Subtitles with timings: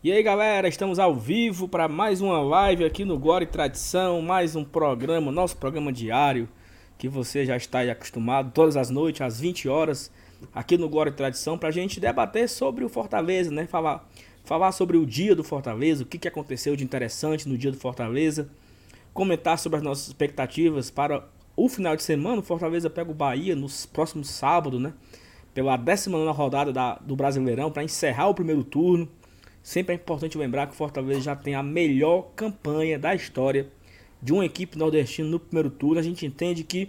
[0.00, 4.22] E aí galera, estamos ao vivo para mais uma live aqui no Glória e Tradição,
[4.22, 6.48] mais um programa, nosso programa diário,
[6.96, 10.08] que você já está acostumado, todas as noites, às 20 horas,
[10.54, 13.66] aqui no Glória e Tradição, para a gente debater sobre o Fortaleza, né?
[13.66, 14.08] Falar,
[14.44, 17.76] falar sobre o dia do Fortaleza, o que, que aconteceu de interessante no dia do
[17.76, 18.48] Fortaleza,
[19.12, 21.26] comentar sobre as nossas expectativas para
[21.56, 22.38] o final de semana.
[22.38, 24.92] O Fortaleza pega o Bahia no próximo sábado, né?
[25.52, 29.08] Pela 19 rodada da, do Brasileirão, para encerrar o primeiro turno.
[29.68, 33.68] Sempre é importante lembrar que o Fortaleza já tem a melhor campanha da história
[34.22, 36.00] de uma equipe nordestina no primeiro turno.
[36.00, 36.88] A gente entende que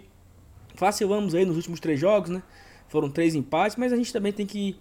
[0.76, 2.42] vacilamos aí nos últimos três jogos, né?
[2.88, 4.76] Foram três empates, mas a gente também tem que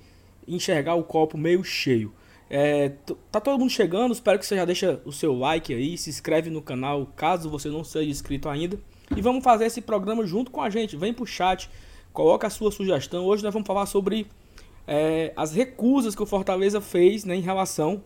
[0.48, 2.14] enxergar o copo meio cheio.
[2.50, 2.94] É,
[3.30, 6.50] tá todo mundo chegando, espero que você já deixa o seu like aí, se inscreve
[6.50, 8.80] no canal caso você não seja inscrito ainda.
[9.14, 10.96] E vamos fazer esse programa junto com a gente.
[10.96, 11.70] Vem pro chat,
[12.14, 13.26] coloca a sua sugestão.
[13.26, 14.26] Hoje nós vamos falar sobre
[14.92, 18.04] é, as recusas que o Fortaleza fez né, em relação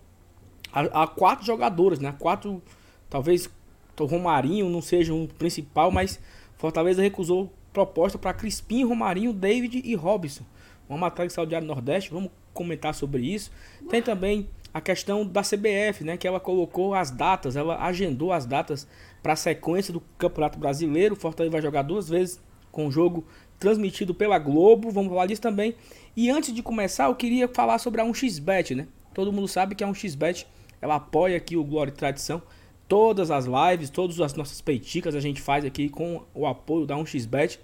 [0.72, 2.14] a, a quatro jogadores, né?
[2.20, 2.62] Quatro,
[3.10, 3.50] talvez
[3.98, 6.20] o Romarinho não seja um principal, mas
[6.58, 10.44] Fortaleza recusou proposta para Crispim, Romarinho, David e Robson.
[10.90, 13.50] Uma matéria que saiu do Nordeste, vamos comentar sobre isso.
[13.90, 18.46] Tem também a questão da CBF, né, que ela colocou as datas, ela agendou as
[18.46, 18.86] datas
[19.22, 21.14] para a sequência do Campeonato Brasileiro.
[21.14, 22.42] O Fortaleza vai jogar duas vezes
[22.74, 23.24] com o jogo
[23.58, 25.76] transmitido pela Globo, vamos falar disso também.
[26.16, 28.88] E antes de começar, eu queria falar sobre a 1xBet, né?
[29.16, 30.46] Todo mundo sabe que a 1xBet,
[30.80, 32.40] ela apoia aqui o Glória e Tradição.
[32.88, 36.96] Todas as lives, todas as nossas peiticas a gente faz aqui com o apoio da
[36.96, 37.58] 1xBet.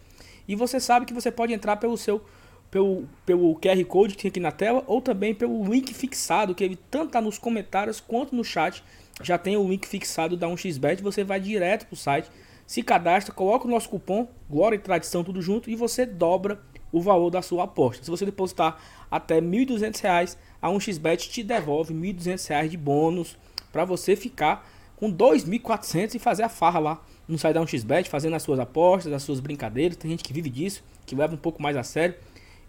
[0.48, 2.26] E você sabe que você pode entrar pelo seu
[2.72, 6.64] pelo, pelo QR Code que tem aqui na tela ou também pelo link fixado que
[6.64, 8.84] ele tanto tá nos comentários quanto no chat.
[9.22, 12.30] Já tem o link fixado da 1xBet, você vai direto pro site,
[12.66, 16.60] se cadastra, coloca o nosso cupom Glória e Tradição tudo junto e você dobra
[16.92, 18.04] o valor da sua aposta.
[18.04, 23.38] Se você depositar até R$ 1.200, a 1xBet te devolve R$ 1.200 de bônus
[23.72, 28.08] para você ficar com R$ 2.400 e fazer a farra lá no site da 1xBet,
[28.08, 29.96] fazendo as suas apostas, as suas brincadeiras.
[29.96, 32.16] Tem gente que vive disso, que leva um pouco mais a sério.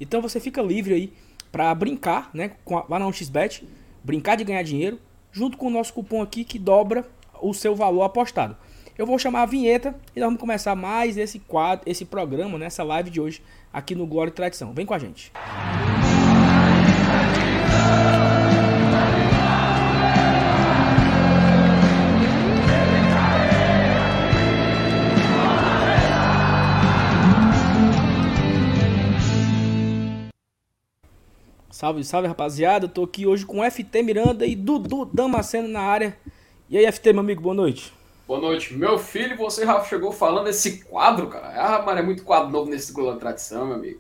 [0.01, 1.13] Então você fica livre aí
[1.51, 3.65] para brincar, né, a, lá na 1xBet,
[4.05, 5.01] brincar de ganhar dinheiro,
[5.33, 7.09] junto com o nosso cupom aqui que dobra
[7.41, 8.57] o seu valor apostado.
[9.01, 12.85] Eu vou chamar a vinheta e nós vamos começar mais esse quadro, esse programa, nessa
[12.85, 14.75] live de hoje aqui no Glória e Tradição.
[14.75, 15.33] Vem com a gente.
[31.71, 36.19] Salve, salve rapaziada, eu tô aqui hoje com FT Miranda e Dudu Damasceno na área.
[36.69, 37.99] E aí, FT, meu amigo, boa noite.
[38.31, 38.73] Boa noite.
[38.75, 41.53] Meu filho, você, Rafa, chegou falando desse quadro, cara.
[41.57, 43.99] Ah, mas é muito quadro novo nesse Globo da Tradição, meu amigo.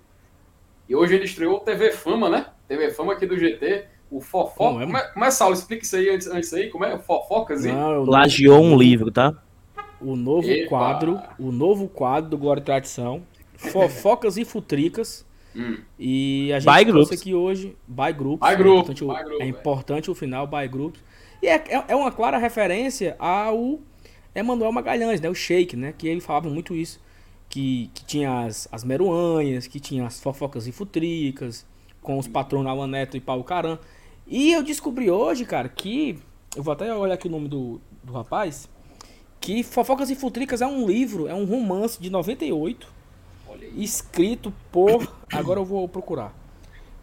[0.88, 2.46] E hoje ele estreou o TV Fama, né?
[2.69, 3.86] TV Fama aqui do GT.
[4.08, 4.86] O Fofoca.
[4.86, 5.54] Como é, como é Saulo?
[5.54, 6.70] Explica isso aí antes, antes aí.
[6.70, 6.96] Como é?
[6.96, 7.72] Fofocas aí?
[7.72, 9.34] Não, Plagiou um livro, tá?
[10.00, 10.69] O novo Epa.
[10.69, 13.24] quadro, o novo quadro do Glória e Tradição.
[13.56, 15.26] Fofocas e Futricas.
[15.56, 15.78] Hum.
[15.98, 17.76] E a gente by trouxe aqui hoje.
[17.84, 18.48] By Groups.
[18.48, 21.02] By group, é importante, by o, é importante o final, By Groups.
[21.42, 23.80] E é, é, é uma clara referência ao
[24.34, 25.28] Emanuel Magalhães, né?
[25.28, 25.92] O Sheik, né?
[25.96, 27.00] Que ele falava muito isso.
[27.48, 31.66] Que, que tinha as, as meruanhas, que tinha as fofocas e futricas,
[32.00, 33.78] com os patrões Alan Neto e Paulo Caran.
[34.26, 36.19] E eu descobri hoje, cara, que.
[36.56, 38.69] Eu vou até olhar aqui o nome do, do rapaz.
[39.40, 42.86] Que Fofocas e Futricas é um livro, é um romance de 98.
[43.76, 45.12] Escrito por.
[45.32, 46.34] Agora eu vou procurar.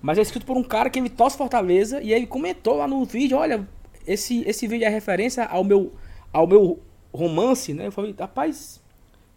[0.02, 3.04] Mas é escrito por um cara que ele tosse Fortaleza e ele comentou lá no
[3.04, 3.68] vídeo: olha,
[4.06, 5.94] esse, esse vídeo é referência ao meu,
[6.32, 6.80] ao meu
[7.14, 7.88] romance, né?
[7.88, 8.82] Eu falei, rapaz,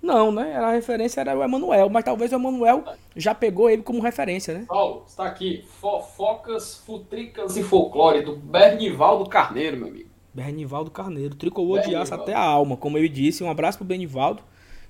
[0.02, 0.52] não, né?
[0.52, 4.54] Era a referência era o Emanuel, mas talvez o Emanuel já pegou ele como referência,
[4.54, 4.64] né?
[4.66, 10.08] Paulo, está aqui, Fofocas, Futricas e Folclore, do Bernivaldo Carneiro, meu amigo.
[10.32, 13.44] Bernivaldo Carneiro, tricolor de aço até a alma, como eu disse.
[13.44, 14.42] Um abraço pro Bernivaldo,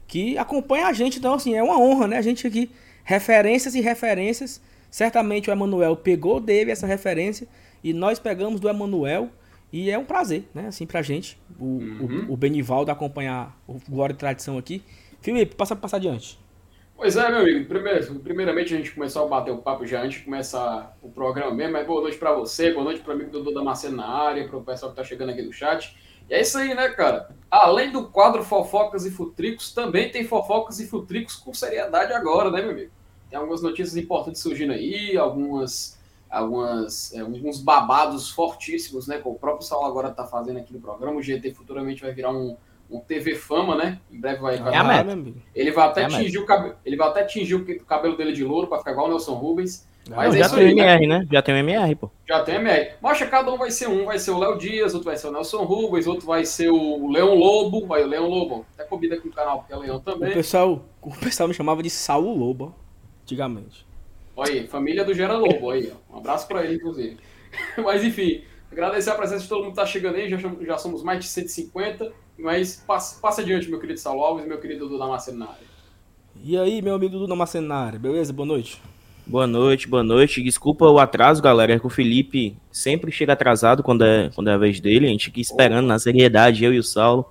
[0.07, 2.19] que acompanha a gente, então assim, é uma honra, né?
[2.19, 2.71] A gente aqui,
[3.03, 4.61] referências e referências.
[4.91, 7.49] Certamente o Emanuel pegou dele essa referência
[7.83, 9.29] e nós pegamos do Emanuel
[9.73, 10.67] e é um prazer, né?
[10.67, 12.27] Assim, pra gente, o, uhum.
[12.29, 14.83] o, o Benivaldo acompanhar o Glória e Tradição aqui.
[15.21, 16.39] Felipe, passa passar adiante.
[16.97, 17.67] Pois é, meu amigo.
[17.67, 21.55] Primeiro, primeiramente, a gente começou a bater o papo já antes de começar o programa
[21.55, 21.73] mesmo.
[21.73, 24.59] Mas boa noite para você, boa noite para o amigo Dudu Damasceno na área, para
[24.59, 25.97] o pessoal que tá chegando aqui no chat.
[26.29, 27.31] E é isso aí, né, cara?
[27.51, 32.61] Além do quadro Fofocas e Futricos, também tem Fofocas e Futricos com seriedade agora, né,
[32.61, 32.91] meu amigo?
[33.31, 35.99] Tem algumas notícias importantes surgindo aí, algumas
[36.31, 39.19] algumas, é, alguns babados fortíssimos, né?
[39.19, 41.19] Que o próprio Saulo agora está fazendo aqui no programa.
[41.19, 42.57] O GT futuramente vai virar um,
[42.89, 44.01] um TV Fama, né?
[44.11, 44.57] Em breve vai.
[44.57, 44.61] É
[45.55, 46.77] Ele vai até é atingir o cabelo.
[46.85, 49.89] Ele vai até atingir o cabelo dele de louro para ficar igual o Nelson Rubens.
[50.09, 51.27] Mas Não, já tem o MR, né?
[51.31, 52.11] Já tem o MR, pô.
[52.27, 52.93] Já tem o MR.
[53.01, 54.07] Mas cada um vai ser um.
[54.07, 57.11] Vai ser o Léo Dias, outro vai ser o Nelson Rubens, outro vai ser o
[57.11, 57.87] Leão Lobo.
[57.87, 58.65] Vai o Leão Lobo.
[58.75, 60.31] Até comida aqui no canal, porque é Leão também.
[60.31, 62.75] O pessoal, o pessoal me chamava de Saulo Lobo,
[63.23, 63.87] antigamente.
[64.37, 66.15] Olha aí, família do Gera Lobo aí, ó.
[66.15, 67.19] Um abraço pra ele, inclusive.
[67.83, 70.29] Mas enfim, agradecer a presença de todo mundo que tá chegando aí.
[70.29, 72.13] Já, já somos mais de 150.
[72.39, 75.71] Mas passa, passa adiante, meu querido Saulo Alves e meu querido na área.
[76.43, 78.33] E aí, meu amigo na área, beleza?
[78.33, 78.81] Boa noite.
[79.27, 80.43] Boa noite, boa noite.
[80.43, 81.75] Desculpa o atraso, galera.
[81.75, 85.07] É que o Felipe sempre chega atrasado quando é, quando é a vez dele.
[85.07, 87.27] A gente fica esperando na seriedade, eu e o Saulo.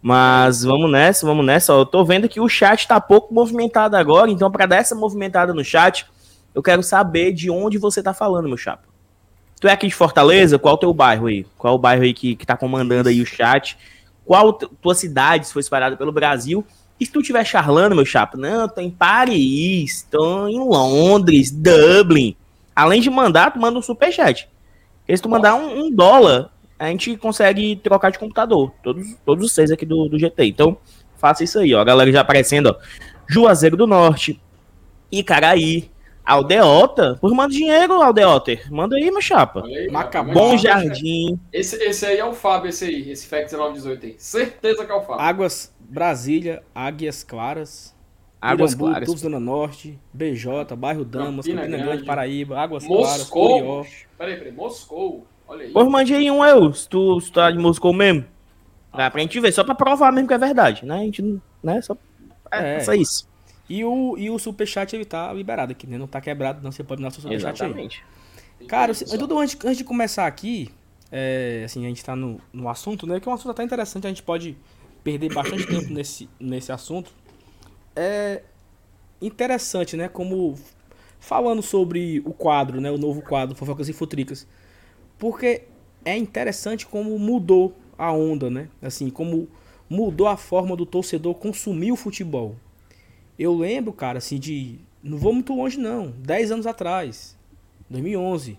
[0.00, 1.72] Mas vamos nessa, vamos nessa.
[1.72, 5.52] Eu tô vendo que o chat tá pouco movimentado agora, então para dar essa movimentada
[5.52, 6.06] no chat,
[6.54, 8.84] eu quero saber de onde você tá falando, meu chapa.
[9.60, 10.58] Tu é aqui de Fortaleza?
[10.58, 11.46] Qual é o teu bairro aí?
[11.56, 13.76] Qual é o bairro aí que, que tá comandando aí o chat?
[14.24, 16.64] Qual tua cidade, se foi espalhada pelo Brasil?
[16.98, 22.36] E se tu estiver charlando, meu chapa, não, tô em Paris, tô em Londres, Dublin.
[22.74, 24.48] Além de mandar, tu manda um superchat.
[25.00, 28.72] Porque se tu mandar um, um, dólar, a gente consegue trocar de computador.
[28.82, 30.46] Todos, todos os seis aqui do, do GT.
[30.46, 30.76] Então,
[31.16, 31.80] faça isso aí, ó.
[31.80, 32.76] A galera já aparecendo, ó.
[33.26, 34.40] Juazeiro do Norte,
[35.10, 35.90] Icaraí,
[36.24, 37.18] Aldeota.
[37.20, 38.72] Por manda dinheiro, Aldeoter.
[38.72, 39.62] Manda aí, meu chapa.
[39.64, 39.88] Aí,
[40.32, 41.38] Bom Jardim.
[41.52, 43.10] Esse, esse aí é o Fábio, esse aí.
[43.10, 44.14] Esse FEC 1918 aí.
[44.18, 45.20] Certeza que é o Fábio.
[45.20, 47.94] Águas Brasília, Águias Claras.
[48.40, 49.06] Águas Irambu, Claras.
[49.06, 53.04] Tubos Zona Norte, BJ, Bairro Damas, Campina, Campina Grande, Paraíba, Águas Moscou.
[53.04, 53.86] Claras, Curió.
[54.18, 54.52] Peraí, peraí.
[54.52, 55.26] Moscou.
[55.48, 55.72] Olha aí.
[55.72, 58.24] Pô, mande aí um eu, se tu, se tu tá de Moscou mesmo.
[58.94, 60.96] Dá pra gente ver, só pra provar mesmo que é verdade, né?
[60.96, 61.40] A gente não.
[61.62, 61.80] Né?
[61.80, 61.96] Só,
[62.50, 62.80] é, é.
[62.80, 63.26] só isso.
[63.68, 65.96] E o, e o superchat ele tá liberado aqui, né?
[65.96, 66.70] Não tá quebrado, não.
[66.70, 68.04] Você pode dar o superchat Exatamente.
[68.60, 68.66] aí.
[68.66, 70.70] Cara, tudo antes, antes de começar aqui,
[71.10, 73.20] é, assim, a gente tá no, no assunto, né?
[73.20, 74.56] Que é um assunto até interessante, a gente pode
[75.02, 77.12] perder bastante tempo nesse, nesse assunto.
[77.96, 78.42] É
[79.20, 80.08] interessante, né?
[80.08, 80.58] Como
[81.18, 82.90] falando sobre o quadro, né?
[82.90, 84.46] O novo quadro Fofocas e Futricas.
[85.18, 85.62] Porque
[86.04, 88.68] é interessante como mudou a onda, né?
[88.82, 89.48] Assim, como
[89.88, 92.56] mudou a forma do torcedor consumir o futebol.
[93.38, 94.78] Eu lembro, cara, assim, de.
[95.02, 96.10] Não vou muito longe, não.
[96.18, 97.36] 10 anos atrás.
[97.90, 98.58] 2011.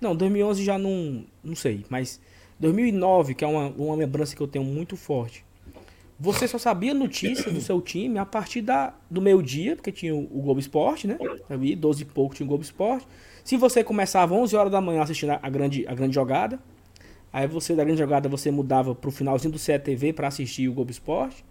[0.00, 1.24] Não, 2011 já não.
[1.42, 2.20] Não sei, mas.
[2.60, 5.44] 2009, que é uma, uma lembrança que eu tenho muito forte.
[6.22, 10.20] Você só sabia notícias do seu time a partir da, do meio-dia, porque tinha o,
[10.20, 11.18] o Globo Esporte, né?
[11.50, 13.04] Ali, 12 e pouco tinha o Globo Esporte.
[13.42, 16.60] Se você começava 11 horas da manhã assistindo a, a grande, a grande jogada,
[17.32, 20.92] aí você, da grande jogada, você mudava pro finalzinho do CETV para assistir o Globo
[20.92, 21.44] Esporte.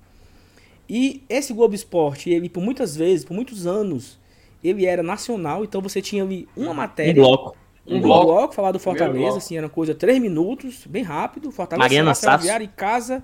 [0.94, 4.20] E esse Globo Esporte, ele por muitas vezes, por muitos anos,
[4.62, 7.14] ele era nacional, então você tinha ali uma matéria.
[7.14, 7.58] Um bloco.
[7.88, 11.50] Um, um bloco, bloco falar do Fortaleza, assim, era coisa 3 minutos, bem rápido.
[11.50, 12.46] Fortaleza, Mariana Sasso.
[12.46, 13.24] e casa.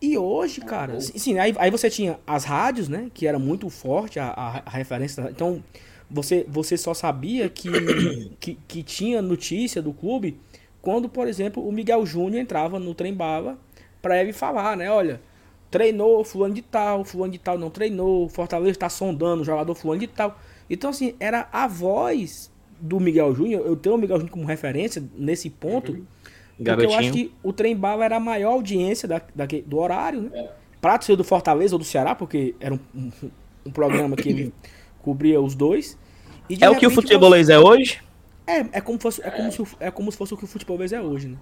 [0.00, 3.10] E hoje, cara, sim, aí, aí você tinha as rádios, né?
[3.12, 5.28] Que era muito forte a, a, a referência.
[5.30, 5.62] Então,
[6.10, 7.68] você, você só sabia que,
[8.40, 10.40] que, que, tinha notícia do clube
[10.80, 13.58] quando, por exemplo, o Miguel Júnior entrava no trem bala
[14.00, 14.90] para ele falar, né?
[14.90, 15.20] Olha,
[15.72, 20.00] treinou fulano de tal, fulano de tal não treinou, Fortaleza está sondando o jogador fulano
[20.00, 20.38] de tal.
[20.70, 25.02] Então, assim, era a voz do Miguel Júnior, eu tenho o Miguel Júnior como referência
[25.16, 25.92] nesse ponto.
[25.92, 26.06] Uhum
[26.62, 26.90] Garotinho.
[26.90, 30.22] Porque eu acho que o Trem Bala era a maior audiência da, da, do horário,
[30.22, 30.30] né?
[30.34, 30.50] É.
[30.80, 33.10] Prato ser do Fortaleza ou do Ceará, porque era um, um,
[33.66, 34.54] um programa que ele
[35.02, 35.98] cobria os dois.
[36.62, 37.52] é repente, o que o futebolês você...
[37.52, 38.00] é hoje?
[38.46, 40.92] É, é como, fosse, é, como se, é como se fosse o que o futebolês
[40.92, 41.38] é hoje, né?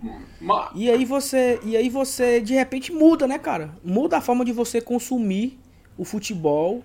[0.74, 3.70] E aí você, e aí você de repente muda, né, cara?
[3.82, 5.58] Muda a forma de você consumir
[5.96, 6.84] o futebol,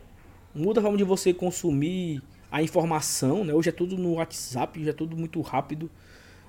[0.54, 3.54] muda a forma de você consumir a informação, né?
[3.54, 5.92] Hoje é tudo no WhatsApp, já é tudo muito rápido.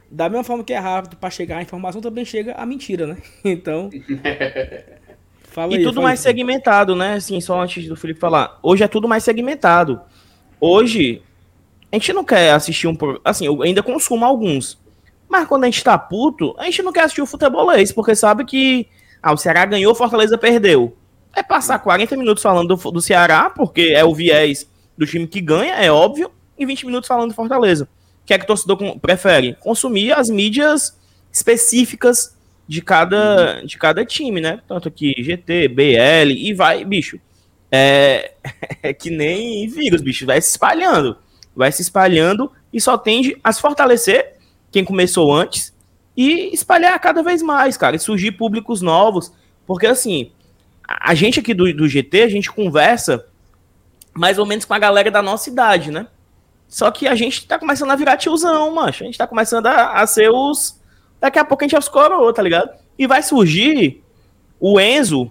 [0.08, 3.16] Da mesma forma que é rápido para chegar a informação, também chega a mentira, né?
[3.44, 3.90] Então.
[5.50, 6.22] fala e aí, tudo mais aí.
[6.22, 7.14] segmentado, né?
[7.14, 8.58] Assim, só antes do Felipe falar.
[8.62, 10.00] Hoje é tudo mais segmentado.
[10.60, 11.22] Hoje,
[11.96, 12.96] a gente não quer assistir um.
[13.24, 14.78] Assim, eu ainda consumo alguns.
[15.28, 18.44] Mas quando a gente tá puto, a gente não quer assistir o futebolês, porque sabe
[18.44, 18.88] que.
[19.22, 20.96] Ah, o Ceará ganhou, Fortaleza perdeu.
[21.34, 25.40] É passar 40 minutos falando do, do Ceará, porque é o viés do time que
[25.40, 27.88] ganha, é óbvio, e 20 minutos falando do Fortaleza
[28.26, 29.54] que é que o torcedor prefere?
[29.60, 30.98] Consumir as mídias
[31.32, 32.36] específicas
[32.66, 34.60] de cada, de cada time, né?
[34.66, 37.20] Tanto que GT, BL e vai, bicho.
[37.70, 38.32] É,
[38.82, 41.16] é que nem vírus, bicho, vai se espalhando.
[41.56, 44.36] Vai se espalhando e só tende a se fortalecer
[44.70, 45.74] quem começou antes
[46.16, 49.32] e espalhar cada vez mais, cara, e surgir públicos novos.
[49.66, 50.30] Porque assim,
[50.86, 53.26] a gente aqui do, do GT, a gente conversa
[54.12, 56.06] mais ou menos com a galera da nossa idade, né?
[56.68, 59.02] Só que a gente tá começando a virar tiozão, macho.
[59.02, 60.80] A gente tá começando a, a ser os.
[61.20, 62.70] Daqui a pouco a gente é os coroa, tá ligado?
[62.98, 64.02] E vai surgir
[64.58, 65.30] o Enzo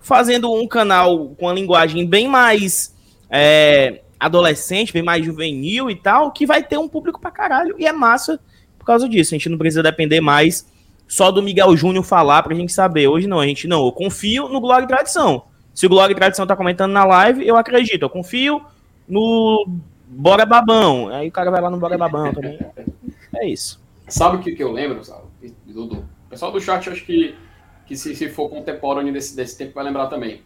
[0.00, 2.94] fazendo um canal com uma linguagem bem mais
[3.28, 7.74] é, adolescente, bem mais juvenil e tal, que vai ter um público pra caralho.
[7.78, 8.38] E é massa
[8.78, 9.34] por causa disso.
[9.34, 10.70] A gente não precisa depender mais
[11.08, 13.08] só do Miguel Júnior falar pra gente saber.
[13.08, 13.86] Hoje não, a gente não.
[13.86, 15.44] Eu confio no Glória e Tradição.
[15.74, 18.02] Se o Glória e Tradição tá comentando na live, eu acredito.
[18.02, 18.62] Eu confio
[19.08, 19.66] no
[20.06, 21.08] Bora Babão.
[21.08, 22.58] Aí o cara vai lá no Bora Babão também.
[23.34, 23.80] É isso.
[24.06, 25.00] Sabe o que, que eu lembro,
[25.66, 26.04] Dudu?
[26.26, 27.34] O pessoal do chat, acho que,
[27.86, 30.42] que se, se for contemporâneo desse, desse tempo, vai lembrar também.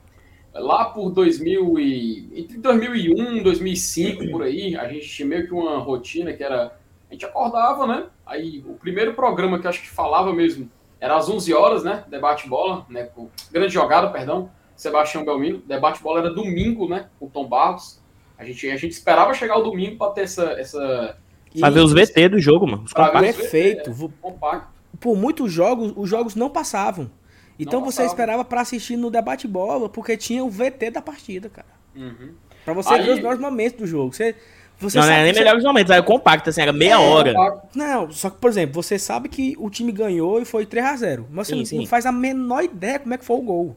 [0.55, 5.53] Lá por 2000 e, entre 2001 e 2005, por aí, a gente tinha meio que
[5.53, 6.77] uma rotina que era...
[7.11, 8.07] A gente acordava, né?
[8.25, 10.71] Aí o primeiro programa que acho que falava mesmo
[11.01, 12.05] era às 11 horas, né?
[12.09, 13.09] Debate bola, né?
[13.53, 14.51] Grande jogada, perdão.
[14.77, 15.59] Sebastião Belmino.
[15.67, 17.09] Debate bola era domingo, né?
[17.19, 18.01] Com o Tom Barros.
[18.39, 20.53] A gente, a gente esperava chegar o domingo para ter essa.
[20.53, 21.17] essa...
[21.59, 22.85] Pra ver os VT do jogo, mano.
[22.85, 23.93] Os Perfeito.
[23.93, 24.69] VT, é, compacto.
[24.99, 27.11] Por muitos jogos, os jogos não passavam.
[27.59, 28.09] Então não você passava.
[28.09, 31.69] esperava para assistir no debate bola, porque tinha o VT da partida, cara.
[31.95, 32.35] Uhum.
[32.65, 33.03] Pra você Aí...
[33.03, 34.13] ver os melhores momentos do jogo.
[34.13, 34.35] Você,
[34.79, 35.41] você não, não é nem você...
[35.41, 37.63] melhores momentos, era compacto, assim, era meia é, hora.
[37.75, 41.27] Não, só que, por exemplo, você sabe que o time ganhou e foi 3x0.
[41.31, 41.79] Mas você sim, não, sim.
[41.79, 43.77] não, faz a menor ideia como é que foi o gol.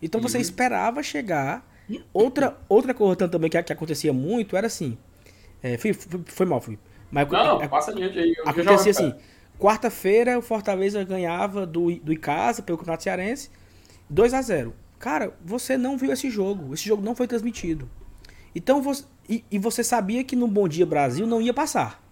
[0.00, 0.28] Então uhum.
[0.28, 1.64] você esperava chegar
[2.12, 4.96] Outra, outra coisa também que, que acontecia muito era assim.
[5.62, 6.78] É, foi, foi, mal, fui.
[7.10, 8.34] Mas, não, não, passa adiante aí.
[8.36, 9.14] Eu acontecia assim.
[9.62, 13.48] Quarta-feira o Fortaleza ganhava do, do Icasa pelo Campeonato Cearense
[14.10, 16.74] 2 a 0 Cara, você não viu esse jogo.
[16.74, 17.88] Esse jogo não foi transmitido.
[18.54, 19.04] Então você.
[19.28, 22.02] E, e você sabia que no Bom Dia Brasil não ia passar.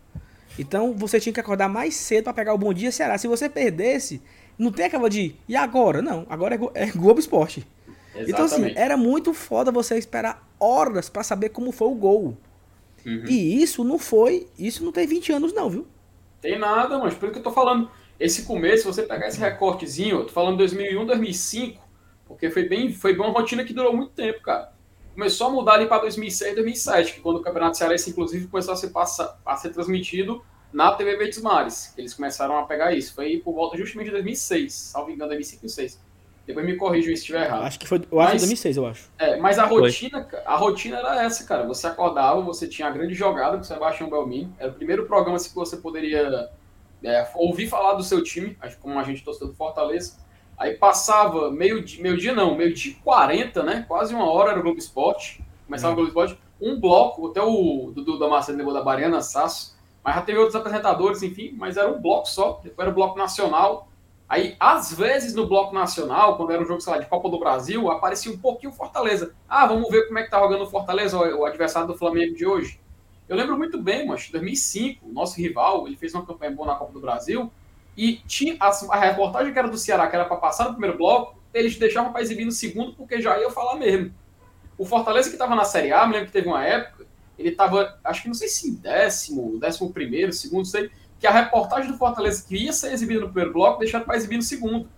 [0.57, 3.19] Então você tinha que acordar mais cedo para pegar o Bom Dia Ceará.
[3.19, 4.23] Se você perdesse,
[4.57, 5.35] não tem aquela de.
[5.49, 6.00] E agora?
[6.00, 7.66] Não, agora é, é Globo Esporte.
[8.14, 8.30] Exatamente.
[8.30, 12.37] Então, assim, era muito foda você esperar horas para saber como foi o gol.
[13.04, 13.25] Uhum.
[13.28, 14.47] E isso não foi.
[14.57, 15.87] Isso não tem 20 anos, não, viu?
[16.40, 17.90] Tem nada, mas por isso que eu tô falando.
[18.18, 21.82] Esse começo, você pegar esse recortezinho, eu tô falando 2001, 2005,
[22.26, 24.73] porque foi bem, foi bem uma rotina que durou muito tempo, cara.
[25.14, 28.76] Começou a mudar ali para 2006, 2007, que quando o Campeonato Cearense, inclusive, começou a
[28.76, 30.42] ser, passa, a ser transmitido
[30.73, 31.92] na TV Verdes Mares.
[31.97, 33.14] Eles começaram a pegar isso.
[33.14, 36.10] Foi por volta justamente de 2006, salvo engano, 2005 e 2006.
[36.50, 37.62] Depois me corrijam se estiver errado.
[37.62, 39.09] Acho que foi, eu acho mas, 2006, eu acho.
[39.19, 40.38] É, mas a rotina, foi.
[40.45, 41.64] a rotina era essa, cara.
[41.66, 44.52] Você acordava, você tinha a grande jogada com o Sebastião Belmin.
[44.59, 46.50] Era o primeiro programa assim, que você poderia
[47.04, 50.19] é, ouvir falar do seu time, como a gente torceu do Fortaleza.
[50.59, 53.85] Aí passava meio dia, meio dia não, meio dia 40, né?
[53.87, 55.42] Quase uma hora era o Globo Esporte.
[55.66, 56.38] Começava o Globo Esporte.
[56.61, 59.78] Um bloco, até o Dudu da Massa levou da Bariana, Sasso.
[60.04, 62.61] Mas já teve outros apresentadores, enfim, mas era um bloco só.
[62.62, 63.88] Depois era o bloco nacional.
[64.31, 67.37] Aí, às vezes, no Bloco Nacional, quando era um jogo, sei lá, de Copa do
[67.37, 69.35] Brasil, aparecia um pouquinho Fortaleza.
[69.49, 72.47] Ah, vamos ver como é que tá jogando o Fortaleza, o adversário do Flamengo de
[72.47, 72.81] hoje.
[73.29, 76.77] Eu lembro muito bem, mas 2005, o nosso rival, ele fez uma campanha boa na
[76.77, 77.51] Copa do Brasil,
[77.97, 81.37] e tinha a, reportagem que era do Ceará, que era para passar no primeiro bloco,
[81.53, 84.15] eles deixavam para exibir no segundo, porque já ia falar mesmo.
[84.79, 87.05] O Fortaleza que estava na Série A, me lembro que teve uma época,
[87.37, 90.89] ele estava, acho que não sei se décimo, décimo primeiro, segundo, sei,
[91.21, 94.37] que a reportagem do Fortaleza que ia ser exibida no primeiro bloco deixaram para exibir
[94.37, 94.89] no segundo.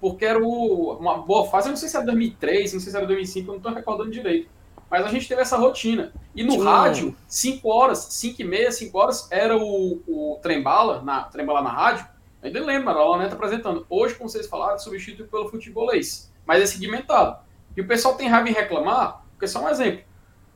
[0.00, 2.96] Porque era o, uma boa fase, eu não sei se era 2003, não sei se
[2.96, 4.48] era 2005, eu não estou recordando direito.
[4.90, 6.12] Mas a gente teve essa rotina.
[6.34, 6.64] E no Sim.
[6.64, 11.70] rádio, 5 horas, 5 e meia, 5 horas, era o, o Trembala, na, Trembala na
[11.70, 12.06] rádio.
[12.40, 13.84] Eu ainda lembro, era a Neto apresentando.
[13.90, 16.32] Hoje, como vocês falaram, substituído pelo futebolês.
[16.46, 17.38] Mas é segmentado.
[17.76, 20.02] E o pessoal tem raiva em reclamar, porque só um exemplo.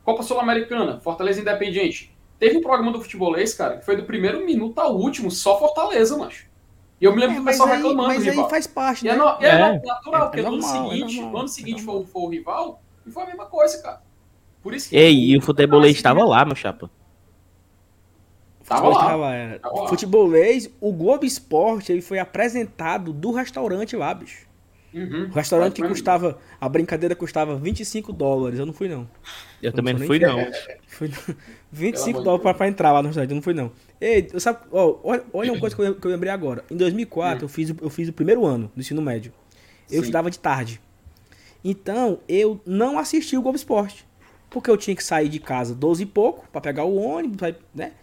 [0.03, 2.12] Copa Sul-Americana, Fortaleza Independiente.
[2.43, 6.17] Teve um programa do futebolês, cara, que foi do primeiro minuto ao último, só Fortaleza,
[6.17, 6.45] macho.
[6.99, 8.43] E eu me lembro é, do pessoal aí, reclamando mas do rival.
[8.43, 9.11] Aí faz parte, né?
[9.11, 12.05] E é, no, é, é natural, é, porque no ano seguinte, no ano seguinte foi,
[12.05, 14.01] foi, o rival, e foi a mesma coisa, cara.
[14.61, 14.97] Por isso que...
[14.97, 16.91] Ei, e o futebolês estava lá, meu chapa.
[18.65, 19.05] Tava lá.
[19.05, 19.59] Tava, era.
[19.59, 19.87] Tava lá.
[19.87, 24.51] Futebolês, o Globo Esporte, ele foi apresentado do restaurante lá, bicho.
[24.93, 29.09] Uhum, o restaurante que custava, a brincadeira custava 25 dólares, eu não fui não.
[29.61, 30.37] Eu, eu também não fui não.
[30.85, 31.09] Fui
[31.73, 33.71] 25 dólares pra, pra, entrar lá no restaurante, eu não fui não.
[33.99, 36.63] Ei, sabe, ó, olha, olha uma coisa que eu, que eu lembrei agora.
[36.69, 37.45] Em 2004 hum.
[37.45, 39.33] eu, fiz, eu fiz o primeiro ano do ensino médio.
[39.89, 40.01] Eu Sim.
[40.01, 40.79] estudava de tarde.
[41.63, 44.05] Então eu não assisti o Globo Esporte.
[44.51, 47.93] Porque eu tinha que sair de casa 12 e pouco para pegar o ônibus, né?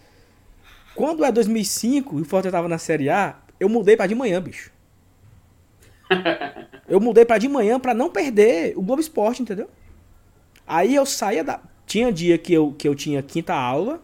[0.96, 4.42] Quando é 2005 e o Fortaleza tava na Série A, eu mudei para de manhã,
[4.42, 4.72] bicho.
[6.88, 9.70] eu mudei para de manhã para não perder o Globo Esporte, entendeu?
[10.66, 11.60] Aí eu saía da.
[11.90, 14.00] Tinha dia que eu, que eu tinha quinta aula.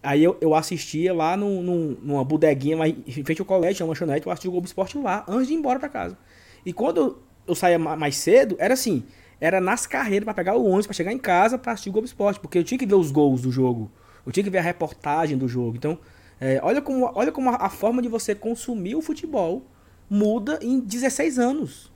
[0.00, 4.30] Aí eu, eu assistia lá numa bodeguinha lá em frente ao colégio, uma lanchonete, eu
[4.30, 6.16] assistia o Globo Esporte lá, antes de ir embora para casa.
[6.64, 9.02] E quando eu saía mais cedo, era assim,
[9.40, 12.06] era nas carreiras para pegar o ônibus, para chegar em casa para assistir o Globo
[12.06, 13.90] Esporte, porque eu tinha que ver os gols do jogo,
[14.24, 15.76] eu tinha que ver a reportagem do jogo.
[15.76, 15.98] Então,
[16.40, 19.64] é, olha como, olha como a, a, forma de você consumir o futebol
[20.08, 21.90] muda em 16 anos.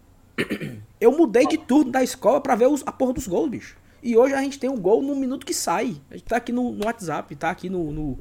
[1.00, 3.85] Eu mudei de turno da escola para ver os, a porra dos gols, bicho.
[4.06, 5.96] E hoje a gente tem um gol no minuto que sai.
[6.08, 8.16] A gente tá aqui no, no WhatsApp, tá aqui no, no,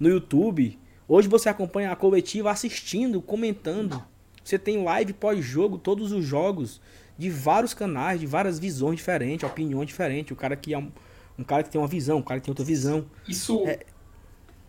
[0.00, 0.78] no YouTube.
[1.06, 4.02] Hoje você acompanha a coletiva assistindo, comentando.
[4.42, 6.80] Você tem live pós-jogo, todos os jogos,
[7.18, 10.32] de vários canais, de várias visões diferentes, opiniões diferentes.
[10.32, 10.90] O cara que é um,
[11.38, 13.04] um cara que tem uma visão, um cara que tem outra visão.
[13.28, 13.80] Isso, é...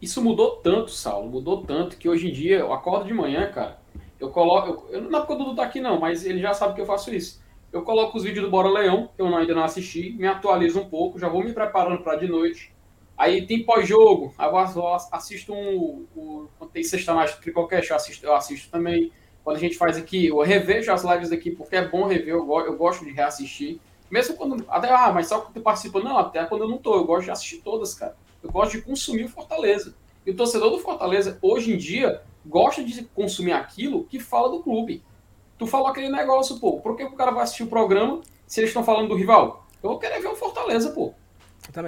[0.02, 3.80] isso mudou tanto, Saulo, mudou tanto que hoje em dia eu acordo de manhã, cara.
[4.20, 4.86] Eu coloco.
[4.92, 6.86] Eu, não é porque o Dudu tá aqui, não, mas ele já sabe que eu
[6.86, 7.42] faço isso.
[7.72, 10.90] Eu coloco os vídeos do Bora Leão, que eu ainda não assisti, me atualizo um
[10.90, 12.74] pouco, já vou me preparando para de noite.
[13.18, 16.06] Aí tem pós-jogo, eu assisto um.
[16.58, 19.12] quando tem sexta mais qualquer eu assisto, eu assisto também.
[19.44, 22.48] Quando a gente faz aqui, eu revejo as lives aqui, porque é bom rever, eu,
[22.60, 23.80] eu gosto de reassistir.
[24.10, 24.64] Mesmo quando.
[24.70, 26.00] Até, ah, mas só quando tu participa.
[26.00, 28.16] Não, até quando eu não tô, eu gosto de assistir todas, cara.
[28.44, 29.96] Eu gosto de consumir o Fortaleza.
[30.26, 34.62] E o torcedor do Fortaleza, hoje em dia, gosta de consumir aquilo que fala do
[34.62, 35.04] clube.
[35.58, 36.80] Tu falou aquele negócio, pô.
[36.80, 39.68] Por que o cara vai assistir o programa se eles estão falando do rival?
[39.82, 41.14] Eu vou querer ver o Fortaleza, pô.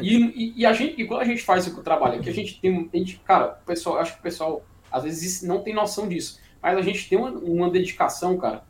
[0.01, 2.59] E, e, e, a gente, e quando a gente faz o trabalho aqui, a gente
[2.59, 2.89] tem.
[2.93, 6.39] A gente, cara, o pessoal, acho que o pessoal às vezes não tem noção disso.
[6.61, 8.63] Mas a gente tem uma, uma dedicação, cara.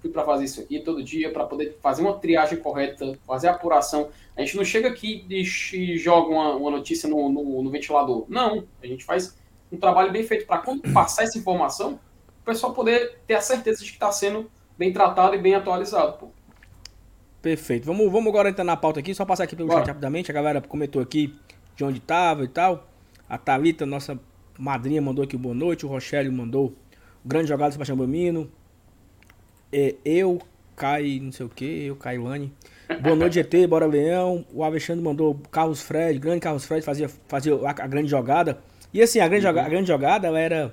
[0.00, 3.52] Fui para fazer isso aqui todo dia, para poder fazer uma triagem correta, fazer a
[3.52, 4.10] apuração.
[4.36, 5.44] A gente não chega aqui e
[5.98, 8.24] joga uma, uma notícia no, no, no ventilador.
[8.28, 9.36] Não, a gente faz
[9.70, 11.98] um trabalho bem feito para quando passar essa informação,
[12.48, 16.14] pessoal poder ter a certeza de que está sendo bem tratado e bem atualizado.
[16.14, 16.28] Pô.
[17.42, 17.84] Perfeito.
[17.84, 19.80] Vamos, vamos agora entrar na pauta aqui, só passar aqui pelo Bora.
[19.80, 20.30] chat rapidamente.
[20.30, 21.34] A galera comentou aqui
[21.76, 22.88] de onde estava e tal.
[23.28, 24.18] A Thalita, nossa
[24.58, 25.84] madrinha, mandou aqui boa noite.
[25.84, 26.74] O Rochelio mandou
[27.24, 28.50] o grande jogado do Sebastião Bamino.
[29.72, 30.40] É, eu,
[30.74, 32.52] Kai, não sei o que, eu, Kailane.
[33.02, 34.46] Boa noite, GT, bora Leão.
[34.52, 38.58] O Alexandre mandou Carlos Fred, grande Carlos Fred, fazia, fazia a, a grande jogada.
[38.92, 39.58] E assim, a grande, uhum.
[39.58, 40.72] a grande jogada, ela era.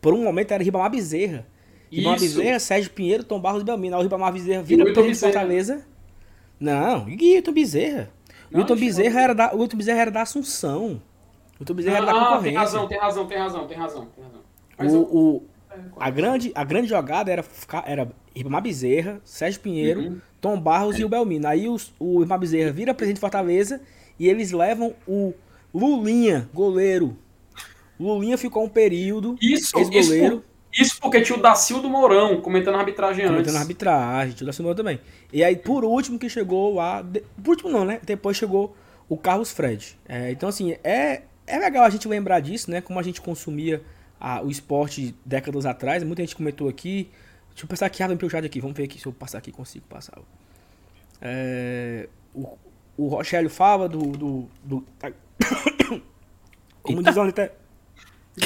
[0.00, 1.46] Por um momento era Ribamar Bezerra.
[1.90, 3.96] Ribamar Bezerra, Sérgio Pinheiro, Tom Barros e Belmino.
[3.96, 5.84] Aí o Ribamar Bezerra vira presidente de Fortaleza.
[6.58, 8.10] Não, e Hilton Bezerra.
[8.50, 11.02] Não, Hilton Bezerra, era da, o Hilton Bezerra era da Assunção.
[11.58, 12.42] Hilton Bezerra ah, era da concorrência.
[12.42, 14.06] Tem razão, tem razão, tem razão, tem razão.
[14.14, 14.40] Tem razão.
[14.78, 15.02] Mas o, eu...
[15.02, 15.42] o,
[15.98, 17.44] a, grande, a grande jogada era,
[17.86, 20.20] era Ribamar Bezerra, Sérgio Pinheiro, uhum.
[20.40, 21.46] Tom Barros e o Belmino.
[21.46, 23.80] Aí os, o Ribamar Bezerra vira presidente de Fortaleza
[24.18, 25.32] e eles levam o
[25.72, 27.16] Lulinha, goleiro,
[28.06, 29.78] Lulinha ficou um período isso.
[29.92, 33.52] Isso, isso, porque tinha o Dacil do Mourão comentando a arbitragem comentando antes.
[33.52, 35.00] Comentando a arbitragem, tinha o Dacil do Mourão também.
[35.32, 37.04] E aí, por último, que chegou lá.
[37.42, 38.00] Por último, não, né?
[38.04, 38.76] Depois chegou
[39.08, 39.98] o Carlos Fred.
[40.08, 42.80] É, então, assim, é, é legal a gente lembrar disso, né?
[42.80, 43.82] Como a gente consumia
[44.20, 46.04] a, o esporte décadas atrás.
[46.04, 47.10] Muita gente comentou aqui.
[47.50, 48.60] Deixa eu passar aqui, pelo chat aqui.
[48.60, 50.18] Vamos ver aqui se eu passar aqui, consigo passar.
[51.20, 52.56] É, o,
[52.96, 54.02] o Rochelio fala do.
[54.12, 54.84] do, do
[56.82, 57.50] como diz tá.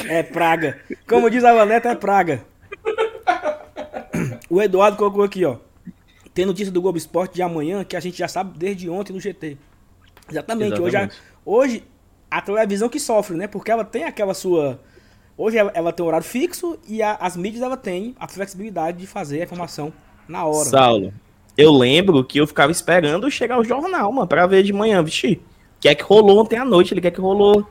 [0.07, 0.81] É praga.
[1.07, 2.45] Como diz a Vaneta, é praga.
[4.49, 5.57] O Eduardo colocou aqui, ó.
[6.33, 9.21] Tem notícia do Globo Esporte de amanhã que a gente já sabe desde ontem no
[9.21, 9.57] GT.
[10.31, 10.75] Exatamente.
[10.75, 10.81] Exatamente.
[10.81, 11.11] Hoje, a,
[11.45, 11.85] hoje
[12.31, 13.47] a televisão que sofre, né?
[13.47, 14.81] Porque ela tem aquela sua.
[15.37, 18.99] Hoje ela, ela tem um horário fixo e a, as mídias ela tem a flexibilidade
[18.99, 19.93] de fazer a informação
[20.29, 20.69] na hora.
[20.69, 21.15] Saulo,
[21.57, 25.41] eu lembro que eu ficava esperando chegar o jornal, mano, pra ver de manhã, vixi.
[25.77, 26.95] O que é que rolou ontem à noite?
[26.95, 27.67] Ele quer que rolou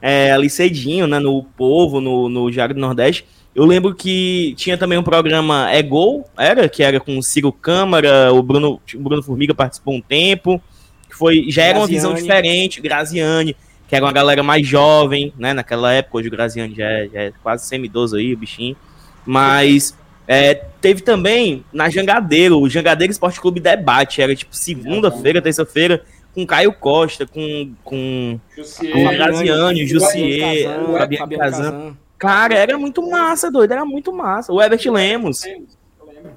[0.00, 3.26] é, ali cedinho, né, no Povo, no, no Diário do Nordeste.
[3.54, 7.50] Eu lembro que tinha também um programa É Gol, era, que era com o Ciro
[7.50, 10.60] Câmara, o Bruno, o Bruno Formiga participou um tempo,
[11.08, 13.56] que foi, já era uma visão diferente, Graziani,
[13.88, 17.20] que era uma galera mais jovem, né, naquela época, hoje o Graziani já é, já
[17.22, 18.76] é quase semi-idoso aí, o bichinho,
[19.24, 19.96] mas
[20.28, 26.04] é, teve também na Jangadeiro, o Jangadeiro Esporte Clube Debate, era tipo segunda-feira, terça-feira,
[26.36, 30.68] com Caio Costa, com, com, Jussier, com Graziani, Jussier,
[30.98, 31.96] Fabiano Kazan.
[32.18, 34.52] Cara, era muito massa, doido, era muito massa.
[34.52, 35.44] O Everett Lemos.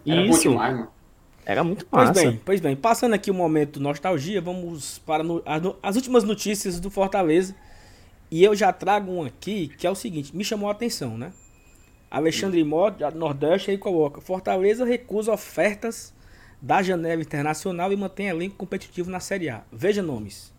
[0.06, 0.56] Isso.
[1.46, 2.14] Era muito massa.
[2.14, 6.24] Pois bem, pois bem, passando aqui o momento nostalgia, vamos para no, as, as últimas
[6.24, 7.54] notícias do Fortaleza.
[8.32, 11.34] E eu já trago um aqui que é o seguinte, me chamou a atenção, né?
[12.10, 16.14] Alexandre Mott, Nordeste, aí coloca: Fortaleza recusa ofertas
[16.62, 19.64] da janela internacional e mantém elenco competitivo na Série A.
[19.72, 20.54] Veja nomes.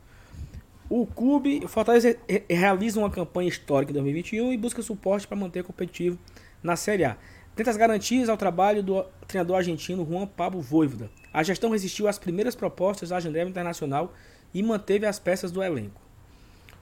[0.89, 2.17] O clube, o Fortaleza
[2.49, 6.19] realiza uma campanha histórica em 2021 e busca suporte para manter competitivo
[6.63, 7.17] na Série A.
[7.55, 11.11] Tenta as garantias ao trabalho do treinador argentino Juan Pablo Voivoda.
[11.33, 14.13] A gestão resistiu às primeiras propostas da janela internacional
[14.53, 16.01] e manteve as peças do elenco.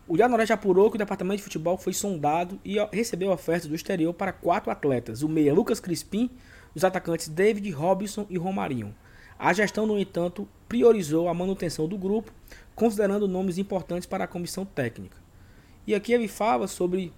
[0.07, 3.75] O Diário Noroeste apurou que o departamento de futebol foi sondado e recebeu ofertas do
[3.75, 6.31] exterior para quatro atletas: o meia Lucas Crispim,
[6.75, 8.95] os atacantes David Robinson e Romarinho.
[9.39, 12.33] A gestão, no entanto, priorizou a manutenção do grupo,
[12.75, 15.17] considerando nomes importantes para a comissão técnica.
[15.87, 17.13] E aqui ele fala sobre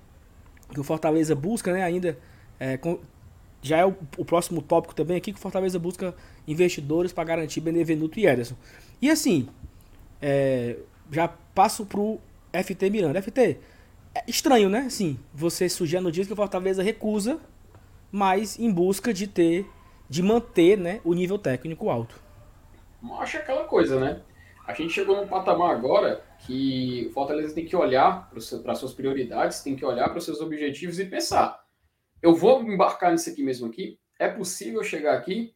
[0.73, 2.19] que o Fortaleza busca, né, ainda
[2.59, 3.01] é, com,
[3.63, 6.15] já é o, o, próximo tópico também aqui, que o Fortaleza busca
[6.47, 8.55] investidores para garantir Benevenuto e Ederson.
[9.01, 9.49] E assim,
[10.23, 10.77] É,
[11.11, 12.21] já passo pro
[12.53, 13.21] FT Miranda.
[13.21, 13.59] FT,
[14.15, 14.89] é estranho, né?
[14.91, 17.41] Sim, você surgindo dia que o Fortaleza recusa,
[18.11, 19.67] mas em busca de ter,
[20.11, 22.21] de manter, né, o nível técnico alto.
[23.21, 24.21] Acho aquela coisa, né?
[24.67, 29.63] A gente chegou num patamar agora que o Fortaleza tem que olhar para suas prioridades,
[29.63, 31.65] tem que olhar para os seus objetivos e pensar:
[32.21, 34.01] eu vou embarcar nisso aqui mesmo aqui?
[34.19, 35.55] É possível chegar aqui?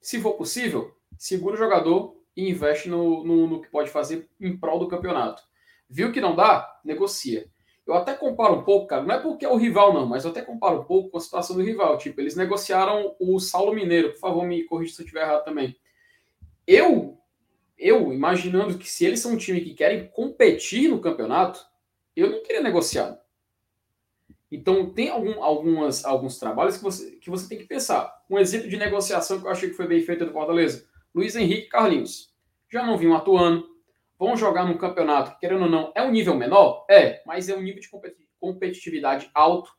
[0.00, 4.56] Se for possível, segura o jogador e investe no, no, no que pode fazer em
[4.56, 5.42] prol do campeonato.
[5.88, 6.70] Viu que não dá?
[6.84, 7.46] Negocia.
[7.90, 10.30] Eu até comparo um pouco, cara, não é porque é o rival, não, mas eu
[10.30, 11.98] até comparo um pouco com a situação do rival.
[11.98, 15.76] Tipo, eles negociaram o Saulo Mineiro, por favor, me corrija se eu estiver errado também.
[16.64, 17.18] Eu,
[17.76, 21.66] eu imaginando que se eles são um time que querem competir no campeonato,
[22.14, 23.20] eu não queria negociar.
[24.52, 28.22] Então, tem algum, algumas, alguns trabalhos que você, que você tem que pensar.
[28.30, 31.68] Um exemplo de negociação que eu achei que foi bem feito do Fortaleza: Luiz Henrique
[31.68, 32.32] Carlinhos.
[32.72, 33.66] Já não vinham atuando,
[34.20, 36.84] vão jogar num campeonato, querendo ou não, é um nível menor?
[36.90, 37.88] É, mas é um nível de
[38.38, 39.72] competitividade alto.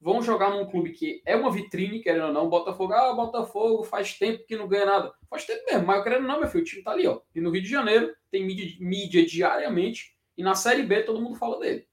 [0.00, 4.16] Vão jogar num clube que é uma vitrine, querendo ou não, Botafogo, ah, Botafogo faz
[4.16, 5.12] tempo que não ganha nada.
[5.28, 7.20] Faz tempo mesmo, mas querendo ou não, meu filho, o time tá ali, ó.
[7.34, 11.34] E no Rio de Janeiro tem mídia, mídia diariamente, e na Série B todo mundo
[11.34, 11.84] fala dele.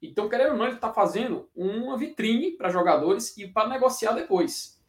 [0.00, 4.82] Então, querendo ou não, ele está fazendo uma vitrine para jogadores e para negociar depois.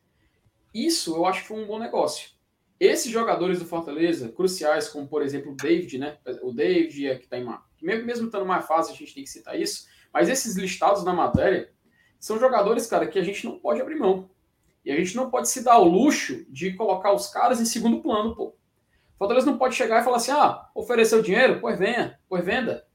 [0.74, 2.37] Isso eu acho que foi um bom negócio.
[2.80, 6.18] Esses jogadores do Fortaleza, cruciais, como por exemplo o David, né?
[6.44, 7.64] O David, é que está em uma.
[7.82, 9.88] Mesmo estando mais fácil, a gente tem que citar isso.
[10.14, 11.72] Mas esses listados na matéria
[12.20, 14.30] são jogadores, cara, que a gente não pode abrir mão.
[14.86, 18.02] E a gente não pode se dar o luxo de colocar os caras em segundo
[18.02, 18.56] plano, pô.
[19.18, 21.60] Fortaleza não pode chegar e falar assim: ah, ofereceu dinheiro?
[21.60, 22.86] Pois venha, pois venda.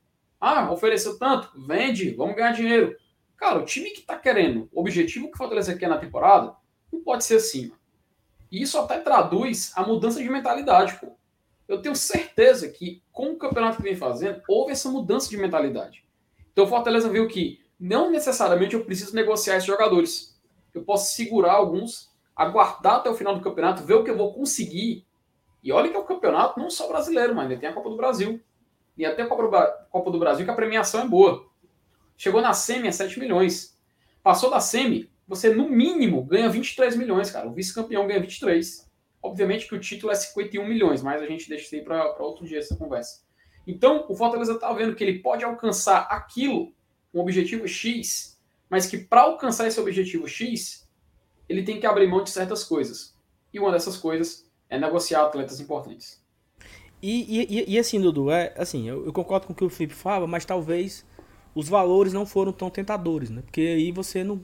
[0.41, 2.97] Ah, ofereceu tanto, vende, vamos ganhar dinheiro.
[3.37, 6.55] Cara, o time que está querendo, o objetivo que o Fortaleza quer na temporada,
[6.93, 7.73] não pode ser assim.
[8.53, 11.17] E isso até traduz a mudança de mentalidade, pô.
[11.67, 16.05] Eu tenho certeza que, com o campeonato que vem fazendo, houve essa mudança de mentalidade.
[16.53, 20.39] Então o Fortaleza viu que não necessariamente eu preciso negociar esses jogadores.
[20.75, 24.35] Eu posso segurar alguns, aguardar até o final do campeonato, ver o que eu vou
[24.35, 25.07] conseguir.
[25.63, 27.97] E olha que é o campeonato não só brasileiro, mas ainda tem a Copa do
[27.97, 28.39] Brasil
[28.97, 31.47] e até a Copa do Brasil, que a premiação é boa.
[32.17, 33.79] Chegou na semi a 7 milhões.
[34.23, 37.49] Passou da semi, você no mínimo ganha 23 milhões, cara.
[37.49, 38.87] O vice-campeão ganha 23.
[39.23, 42.45] Obviamente que o título é 51 milhões, mas a gente deixa isso aí para outro
[42.45, 43.23] dia essa conversa.
[43.67, 46.75] Então, o Fortaleza está vendo que ele pode alcançar aquilo,
[47.15, 50.87] um objetivo X, mas que para alcançar esse objetivo X,
[51.49, 53.17] ele tem que abrir mão de certas coisas.
[53.55, 56.23] E uma dessas coisas é negociar atletas importantes.
[57.01, 59.95] E, e, e, assim, Dudu, é, assim, eu, eu, concordo com o que o Felipe
[59.95, 61.07] fala, mas talvez
[61.55, 63.43] os valores não foram tão tentadores, né?
[63.43, 64.41] Porque aí você não.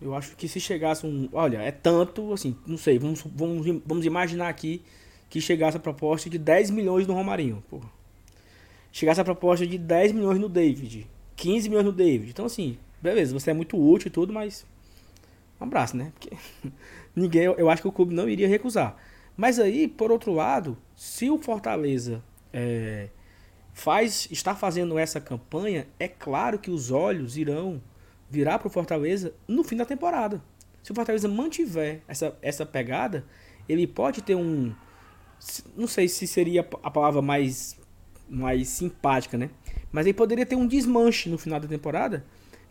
[0.00, 1.28] Eu acho que se chegasse um.
[1.32, 4.82] Olha, é tanto, assim, não sei, vamos, vamos, vamos imaginar aqui
[5.28, 7.62] que chegasse a proposta de 10 milhões no Romarinho.
[7.68, 7.90] Porra.
[8.92, 11.06] Chegasse a proposta de 10 milhões no David,
[11.36, 12.30] 15 milhões no David.
[12.30, 14.64] Então, assim, beleza, você é muito útil e tudo, mas.
[15.60, 16.12] Um abraço, né?
[16.14, 16.36] Porque
[17.14, 18.96] ninguém, eu acho que o clube não iria recusar.
[19.36, 23.08] Mas aí, por outro lado, se o Fortaleza é,
[23.72, 27.80] faz, está fazendo essa campanha, é claro que os olhos irão
[28.30, 30.42] virar para o Fortaleza no fim da temporada.
[30.82, 33.24] Se o Fortaleza mantiver essa, essa pegada,
[33.68, 34.72] ele pode ter um.
[35.76, 37.78] Não sei se seria a palavra mais,
[38.28, 39.50] mais simpática, né?
[39.92, 42.24] Mas ele poderia ter um desmanche no final da temporada,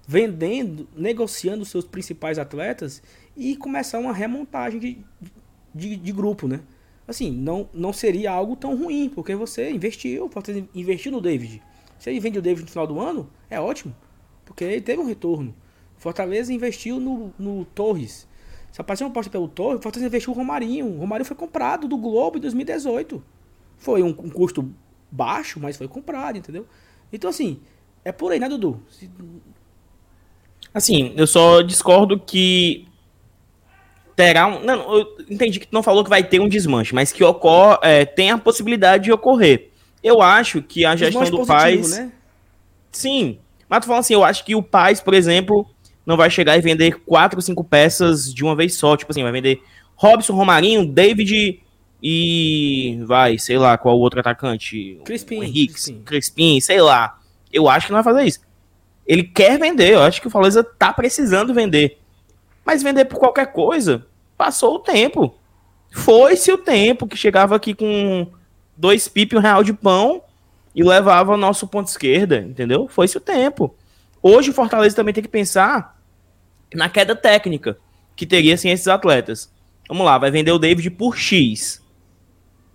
[0.08, 3.02] vendendo, negociando seus principais atletas
[3.36, 4.98] e começar uma remontagem de,
[5.74, 6.62] de, de grupo, né?
[7.08, 11.62] Assim, não, não seria algo tão ruim, porque você investiu, pode investir no David.
[11.98, 13.96] Se ele vende o David no final do ano, é ótimo,
[14.48, 15.54] porque ele teve um retorno.
[15.98, 18.28] Fortaleza investiu no, no Torres.
[18.72, 20.88] Se apareceu uma aposta pelo Torres, Fortaleza investiu no Romarinho.
[20.88, 23.22] O Romarinho foi comprado do Globo em 2018.
[23.78, 24.74] Foi um, um custo
[25.12, 26.66] baixo, mas foi comprado, entendeu?
[27.12, 27.60] Então, assim,
[28.06, 28.82] é por aí, né, Dudu?
[30.74, 32.88] Assim, eu só discordo que
[34.16, 34.64] terá um.
[34.64, 37.80] Não, eu entendi que tu não falou que vai ter um desmanche, mas que ocorre,
[37.82, 39.72] é, tem a possibilidade de ocorrer.
[40.04, 41.98] Eu acho que a gestão desmanche do Paz.
[41.98, 42.12] Né?
[42.92, 43.40] Sim.
[43.70, 45.68] Mas tu falando assim, eu acho que o Paz, por exemplo,
[46.06, 48.96] não vai chegar e vender quatro, cinco peças de uma vez só.
[48.96, 49.62] Tipo assim, vai vender
[49.96, 51.62] Robson, Romarinho, David
[52.02, 53.00] e.
[53.06, 55.02] Vai, sei lá, qual o outro atacante?
[55.04, 55.44] Crispim.
[55.44, 56.02] Henrique, Crispim.
[56.04, 57.20] Crispim, sei lá.
[57.52, 58.40] Eu acho que não vai fazer isso.
[59.06, 62.00] Ele quer vender, eu acho que o Fortaleza tá precisando vender.
[62.66, 64.06] Mas vender por qualquer coisa,
[64.38, 65.36] passou o tempo.
[65.92, 68.28] Foi-se o tempo que chegava aqui com
[68.76, 70.22] dois pip e um real de pão
[70.78, 72.88] e levava nosso ponto esquerda, entendeu?
[72.88, 73.76] Foi-se o tempo.
[74.22, 76.00] Hoje o Fortaleza também tem que pensar
[76.72, 77.80] na queda técnica
[78.16, 79.52] que teria assim esses atletas.
[79.90, 81.82] Vamos lá, vai vender o David por X.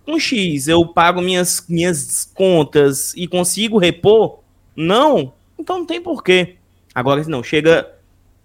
[0.05, 4.39] com X eu pago minhas, minhas contas e consigo repor?
[4.75, 5.31] Não.
[5.57, 6.57] Então não tem porquê.
[6.93, 7.89] Agora, não, chega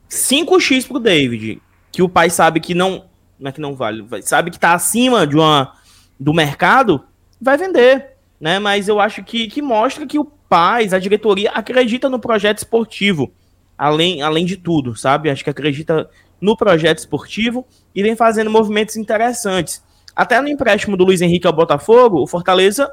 [0.09, 3.07] 5x pro David, que o pai sabe que não.
[3.37, 5.77] Não é que não vale, sabe que tá acima de uma,
[6.19, 7.05] do mercado,
[7.41, 8.18] vai vender.
[8.41, 8.59] Né?
[8.59, 13.33] Mas eu acho que, que mostra que o pai, a diretoria, acredita no projeto esportivo.
[13.77, 15.31] Além, além de tudo, sabe?
[15.31, 16.09] Acho que acredita
[16.41, 19.83] no projeto esportivo e vem fazendo movimentos interessantes.
[20.15, 22.91] Até no empréstimo do Luiz Henrique ao Botafogo, o Fortaleza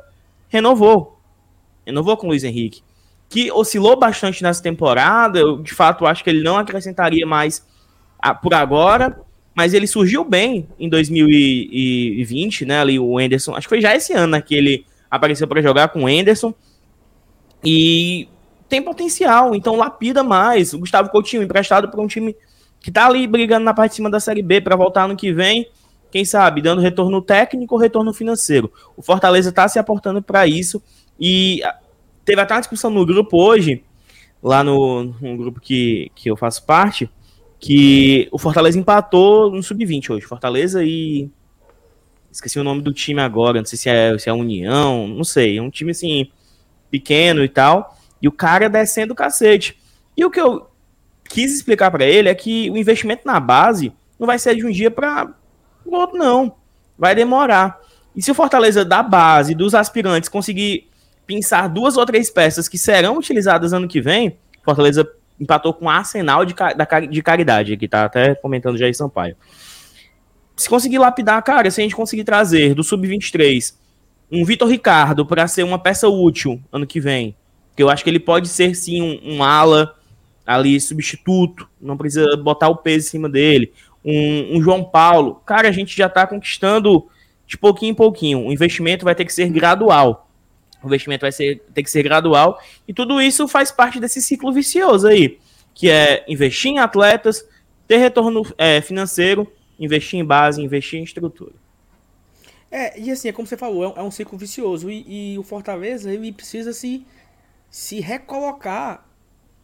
[0.47, 1.19] renovou.
[1.85, 2.83] Renovou com o Luiz Henrique.
[3.27, 5.39] Que oscilou bastante nessa temporada.
[5.39, 7.65] Eu, de fato, acho que ele não acrescentaria mais
[8.19, 9.19] a, por agora.
[9.55, 12.79] Mas ele surgiu bem em 2020, né?
[12.79, 13.55] Ali o Enderson.
[13.55, 16.53] Acho que foi já esse ano né, que ele apareceu para jogar com o Enderson.
[17.63, 18.27] E
[18.67, 20.73] tem potencial, então lapida mais.
[20.73, 22.35] O Gustavo Coutinho emprestado para um time
[22.79, 25.33] que tá ali brigando na parte de cima da Série B para voltar no que
[25.33, 25.67] vem
[26.11, 28.71] quem sabe, dando retorno técnico ou retorno financeiro.
[28.95, 30.81] O Fortaleza está se aportando para isso
[31.19, 31.77] e ah,
[32.23, 33.83] teve até uma discussão no grupo hoje,
[34.41, 37.09] lá no, no grupo que, que eu faço parte,
[37.59, 40.25] que o Fortaleza empatou no sub-20 hoje.
[40.25, 41.29] Fortaleza e.
[42.35, 45.57] Esqueci o nome do time agora, não sei se é, se é União, não sei.
[45.57, 46.29] É um time assim,
[46.91, 47.97] pequeno e tal.
[48.21, 49.79] E o cara descendo o cacete.
[50.17, 50.69] E o que eu
[51.29, 54.69] quis explicar para ele é que o investimento na base não vai ser de um
[54.69, 55.33] dia para
[55.85, 56.57] o outro não.
[56.99, 57.79] Vai demorar.
[58.13, 60.89] E se o Fortaleza da base, dos aspirantes, conseguir
[61.25, 65.89] pensar duas ou três peças que serão utilizadas ano que vem, Fortaleza empatou com o
[65.89, 66.53] Arsenal de,
[67.09, 69.37] de caridade, que tá até comentando já em Sampaio.
[70.55, 73.73] Se conseguir lapidar, cara, se a gente conseguir trazer do Sub-23
[74.31, 77.35] um Vitor Ricardo para ser uma peça útil ano que vem,
[77.75, 79.95] que eu acho que ele pode ser sim um, um ala
[80.45, 83.73] ali substituto, não precisa botar o peso em cima dele
[84.05, 85.41] um, um João Paulo.
[85.45, 87.07] Cara, a gente já está conquistando
[87.47, 88.45] de pouquinho em pouquinho.
[88.45, 90.29] O investimento vai ter que ser gradual.
[90.83, 92.61] O investimento vai ser, ter que ser gradual.
[92.87, 95.39] E tudo isso faz parte desse ciclo vicioso aí,
[95.73, 97.47] que é investir em atletas,
[97.87, 101.53] ter retorno é, financeiro, investir em base, investir em estrutura.
[102.71, 104.89] É, e assim, é como você falou, é um, é ciclo vicioso.
[104.89, 107.05] E, e, o Fortaleza, ele precisa se,
[107.69, 109.05] se recolocar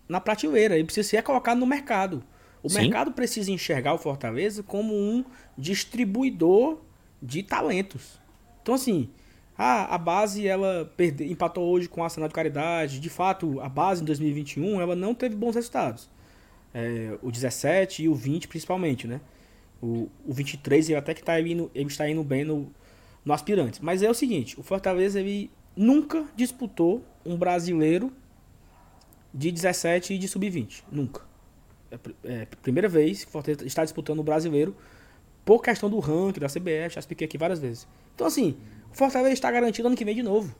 [0.08, 2.24] na prateleira, ele precisa se recolocar no mercado.
[2.63, 2.82] O Sim.
[2.82, 5.26] mercado precisa enxergar o Fortaleza como um
[5.58, 6.80] distribuidor
[7.21, 8.19] de talentos.
[8.62, 9.10] Então, assim,
[9.58, 13.00] a, a base ela perde, empatou hoje com a Arsenal de Caridade.
[13.00, 16.10] De fato, a base em 2021 ela não teve bons resultados.
[16.74, 19.19] É, o 17 e o 20 principalmente, né?
[19.82, 22.72] O, o 23 ele até que tá indo, ele está indo bem no,
[23.26, 23.84] no aspirante.
[23.84, 28.12] Mas é o seguinte, o Fortaleza ele nunca disputou um brasileiro
[29.34, 30.84] de 17 e de sub-20.
[30.91, 31.22] Nunca.
[31.89, 34.76] É, é, primeira vez que o Fortaleza está disputando o brasileiro
[35.44, 37.88] por questão do ranking da CBF, já expliquei aqui várias vezes.
[38.13, 38.58] Então, assim,
[38.91, 40.56] o Fortaleza está garantido ano que vem de novo.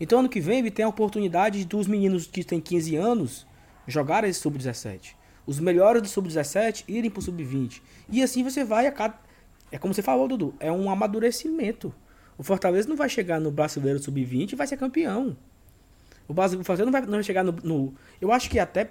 [0.00, 3.46] Então, ano que vem, ele tem a oportunidade dos meninos que têm 15 anos
[3.86, 5.14] jogarem esse sub-17.
[5.46, 7.80] Os melhores do sub-17 irem para o sub-20.
[8.10, 9.14] E assim você vai a cada.
[9.70, 11.94] É como você falou, Dudu, é um amadurecimento.
[12.38, 15.36] O Fortaleza não vai chegar no brasileiro sub-20 e vai ser campeão.
[16.28, 17.94] O Fortaleza não vai, não vai chegar no, no.
[18.20, 18.90] Eu acho que até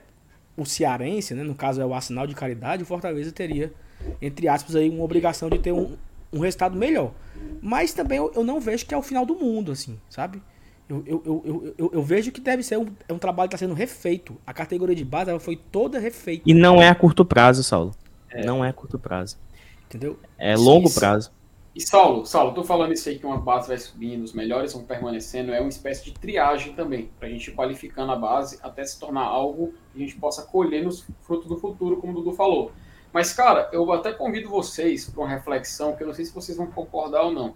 [0.57, 3.73] o cearense, né, no caso é o Arsenal de Caridade, o Fortaleza teria,
[4.21, 5.97] entre aspas, aí, uma obrigação de ter um,
[6.31, 7.13] um resultado melhor.
[7.61, 10.41] Mas também eu, eu, não vejo que é o final do mundo, assim, sabe?
[10.87, 13.65] Eu, eu, eu, eu, eu vejo que deve ser um, é um trabalho que está
[13.65, 14.37] sendo refeito.
[14.45, 16.43] A categoria de base ela foi toda refeita.
[16.45, 17.91] E não é a curto prazo, Saulo.
[18.29, 18.45] É.
[18.45, 19.37] Não é a curto prazo.
[19.85, 20.19] Entendeu?
[20.37, 21.31] É longo prazo.
[21.75, 24.83] E Saulo, Saulo, tô falando isso aí que uma base vai subindo, os melhores vão
[24.83, 28.85] permanecendo, é uma espécie de triagem também, para a gente ir qualificando a base até
[28.85, 32.31] se tornar algo que a gente possa colher nos frutos do futuro, como o Dudu
[32.31, 32.71] falou.
[33.11, 36.57] Mas, cara, eu até convido vocês para uma reflexão, que eu não sei se vocês
[36.57, 37.55] vão concordar ou não,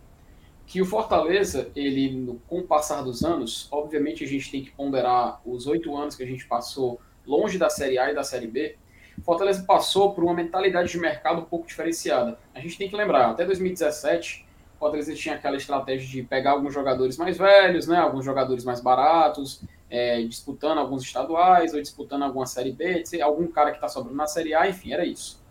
[0.70, 5.42] que o Fortaleza, ele, com o passar dos anos, obviamente a gente tem que ponderar
[5.44, 8.78] os oito anos que a gente passou longe da Série A e da Série B,
[9.24, 12.38] Fortaleza passou por uma mentalidade de mercado um pouco diferenciada.
[12.54, 14.46] A gente tem que lembrar, até 2017,
[14.80, 19.64] Fortaleza tinha aquela estratégia de pegar alguns jogadores mais velhos, né, alguns jogadores mais baratos,
[19.90, 24.28] é, disputando alguns estaduais ou disputando alguma Série B, algum cara que está sobrando na
[24.28, 25.44] Série A, enfim, era isso.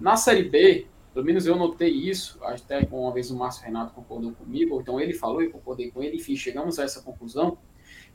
[0.00, 4.32] Na Série B, pelo menos eu notei isso, até uma vez o Márcio Renato concordou
[4.32, 7.58] comigo, então ele falou e concordei com ele, enfim, chegamos a essa conclusão,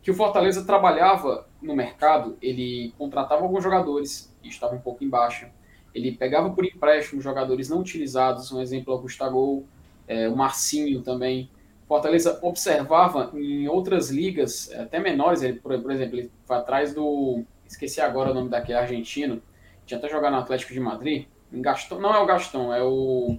[0.02, 5.10] que o Fortaleza trabalhava no mercado, ele contratava alguns jogadores, que estavam um pouco em
[5.10, 5.52] baixa,
[5.94, 9.66] ele pegava por empréstimo jogadores não utilizados, um exemplo é o Gustavo,
[10.08, 11.50] é, o Marcinho também.
[11.88, 16.94] Fortaleza observava em outras ligas, é, até menores, ele, por, por, exemplo, ele foi atrás
[16.94, 17.44] do.
[17.66, 19.42] Esqueci agora o nome daquele argentino,
[19.86, 21.28] tinha até jogado no Atlético de Madrid.
[21.62, 23.38] Gastão, não é o Gastão, é o.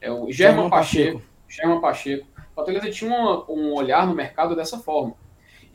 [0.00, 1.18] É o German Pacheco.
[1.18, 1.36] Pacheco.
[1.48, 5.14] German Pacheco Fortaleza tinha um, um olhar no mercado dessa forma.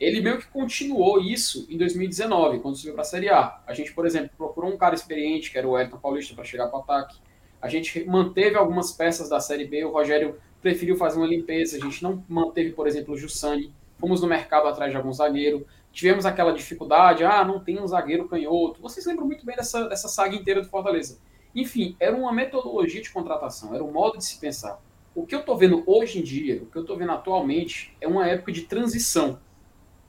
[0.00, 3.60] Ele meio que continuou isso em 2019, quando subiu para a Série A.
[3.64, 6.66] A gente, por exemplo, procurou um cara experiente, que era o Elton Paulista, para chegar
[6.66, 7.20] para o ataque.
[7.60, 11.80] A gente manteve algumas peças da Série B, o Rogério preferiu fazer uma limpeza, a
[11.80, 13.72] gente não manteve, por exemplo, o Jussani.
[14.00, 15.64] Fomos no mercado atrás de algum zagueiro.
[15.92, 18.82] Tivemos aquela dificuldade, ah, não tem um zagueiro canhoto.
[18.82, 21.20] Vocês lembram muito bem dessa, dessa saga inteira do Fortaleza.
[21.54, 24.80] Enfim, era uma metodologia de contratação, era um modo de se pensar.
[25.14, 28.08] O que eu estou vendo hoje em dia, o que eu estou vendo atualmente, é
[28.08, 29.38] uma época de transição.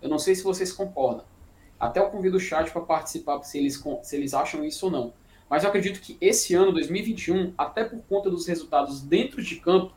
[0.02, 1.26] Eu não sei se vocês concordam.
[1.78, 5.14] Até eu convido o chat para participar, se eles, se eles acham isso ou não.
[5.50, 9.94] Mas eu acredito que esse ano, 2021, até por conta dos resultados dentro de campo,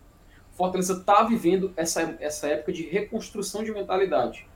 [0.50, 4.48] Fortaleza está vivendo essa, essa época de reconstrução de mentalidade.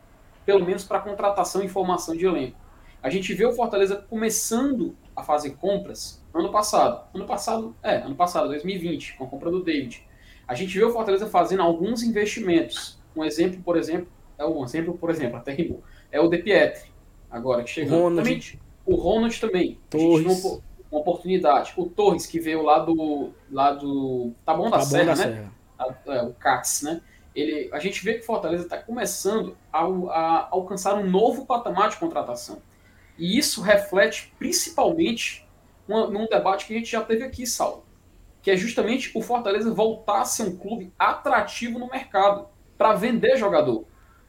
[0.45, 2.59] Pelo menos para contratação e formação de elenco.
[3.03, 7.05] A gente vê o Fortaleza começando a fazer compras ano passado.
[7.15, 10.07] Ano passado, é, ano passado, 2020, com a compra do David.
[10.47, 12.99] A gente vê o Fortaleza fazendo alguns investimentos.
[13.15, 15.83] Um exemplo, por exemplo, é um exemplo, por exemplo, até rimou.
[16.11, 16.91] É o De Pietri,
[17.31, 18.03] agora que chegou.
[18.05, 18.61] Ronald.
[18.87, 19.79] o Ronald também.
[19.89, 21.73] Torres uma oportunidade.
[21.77, 23.31] O Torres, que veio lá do.
[23.51, 25.35] Lá do tá bom da tá Serra, bom da né?
[25.35, 25.53] Serra.
[25.79, 27.01] A, é, o CATS, né?
[27.35, 31.97] Ele, a gente vê que Fortaleza está começando a, a, alcançar um novo patamar de
[31.97, 32.61] contratação.
[33.17, 35.47] E isso reflete principalmente
[35.89, 37.85] uma, num debate que a gente já teve aqui, Saulo,
[38.43, 43.37] que é justamente o Fortaleza voltar a ser um clube atrativo no mercado para vender
[43.37, 43.85] jogador.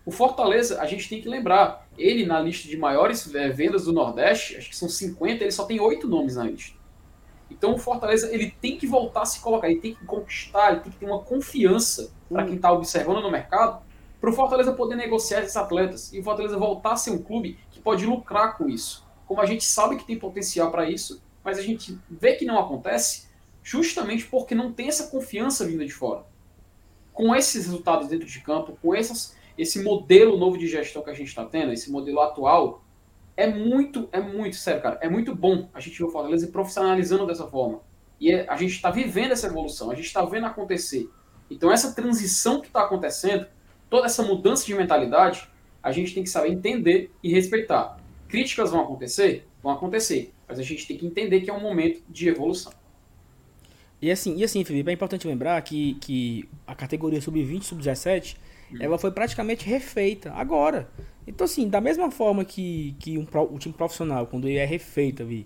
[0.06, 3.94] O Fortaleza, a gente tem que lembrar, ele na lista de maiores é, vendas do
[3.94, 6.76] Nordeste, acho que são 50, ele só tem oito nomes na lista.
[7.52, 10.80] Então o Fortaleza ele tem que voltar a se colocar, ele tem que conquistar, ele
[10.82, 13.84] tem que ter uma confiança para quem está observando no mercado,
[14.20, 17.60] para o Fortaleza poder negociar esses atletas e o Fortaleza voltar a ser um clube
[17.70, 19.06] que pode lucrar com isso.
[19.28, 22.60] Como a gente sabe que tem potencial para isso, mas a gente vê que não
[22.60, 23.28] acontece
[23.64, 26.26] justamente porque não tem essa confiança vinda de fora.
[27.14, 31.14] Com esses resultados dentro de campo, com essas esse modelo novo de gestão que a
[31.14, 32.84] gente está tendo, esse modelo atual,
[33.36, 37.26] é muito, é muito, sério, cara, é muito bom a gente ver o Fortaleza profissionalizando
[37.26, 37.82] dessa forma.
[38.20, 41.10] E é, a gente está vivendo essa evolução, a gente está vendo acontecer.
[41.50, 43.46] Então, essa transição que está acontecendo,
[43.90, 45.50] toda essa mudança de mentalidade,
[45.82, 47.98] a gente tem que saber entender e respeitar.
[48.28, 49.48] Críticas vão acontecer?
[49.62, 50.34] Vão acontecer.
[50.52, 52.74] Mas a gente tem que entender que é um momento de evolução.
[54.02, 58.36] E assim, e assim Felipe, é importante lembrar que, que a categoria sub-20 sub-17
[58.82, 60.90] ela foi praticamente refeita agora.
[61.26, 65.26] Então, assim, da mesma forma que, que um, o time profissional, quando ele é refeito,
[65.26, 65.46] vi,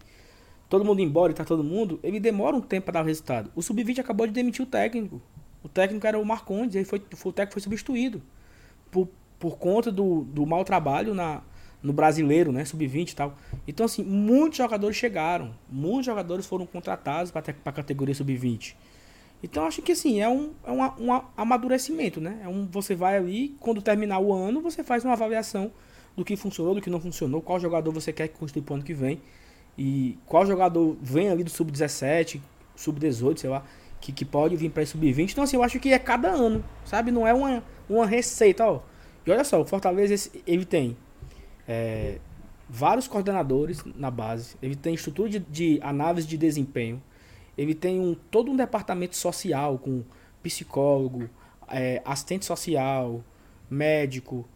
[0.68, 3.52] todo mundo embora e tá todo mundo, ele demora um tempo para dar o resultado.
[3.56, 5.22] O Sub-20 acabou de demitir o técnico.
[5.63, 8.24] O técnico era o Marcondes, ele foi, foi, o técnico foi substituído.
[8.89, 11.44] Por, por conta do, do mau trabalho na,
[11.82, 12.66] no brasileiro, né?
[12.66, 13.38] Sub-20 e tal.
[13.68, 15.54] Então, assim, muitos jogadores chegaram.
[15.70, 18.76] Muitos jogadores foram contratados para a categoria Sub-20.
[19.44, 22.40] Então acho que assim, é um, é um, um amadurecimento, né?
[22.44, 25.72] É um, você vai ali, quando terminar o ano, você faz uma avaliação
[26.16, 28.76] do que funcionou, do que não funcionou, qual jogador você quer que construa para o
[28.78, 29.22] ano que vem.
[29.78, 32.42] E qual jogador vem ali do sub-17,
[32.76, 33.64] sub-18, sei lá,
[34.02, 35.32] que, que pode vir para sub-20.
[35.32, 37.12] Então, assim, eu acho que é cada ano, sabe?
[37.12, 38.82] Não é uma, uma receita, ó.
[39.26, 40.96] E olha só, o Fortaleza, ele tem
[41.67, 42.19] é,
[42.69, 47.01] vários coordenadores na base, ele tem estrutura de, de análise de desempenho,
[47.58, 50.04] ele tem um, todo um departamento social com
[50.43, 51.30] psicólogo,
[51.67, 53.23] é, assistente social,
[53.69, 54.47] médico,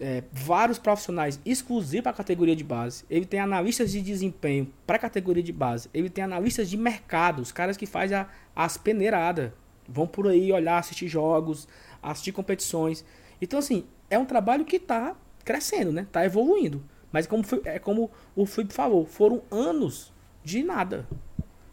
[0.00, 3.04] é, vários profissionais exclusivos para a categoria de base.
[3.08, 5.88] Ele tem analistas de desempenho para a categoria de base.
[5.94, 9.52] Ele tem analistas de mercado, os caras que fazem a, as peneiradas.
[9.88, 11.68] Vão por aí olhar, assistir jogos,
[12.02, 13.04] assistir competições.
[13.40, 16.02] Então, assim, é um trabalho que está crescendo, né?
[16.02, 16.82] Está evoluindo.
[17.12, 21.06] Mas como foi, é como o Felipe falou, foram anos de nada.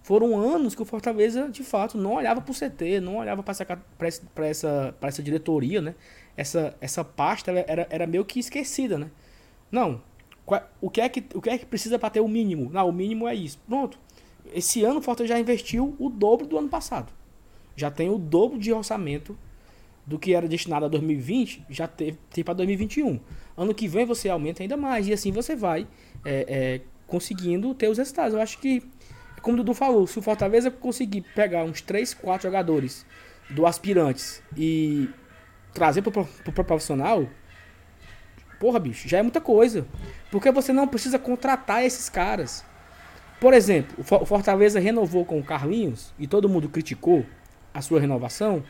[0.03, 3.51] Foram anos que o Fortaleza, de fato, não olhava para o CT, não olhava para
[3.51, 5.95] essa, essa, essa diretoria, né?
[6.35, 9.11] Essa, essa pasta era, era meio que esquecida, né?
[9.71, 10.01] Não.
[10.81, 12.69] O que é que, o que, é que precisa para ter o mínimo?
[12.71, 13.59] Não, o mínimo é isso.
[13.67, 13.99] Pronto.
[14.51, 17.13] Esse ano o Fortaleza já investiu o dobro do ano passado.
[17.75, 19.37] Já tem o dobro de orçamento
[20.09, 23.19] do que era destinado a 2020, já tem para 2021.
[23.55, 25.87] Ano que vem você aumenta ainda mais e assim você vai
[26.25, 28.33] é, é, conseguindo ter os resultados.
[28.33, 28.81] Eu acho que
[29.43, 33.05] como o Dudu falou, se o Fortaleza conseguir pegar uns 3, 4 jogadores
[33.51, 35.07] do aspirantes e
[35.75, 37.29] trazer pro, pro profissional,
[38.59, 39.85] porra, bicho, já é muita coisa.
[40.31, 42.65] Porque você não precisa contratar esses caras.
[43.39, 47.23] Por exemplo, o Fortaleza renovou com o Carlinhos e todo mundo criticou
[47.71, 48.63] a sua renovação.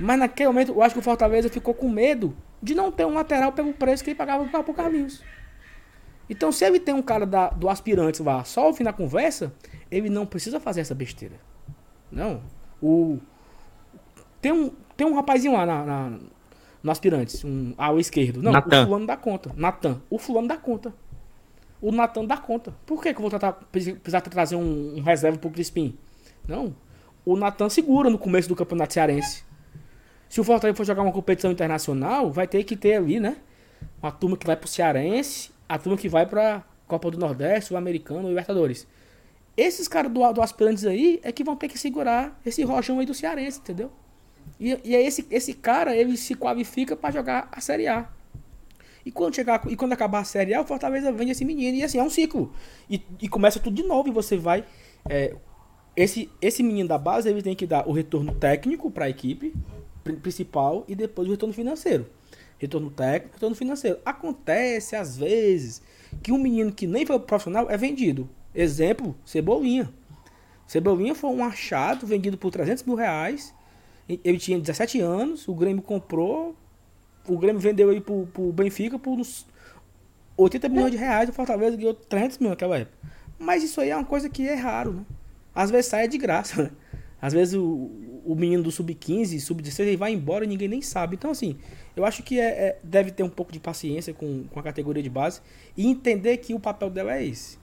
[0.00, 3.14] Mas naquele momento eu acho que o Fortaleza ficou com medo de não ter um
[3.14, 5.22] lateral pelo preço que ele pagava pro Carlinhos.
[6.30, 9.52] Então, se ele tem um cara da, do aspirante lá só ao fim da conversa,
[9.90, 11.36] ele não precisa fazer essa besteira.
[12.12, 12.42] Não.
[12.82, 13.18] O,
[14.40, 16.18] tem, um, tem um rapazinho lá na, na
[16.82, 18.42] no aspirantes, um ao esquerdo.
[18.42, 18.82] Não, Nathan.
[18.82, 19.52] o fulano dá conta.
[19.56, 20.02] Natan.
[20.08, 20.94] O fulano dá conta.
[21.80, 22.74] O Natan dá conta.
[22.86, 25.96] Por que, que eu vou tratar, precisar trazer um, um reserva pro Crispim?
[26.46, 26.74] Não.
[27.24, 29.44] O Natan segura no começo do campeonato cearense.
[30.28, 33.36] Se o Fortaleza for jogar uma competição internacional, vai ter que ter ali, né?
[34.02, 37.76] Uma turma que vai pro Cearense, a turma que vai pra Copa do Nordeste, o
[37.76, 38.86] Americano, Libertadores.
[39.56, 43.06] Esses caras do, do aspirantes aí é que vão ter que segurar esse rojão aí
[43.06, 43.90] do Cearense, entendeu?
[44.60, 48.08] E, e é esse, esse cara, ele se qualifica para jogar a Série A.
[49.04, 51.78] E quando, chegar, e quando acabar a Série A, o Fortaleza vende esse menino.
[51.78, 52.52] E assim, é um ciclo.
[52.88, 54.64] E, e começa tudo de novo e você vai...
[55.08, 55.34] É,
[55.96, 59.52] esse, esse menino da base, ele tem que dar o retorno técnico para a equipe
[60.02, 62.06] principal e depois o retorno financeiro.
[62.58, 63.98] Retorno técnico, retorno financeiro.
[64.04, 65.82] Acontece, às vezes,
[66.22, 68.28] que um menino que nem foi profissional é vendido.
[68.54, 69.92] Exemplo, Cebolinha.
[70.66, 73.54] Cebolinha foi um achado vendido por 300 mil reais.
[74.08, 76.56] Ele tinha 17 anos, o Grêmio comprou,
[77.26, 79.46] o Grêmio vendeu ele pro, pro Benfica por uns
[80.36, 82.96] 80 milhões de reais, o Fortaleza ganhou 300 mil naquela época.
[83.38, 85.04] Mas isso aí é uma coisa que é raro, né?
[85.54, 86.70] Às vezes sai de graça, né?
[87.20, 87.90] Às vezes o,
[88.24, 91.16] o menino do sub-15, sub-16, ele vai embora e ninguém nem sabe.
[91.16, 91.56] Então, assim,
[91.96, 95.02] eu acho que é, é, deve ter um pouco de paciência com, com a categoria
[95.02, 95.40] de base
[95.76, 97.58] e entender que o papel dela é esse.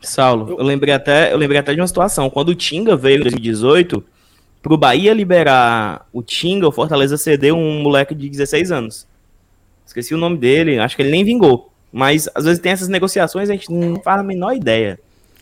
[0.00, 2.28] Saulo, eu, eu lembrei até, eu lembrei até de uma situação.
[2.28, 4.04] Quando o Tinga veio em 2018,
[4.60, 9.06] pro Bahia liberar o Tinga, o Fortaleza cedeu um moleque de 16 anos.
[9.86, 11.70] Esqueci o nome dele, acho que ele nem vingou.
[11.92, 14.98] Mas às vezes tem essas negociações, a gente não faz a menor ideia.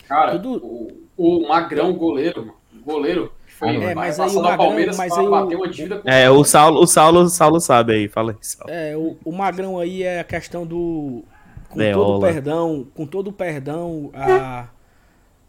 [0.09, 0.65] Cara, Tudo...
[0.65, 6.31] o, o Magrão, goleiro, goleiro, foi é, mas aí o Magrão, mas aí o, é,
[6.31, 8.39] o Saulo, o Saulo, Saulo sabe aí, fala aí.
[8.41, 8.73] Saulo.
[8.73, 11.23] É, o, o Magrão aí é a questão do
[11.69, 12.07] com Deola.
[12.07, 14.69] todo o perdão, com todo o perdão a,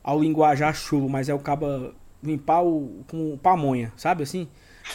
[0.04, 4.46] ao linguajar chuva, mas é o caba limpar o, com pamonha, sabe assim?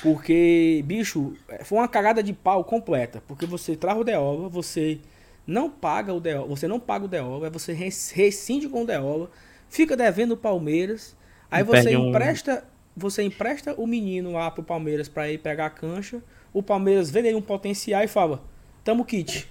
[0.02, 1.32] Porque, bicho,
[1.64, 3.22] foi uma cagada de pau completa.
[3.26, 5.00] Porque você traz o Deola, você
[5.46, 9.30] não paga o Deola, você não paga o Deola, você rescinde com o Deola,
[9.70, 11.16] fica devendo o Palmeiras,
[11.50, 12.75] aí você empresta, um...
[12.96, 16.22] você empresta o menino lá pro Palmeiras para ir pegar a cancha,
[16.52, 18.42] o Palmeiras vê nele um potencial e fala:
[18.82, 19.48] "Tamo kit".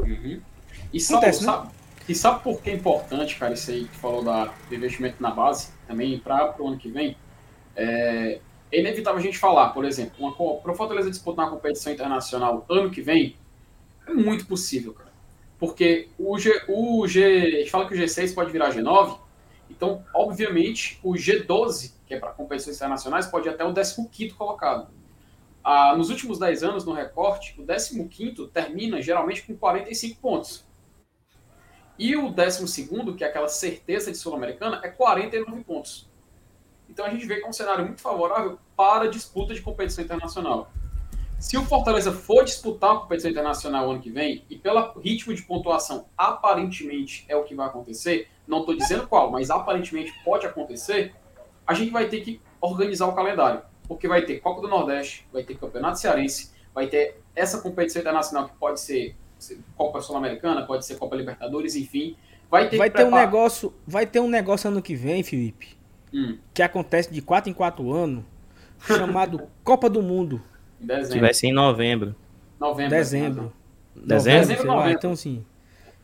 [0.00, 0.40] Uhum.
[0.92, 1.52] E sabe, Acontece, né?
[1.52, 1.70] sabe,
[2.08, 5.30] e sabe por que é importante, cara, isso aí que falou da, do investimento na
[5.30, 7.16] base, também para o ano que vem?
[7.76, 12.64] É, é, inevitável a gente falar, por exemplo, para o Fortaleza disputar uma competição internacional
[12.68, 13.36] ano que vem,
[14.06, 15.12] é muito possível, cara.
[15.58, 19.18] Porque o G, o G, a gente fala que o G6 pode virar G9,
[19.72, 24.88] então, obviamente, o G12, que é para competições internacionais, pode ir até o 15 colocado.
[25.64, 30.66] Ah, nos últimos 10 anos, no recorte, o 15 termina geralmente com 45 pontos.
[31.98, 36.10] E o 12, que é aquela certeza de Sul-Americana, é 49 pontos.
[36.88, 40.04] Então a gente vê que é um cenário muito favorável para a disputa de competição
[40.04, 40.70] internacional.
[41.38, 45.42] Se o Fortaleza for disputar a competição internacional ano que vem, e pelo ritmo de
[45.42, 51.14] pontuação aparentemente é o que vai acontecer, não estou dizendo qual, mas aparentemente pode acontecer,
[51.66, 53.62] a gente vai ter que organizar o calendário.
[53.88, 58.48] Porque vai ter Copa do Nordeste, vai ter Campeonato Cearense, vai ter essa competição internacional
[58.48, 59.16] que pode ser
[59.76, 62.16] Copa Sul-Americana, pode ser Copa Libertadores, enfim.
[62.50, 63.22] Vai ter vai ter preparar...
[63.22, 65.76] um negócio, vai ter um negócio ano que vem, Felipe,
[66.12, 66.38] hum.
[66.54, 68.24] que acontece de 4 em 4 anos,
[68.78, 70.40] chamado Copa do Mundo.
[70.80, 71.12] Em dezembro.
[71.12, 72.14] Que vai ser em novembro.
[72.60, 72.90] Novembro.
[72.90, 73.52] Dezembro.
[73.94, 74.40] Dezembro?
[74.40, 74.92] dezembro novembro.
[74.92, 75.44] Então assim,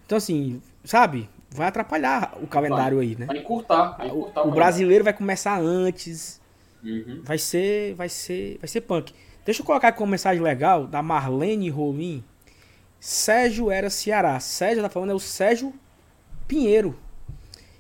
[0.05, 1.29] então assim, sabe?
[1.51, 3.27] Vai atrapalhar o calendário vai, aí, né?
[3.27, 3.97] Vai encurtar.
[3.97, 6.41] Vai encurtar o, o, brasileiro vai começar antes.
[6.83, 7.23] Uhum.
[7.25, 9.13] Vai ser, vai ser, vai ser punk.
[9.45, 12.23] Deixa eu colocar aqui uma mensagem legal da Marlene Rolim.
[13.01, 14.39] Sérgio era Ceará.
[14.41, 15.73] Sérgio tá falando é o Sérgio
[16.47, 16.99] Pinheiro.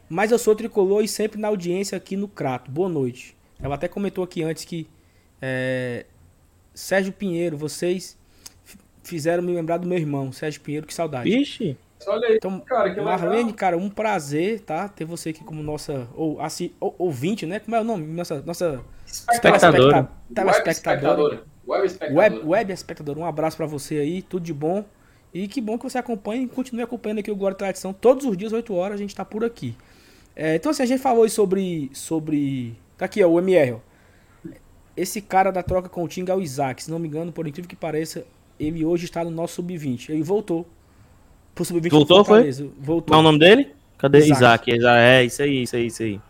[0.08, 2.70] Mas eu sou tricolor e sempre na audiência aqui no Crato.
[2.70, 3.36] Boa noite.
[3.60, 4.88] Ela até comentou aqui antes que
[5.42, 6.06] é,
[6.74, 8.16] Sérgio Pinheiro, vocês
[9.02, 11.28] fizeram me lembrar do meu irmão, Sérgio Pinheiro, que saudade.
[11.28, 11.76] Vixe.
[12.06, 13.54] Olha aí, então, cara, que Marlene, legal.
[13.54, 14.88] cara, um prazer, tá?
[14.88, 17.58] Ter você aqui como nossa ou assim, ou, ouvinte, né?
[17.58, 18.06] Como é o nome?
[18.06, 20.08] Nossa, nossa espectadora.
[20.34, 21.42] Telespectadora.
[21.66, 22.18] Web espectadora.
[22.18, 23.18] Web, web espectadora.
[23.18, 24.84] Um abraço para você aí, tudo de bom.
[25.34, 27.92] E que bom que você acompanha e continue acompanhando aqui o Glória e Tradição.
[27.92, 29.76] Todos os dias, 8 horas, a gente está por aqui.
[30.34, 31.90] É, então, assim, a gente falou sobre.
[31.92, 33.72] sobre tá aqui, ó, o MR.
[33.72, 33.78] Ó.
[34.96, 36.82] Esse cara da troca com o Tinga é o Isaac.
[36.82, 38.24] Se não me engano, por incrível que pareça,
[38.58, 40.08] ele hoje está no nosso sub-20.
[40.10, 40.66] Ele voltou
[41.58, 42.52] pro sub-20 Voltou, foi?
[42.78, 43.08] Voltou.
[43.08, 43.72] Qual é o nome dele?
[43.98, 44.18] Cadê?
[44.20, 44.70] Isaac.
[44.70, 45.00] Isaac.
[45.00, 46.20] É, isso aí, isso aí, isso aí.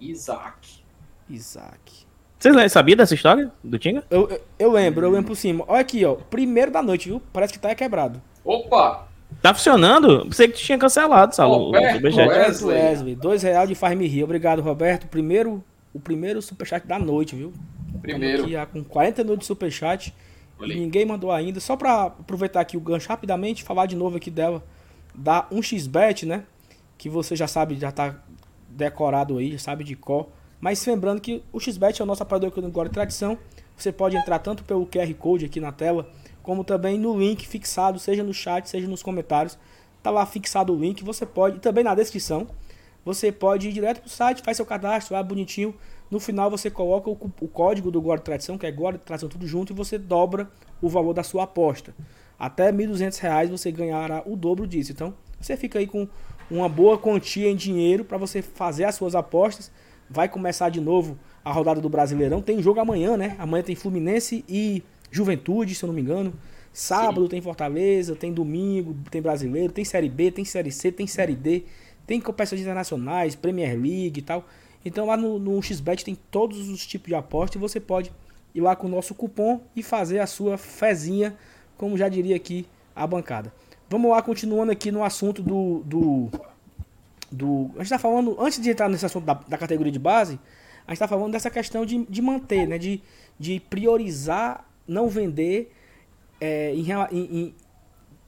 [0.00, 0.82] Isaac.
[1.28, 2.00] Isaac.
[2.38, 4.02] Vocês sabiam dessa história do Tinga?
[4.10, 5.64] Eu, eu, eu, lembro, eu lembro por cima.
[5.68, 6.14] Olha aqui, ó.
[6.14, 7.22] Primeiro da noite, viu?
[7.32, 8.20] Parece que tá quebrado.
[8.44, 9.06] Opa!
[9.40, 10.24] Tá funcionando?
[10.24, 11.66] Pensei que tinha cancelado, Saulo.
[11.66, 12.68] Roberto Wesley.
[12.68, 13.14] Wesley.
[13.14, 14.24] Dois reais de faz me rir.
[14.24, 15.06] Obrigado, Roberto.
[15.06, 15.62] Primeiro,
[15.94, 17.52] o primeiro superchat da noite, viu?
[18.02, 18.44] Primeiro.
[18.58, 20.12] Aqui, com 40 minutos de superchat.
[20.60, 21.60] Ninguém mandou ainda.
[21.60, 24.64] Só para aproveitar aqui o gancho rapidamente, falar de novo aqui dela.
[25.14, 26.44] Da 1xBet, né?
[26.96, 28.22] Que você já sabe, já tá
[28.68, 30.28] decorado aí, já sabe de cor.
[30.60, 33.38] Mas lembrando que o XBet é o nosso apoiador aqui no Glória e Tradição.
[33.76, 36.06] Você pode entrar tanto pelo QR Code aqui na tela,
[36.42, 39.58] como também no link fixado, seja no chat, seja nos comentários.
[40.02, 42.46] Tá lá fixado o link, você pode, e também na descrição.
[43.04, 45.74] Você pode ir direto pro site, faz seu cadastro lá bonitinho.
[46.10, 49.46] No final você coloca o, o código do e Tradição, que é e Tradição tudo
[49.46, 50.50] junto, e você dobra
[50.82, 51.94] o valor da sua aposta.
[52.38, 54.92] Até R$ 1.200 você ganhará o dobro disso.
[54.92, 56.08] Então, você fica aí com
[56.50, 59.70] uma boa quantia em dinheiro para você fazer as suas apostas.
[60.08, 62.42] Vai começar de novo a rodada do Brasileirão.
[62.42, 63.36] Tem jogo amanhã, né?
[63.38, 66.32] Amanhã tem Fluminense e Juventude, se eu não me engano.
[66.72, 67.28] Sábado Sim.
[67.28, 71.64] tem Fortaleza, tem domingo, tem Brasileiro, tem Série B, tem Série C, tem Série D,
[72.06, 74.44] tem competições internacionais, Premier League e tal.
[74.84, 78.12] Então lá no, no XBet tem todos os tipos de aposta e você pode
[78.54, 81.36] ir lá com o nosso cupom e fazer a sua fezinha,
[81.76, 83.52] como já diria aqui a bancada.
[83.88, 85.80] Vamos lá, continuando aqui no assunto do.
[85.84, 86.30] do,
[87.30, 90.38] do a gente tá falando, antes de entrar nesse assunto da, da categoria de base,
[90.86, 92.78] a gente está falando dessa questão de, de manter, né?
[92.78, 93.02] De,
[93.38, 95.72] de priorizar, não vender
[96.40, 97.54] é, em, em,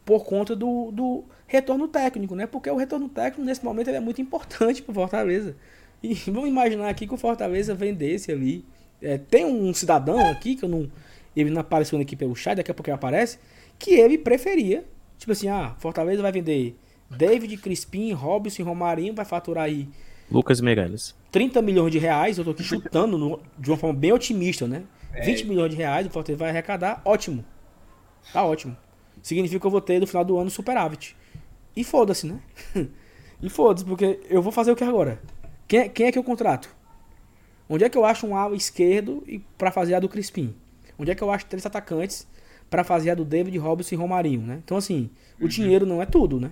[0.04, 2.46] por conta do, do retorno técnico, né?
[2.46, 5.56] Porque o retorno técnico, nesse momento, é muito importante para o Fortaleza.
[6.02, 8.64] E vamos imaginar aqui que o Fortaleza vendesse ali.
[9.00, 10.90] É, tem um cidadão aqui, que eu não.
[11.34, 13.38] Ele não apareceu aqui pelo chat, daqui a pouco ele aparece,
[13.78, 14.84] que ele preferia
[15.22, 16.76] Tipo assim, ah, Fortaleza vai vender
[17.08, 19.88] David, Crispim, Robson Romarinho, vai faturar aí.
[20.28, 21.14] Lucas Meirelles.
[21.30, 24.82] 30 milhões de reais, eu tô aqui chutando no, de uma forma bem otimista, né?
[25.12, 25.24] É.
[25.24, 27.44] 20 milhões de reais, o Fortaleza vai arrecadar, ótimo.
[28.32, 28.76] Tá ótimo.
[29.22, 31.14] Significa que eu vou ter no final do ano superávit.
[31.76, 32.40] E foda-se, né?
[33.40, 35.22] e foda-se, porque eu vou fazer o que agora?
[35.66, 36.74] Quem, é, quem é que eu contrato?
[37.68, 40.54] Onde é que eu acho um ala esquerdo e para fazer a do Crispim?
[40.98, 42.26] Onde é que eu acho três atacantes
[42.68, 44.60] para fazer a do David Robson e Romarinho, né?
[44.64, 45.48] Então, assim, o uhum.
[45.48, 46.50] dinheiro não é tudo, né?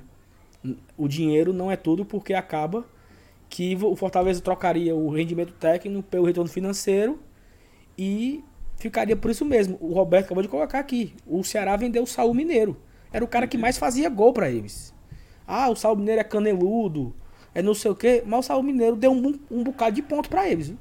[0.96, 2.84] O dinheiro não é tudo porque acaba
[3.48, 7.18] que o Fortaleza trocaria o rendimento técnico pelo retorno financeiro
[7.98, 8.44] e
[8.76, 9.76] ficaria por isso mesmo.
[9.80, 11.14] O Roberto acabou de colocar aqui.
[11.26, 12.76] O Ceará vendeu o Saul Mineiro.
[13.12, 14.94] Era o cara que mais fazia gol para eles.
[15.46, 17.14] Ah, o Saul Mineiro é caneludo,
[17.54, 18.22] é não sei o quê.
[18.24, 20.68] Mas o Saul Mineiro deu um, um bocado de ponto para eles.
[20.68, 20.78] Viu?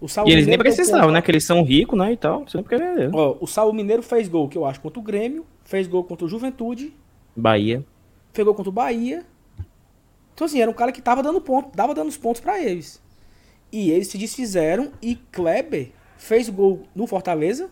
[0.00, 1.20] O Saul e eles Mineiro nem precisavam, né?
[1.20, 2.12] Que eles são ricos, né?
[2.12, 2.44] E tal.
[2.46, 3.10] Você não quer vender.
[3.12, 5.44] Ó, o Saul Mineiro fez gol, que eu acho, contra o Grêmio.
[5.64, 6.94] Fez gol contra o Juventude.
[7.34, 7.84] Bahia.
[8.32, 9.24] Fez gol contra o Bahia.
[10.34, 13.02] Então, assim, era um cara que tava dando ponto, dava dando os pontos para eles.
[13.72, 17.68] E eles se desfizeram e Kleber fez gol no Fortaleza.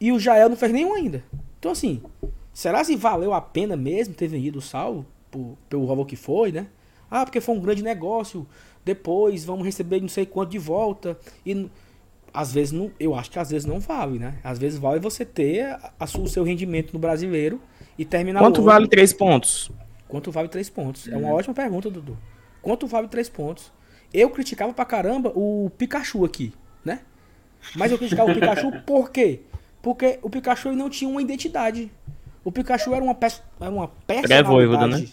[0.00, 1.22] E o Jael não fez nenhum ainda.
[1.58, 2.00] Então, assim,
[2.54, 6.52] será se valeu a pena mesmo ter vendido o Salvo por, pelo valor que foi,
[6.52, 6.68] né?
[7.10, 8.46] Ah, porque foi um grande negócio
[8.88, 11.18] depois vamos receber não sei quanto de volta.
[11.44, 11.68] E
[12.32, 14.38] às vezes não, eu acho que às vezes não vale, né?
[14.42, 17.60] Às vezes vale você ter a, a, o seu rendimento no brasileiro
[17.98, 19.70] e terminar Quanto vale três pontos?
[20.06, 21.06] Quanto vale três pontos?
[21.06, 22.16] É uma ótima pergunta, Dudu.
[22.62, 23.70] Quanto vale três pontos?
[24.12, 27.00] Eu criticava pra caramba o Pikachu aqui, né?
[27.76, 29.40] Mas eu criticava o Pikachu por quê?
[29.82, 31.92] Porque o Pikachu não tinha uma identidade.
[32.42, 35.02] O Pikachu era uma, peça, era uma personalidade.
[35.02, 35.08] Né?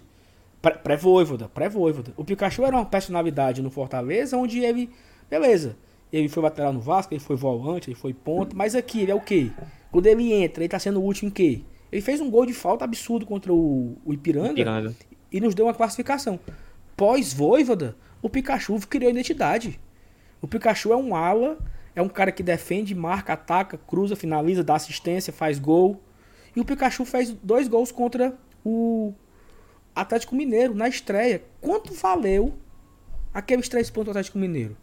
[0.71, 2.13] Pré-voivoda, pré-voivoda.
[2.17, 4.89] O Pikachu era uma personalidade no Fortaleza, onde ele.
[5.29, 5.77] Beleza.
[6.11, 8.55] Ele foi lateral no Vasco, ele foi volante, ele foi ponto.
[8.55, 9.51] Mas aqui, ele é o quê?
[9.91, 11.61] Quando ele entra, ele tá sendo o último em quê?
[11.91, 14.95] Ele fez um gol de falta absurdo contra o, o Ipiranga, Ipiranga,
[15.31, 16.39] e nos deu uma classificação.
[16.95, 19.79] Pós-voivoda, o Pikachu criou identidade.
[20.41, 21.57] O Pikachu é um ala,
[21.95, 26.01] é um cara que defende, marca, ataca, cruza, finaliza, dá assistência, faz gol.
[26.55, 29.13] E o Pikachu fez dois gols contra o
[29.95, 31.43] Atlético Mineiro na estreia.
[31.61, 32.53] Quanto valeu
[33.33, 34.75] aqueles três pontos do Atlético Mineiro?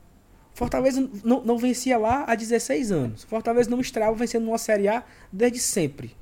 [0.55, 3.25] Fortaleza não, não vencia lá há 16 anos.
[3.25, 5.03] Fortaleza não estreava vencendo uma Série A
[5.33, 6.15] desde sempre.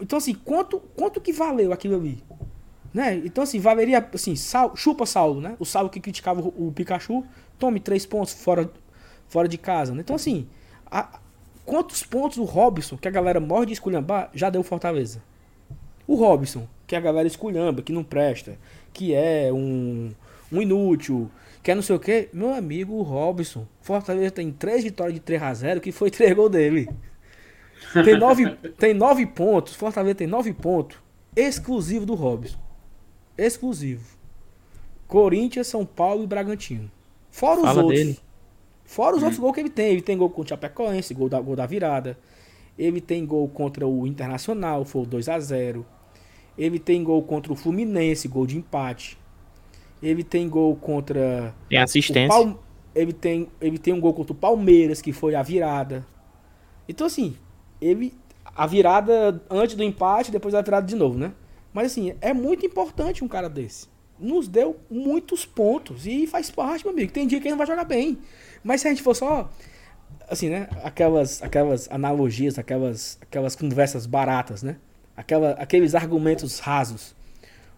[0.00, 2.22] Então, assim, quanto, quanto que valeu aquilo ali?
[2.92, 3.16] Né?
[3.24, 5.56] Então, assim, valeria, assim, sal, chupa Saulo, né?
[5.58, 7.24] O Saulo que criticava o, o, Pikachu,
[7.58, 8.70] tome três pontos fora,
[9.28, 9.94] fora de casa.
[9.94, 10.00] Né?
[10.00, 10.48] Então, assim,
[10.90, 11.18] a,
[11.64, 15.22] quantos pontos o Robson, que a galera morre de esculhambar, já deu Fortaleza?
[16.06, 18.56] O Robson, que a galera esculhamba, que não presta,
[18.92, 20.12] que é um,
[20.52, 21.30] um inútil,
[21.62, 22.28] que é não sei o que.
[22.32, 23.66] Meu amigo, Robson.
[23.80, 26.88] Fortaleza tem três vitórias de 3 a 0 que foi 3 gols dele.
[28.04, 29.74] Tem nove, tem nove pontos.
[29.74, 30.98] Fortaleza tem nove pontos.
[31.34, 32.58] Exclusivo do Robson.
[33.36, 34.16] Exclusivo.
[35.06, 36.90] Corinthians, São Paulo e Bragantino.
[37.30, 38.00] Fora os Fala outros.
[38.00, 38.18] Dele.
[38.84, 39.26] Fora os hum.
[39.26, 39.92] outros gols que ele tem.
[39.92, 42.18] Ele tem gol contra o Chapecoense, gol da, gol da virada.
[42.78, 45.84] Ele tem gol contra o Internacional, foi 2 a 0
[46.58, 49.18] ele tem gol contra o Fluminense, gol de empate.
[50.02, 51.54] Ele tem gol contra.
[51.68, 52.56] Tem assistência.
[52.94, 56.06] Ele tem, ele tem um gol contra o Palmeiras, que foi a virada.
[56.88, 57.36] Então, assim,
[57.80, 58.14] ele.
[58.54, 61.32] A virada antes do empate, depois a virada de novo, né?
[61.74, 63.86] Mas, assim, é muito importante um cara desse.
[64.18, 66.06] Nos deu muitos pontos.
[66.06, 67.12] E faz parte, meu amigo.
[67.12, 68.18] Tem dia que ele não vai jogar bem.
[68.64, 69.50] Mas se a gente for só.
[70.26, 70.68] Assim, né?
[70.82, 74.78] Aquelas, aquelas analogias, aquelas, aquelas conversas baratas, né?
[75.16, 77.14] Aquela, aqueles argumentos rasos.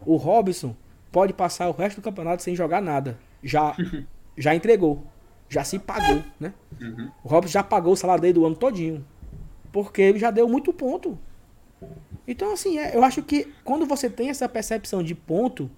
[0.04, 0.74] O Robson
[1.12, 3.18] pode passar o resto do campeonato sem jogar nada.
[3.42, 3.76] Já
[4.38, 5.04] já entregou,
[5.48, 6.54] já se pagou, né?
[6.80, 7.10] Uhum.
[7.24, 9.04] O Robson já pagou o salário dele do ano todinho,
[9.72, 11.18] porque ele já deu muito ponto.
[12.26, 15.70] Então, assim, é, eu acho que quando você tem essa percepção de ponto,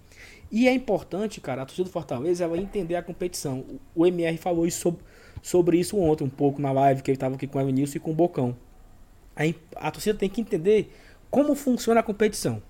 [0.50, 3.64] e é importante, cara, a torcida do Fortaleza ela entender a competição.
[3.94, 5.04] O MR falou isso sobre,
[5.42, 8.00] sobre isso ontem, um pouco na live que ele estava aqui com o Evanilson e
[8.00, 8.56] com o Bocão.
[9.36, 9.42] A,
[9.76, 10.92] a torcida tem que entender
[11.30, 12.62] como funciona a competição.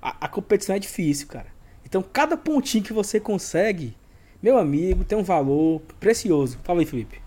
[0.00, 1.48] A, a competição é difícil, cara.
[1.84, 3.96] Então, cada pontinho que você consegue
[4.42, 6.58] meu amigo, tem um valor precioso.
[6.64, 7.22] Fala aí, Felipe.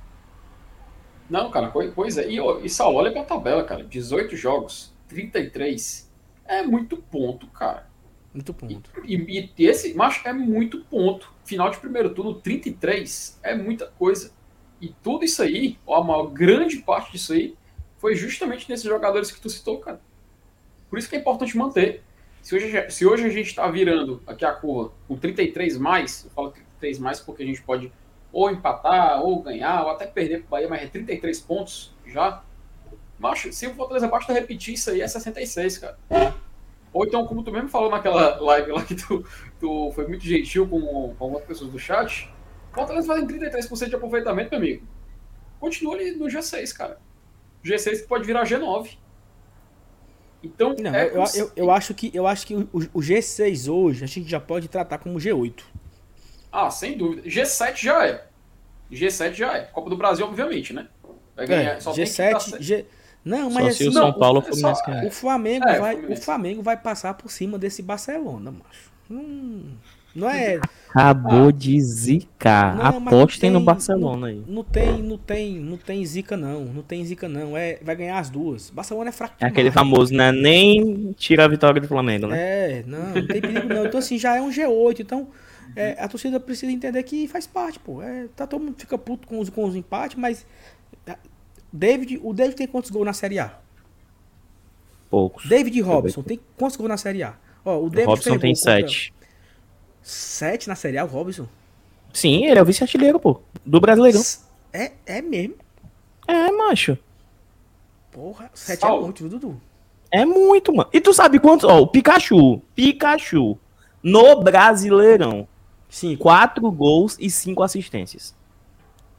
[1.30, 2.30] Não, cara, pois é.
[2.30, 3.86] E, e Saulo, olha pra tabela, cara.
[3.86, 6.12] 18 jogos, 33.
[6.45, 7.88] É muito ponto, cara.
[8.34, 8.91] Muito ponto.
[9.06, 11.34] E, e, e esse, macho, é muito ponto.
[11.45, 13.39] Final de primeiro turno, 33.
[13.41, 14.34] É muita coisa.
[14.82, 17.56] E tudo isso aí, ó, a maior grande parte disso aí,
[17.97, 20.01] foi justamente nesses jogadores que tu citou, cara.
[20.96, 22.06] Por isso que é importante manter.
[22.41, 26.32] Se hoje, se hoje a gente está virando aqui a curva com 33 mais, eu
[26.32, 27.91] falo 33 mais, porque a gente pode
[28.32, 32.41] ou empatar, ou ganhar, ou até perder para o Bahia, mas é 33 pontos já.
[33.20, 36.00] Mas se o Fortaleza basta repetir isso aí, é 66, cara.
[36.93, 39.26] Ou então, como tu mesmo falou naquela live lá que tu,
[39.60, 42.34] tu foi muito gentil com, com algumas pessoas do chat,
[42.72, 44.88] Fortaleza fazendo 33% de aproveitamento, meu amigo.
[45.60, 47.02] Continua ali no G6, cara.
[47.66, 49.04] G6 pode virar G9.
[50.46, 54.04] Então, não, é eu, eu, eu, acho que, eu acho que o, o G6 hoje
[54.04, 55.64] a gente já pode tratar como G8.
[56.52, 57.24] Ah, sem dúvida.
[57.24, 58.26] G7 já é.
[58.91, 59.62] G7 já é.
[59.64, 60.88] Copa do Brasil, obviamente, né?
[61.36, 61.72] Vai ganhar.
[61.74, 62.62] É, só G7.
[62.62, 62.86] G...
[63.24, 66.78] Não, mas assim, o São Paulo for mais O Flamengo, é, vai, o Flamengo vai
[66.78, 68.91] passar por cima desse Barcelona, macho.
[69.10, 69.74] Hum,
[70.16, 70.61] não é.
[70.89, 72.78] Acabou ah, de zicar.
[72.78, 74.41] Não, Apostem no Barcelona aí.
[74.47, 76.63] Não tem, não tem, não tem zica não.
[76.63, 77.57] Não tem zica não.
[77.57, 78.70] É, vai ganhar as duas.
[78.70, 79.36] Barcelona é fraco.
[79.41, 80.32] É aquele famoso, né?
[80.32, 82.38] Nem tira a vitória do Flamengo, né?
[82.38, 83.86] É, não, não tem perigo não.
[83.86, 85.28] Então assim, já é um G8, então
[85.76, 88.01] é, a torcida precisa entender que faz parte, pô.
[88.01, 90.45] É, tá, todo mundo fica puto com os, com os empates, mas.
[91.74, 93.59] David, o David tem quantos gols na Série A?
[95.09, 95.45] Poucos.
[95.45, 97.36] David Robson tem quantos gols na Série A?
[97.66, 99.11] Ó, o, David Robson tem sete.
[99.11, 99.24] Contra...
[100.06, 101.47] Sete na Série A, o Robson?
[102.14, 103.41] Sim, ele é o vice-artilheiro, pô.
[103.66, 104.22] Do Brasileirão.
[104.72, 105.56] É, é mesmo?
[106.28, 106.95] É, macho.
[108.12, 108.99] Porra, sete Sal.
[108.99, 109.62] é muito, viu, Dudu?
[110.12, 110.88] É muito, mano.
[110.93, 111.68] E tu sabe quantos?
[111.68, 112.62] Ó, o Pikachu.
[112.76, 113.58] Pikachu.
[114.03, 115.47] No Brasileirão.
[115.89, 116.16] Sim.
[116.16, 118.36] Quatro gols e cinco assistências.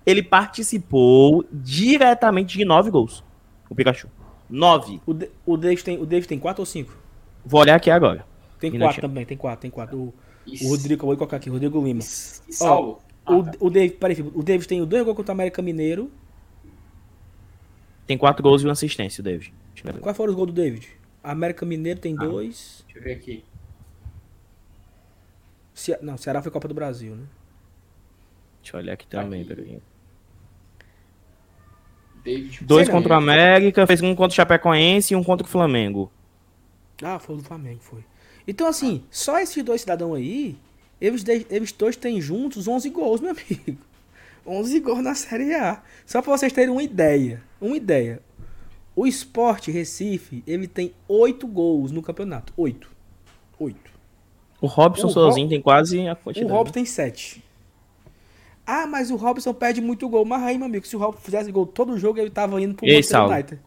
[0.07, 3.25] Ele participou diretamente de nove gols.
[3.69, 4.09] O Pikachu.
[4.49, 5.03] Nove.
[5.05, 6.97] O, de, o, David, tem, o David tem quatro ou cinco?
[7.45, 8.25] Vou olhar aqui agora.
[8.61, 9.99] Tem quatro também, tem quatro, tem quatro.
[9.99, 10.15] O,
[10.63, 12.01] o Rodrigo, vou colocar aqui, Rodrigo Lima.
[12.01, 13.03] E Saulo.
[13.27, 13.53] Ó, ah, o, tá.
[13.59, 16.11] o, David, peraí, o David tem dois gols contra o América Mineiro.
[18.07, 19.53] Tem quatro gols e uma assistência, o David.
[20.01, 20.89] Quais foram os gols do David?
[21.23, 22.85] América Mineiro tem ah, dois.
[22.87, 23.45] Deixa eu ver aqui.
[25.75, 25.99] Ce...
[26.01, 27.25] Não, Ceará foi Copa do Brasil, né?
[28.63, 29.55] Deixa eu olhar aqui também, aqui.
[29.55, 29.83] peraí.
[32.25, 32.65] David.
[32.65, 36.11] Dois contra o América, fez um contra o Chapecoense e um contra o Flamengo.
[37.03, 38.05] Ah, foi o do Flamengo, foi.
[38.47, 40.57] Então, assim, só esses dois cidadãos aí,
[41.01, 43.79] eles, eles dois têm juntos 11 gols, meu amigo.
[44.47, 45.83] 11 gols na Série A.
[46.07, 47.43] Só pra vocês terem uma ideia.
[47.61, 48.23] Uma ideia.
[48.95, 52.53] O Sport Recife, ele tem 8 gols no campeonato.
[52.57, 52.89] 8.
[53.59, 53.77] 8.
[54.61, 55.55] O Robson o sozinho Rob...
[55.55, 56.51] tem quase a quantidade.
[56.51, 57.45] O Robson tem 7.
[58.67, 60.25] Ah, mas o Robson perde muito gol.
[60.25, 62.87] Mas aí, meu amigo, se o Robson fizesse gol todo jogo, ele tava indo pro
[62.87, 63.61] Manchester United.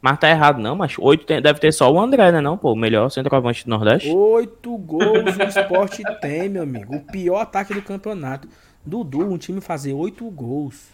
[0.00, 2.40] Mas tá errado, não, mas oito tem, deve ter só o André, né?
[2.40, 4.08] Não, pô, o melhor centroavante do Nordeste.
[4.08, 6.96] Oito gols o esporte tem, meu amigo.
[6.96, 8.48] O pior ataque do campeonato.
[8.84, 10.88] Dudu, um time fazer oito gols.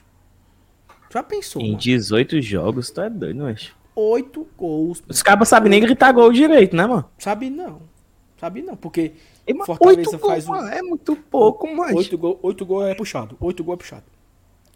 [1.12, 1.60] Já pensou?
[1.60, 1.78] Em mano?
[1.78, 3.72] 18 jogos, tu é doido, mas.
[3.94, 5.02] Oito gols.
[5.06, 7.04] Os cabos sabem nem gritar gol direito, né, mano?
[7.18, 7.82] Sabe não.
[8.38, 9.12] Sabe não, porque
[9.46, 10.68] e, Fortaleza faz gol, um...
[10.68, 11.94] É muito pouco, mas.
[11.94, 13.36] Oito gols oito gol é puxado.
[13.40, 14.04] Oito gols é puxado.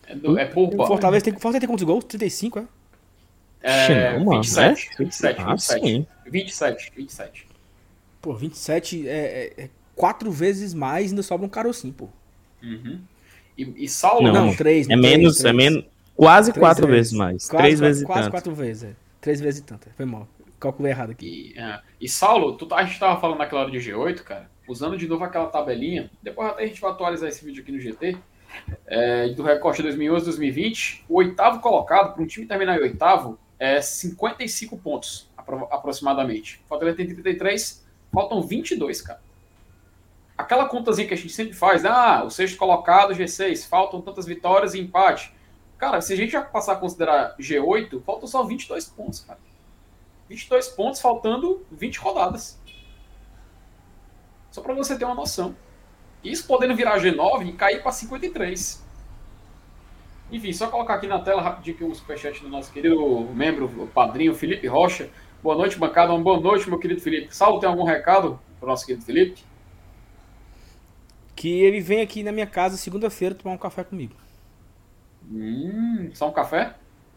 [0.07, 0.77] É, do, é pouco.
[0.87, 2.05] Fortaleza tem, Fortaleza tem quantos gols?
[2.05, 2.65] 35, é?
[3.67, 4.97] É, não, 27, é?
[5.05, 5.87] 27, ah, 27.
[5.87, 6.07] Sim.
[6.27, 7.47] 27, 27.
[8.23, 12.09] Pô, 27 é, é, é quatro vezes mais e ainda sobra um carocinho, pô.
[12.63, 13.01] Uhum.
[13.57, 14.23] E, e Saulo...
[14.23, 14.89] Não, não, três.
[14.89, 15.45] É menos, três.
[15.45, 15.85] é menos...
[16.15, 17.49] Quase três quatro vezes, vezes mais.
[17.49, 18.97] Quase, três vezes quase, quase quatro vezes, é.
[19.21, 19.89] Três vezes e tanto.
[19.97, 20.27] Foi mal.
[20.59, 21.53] Calculei errado aqui.
[21.55, 21.81] E, é.
[22.01, 25.25] e Saulo, tu, a gente tava falando naquela hora de G8, cara, usando de novo
[25.25, 28.17] aquela tabelinha, depois até a gente vai atualizar esse vídeo aqui no GT,
[28.87, 34.77] é, do recorte 2011-2020, o oitavo colocado, para um time terminar em oitavo, é 55
[34.79, 36.63] pontos, aproximadamente.
[36.69, 39.21] Falta 33, faltam 22, cara.
[40.37, 44.75] Aquela contazinha que a gente sempre faz, ah, o sexto colocado, G6, faltam tantas vitórias
[44.75, 45.33] e empate.
[45.79, 49.39] Cara, se a gente já passar a considerar G8, faltam só 22 pontos, cara.
[50.29, 52.59] 22 pontos faltando 20 rodadas.
[54.51, 55.55] Só para você ter uma noção.
[56.25, 58.86] Isso podendo virar G9 e cair para 53.
[60.31, 63.87] Enfim, só colocar aqui na tela rapidinho aqui um superchat do nosso querido membro, o
[63.87, 65.09] padrinho Felipe Rocha.
[65.43, 66.13] Boa noite, bancada.
[66.13, 67.35] Uma boa noite, meu querido Felipe.
[67.35, 69.45] Saulo, tem algum recado para o nosso querido Felipe?
[71.37, 74.15] Que ele vem aqui na minha casa segunda-feira tomar um café comigo.
[75.31, 76.75] Hum, só um café?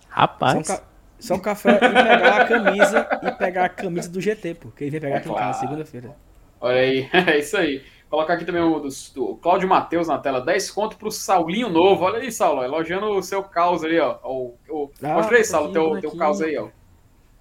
[0.07, 0.53] Rapaz.
[0.53, 0.83] Só um, ca...
[1.19, 4.69] só um café e pegar a camisa e pegar a camisa do GT, pô.
[4.69, 6.15] Que ele vem pegar é aqui em casa segunda-feira.
[6.61, 7.83] Olha aí, é isso aí.
[8.09, 12.05] Colocar aqui também o do, do Cláudio Matheus na tela, 10 conto pro Saulinho Novo.
[12.05, 14.17] Olha aí, Saulo, elogiando o seu caos ali, ó.
[14.23, 16.69] O, o, ah, mostra aí, Saulo, teu, teu caos aí, ó.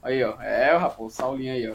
[0.03, 0.39] Aí, ó.
[0.43, 1.75] É, rapaz, o Saulinho aí, ó.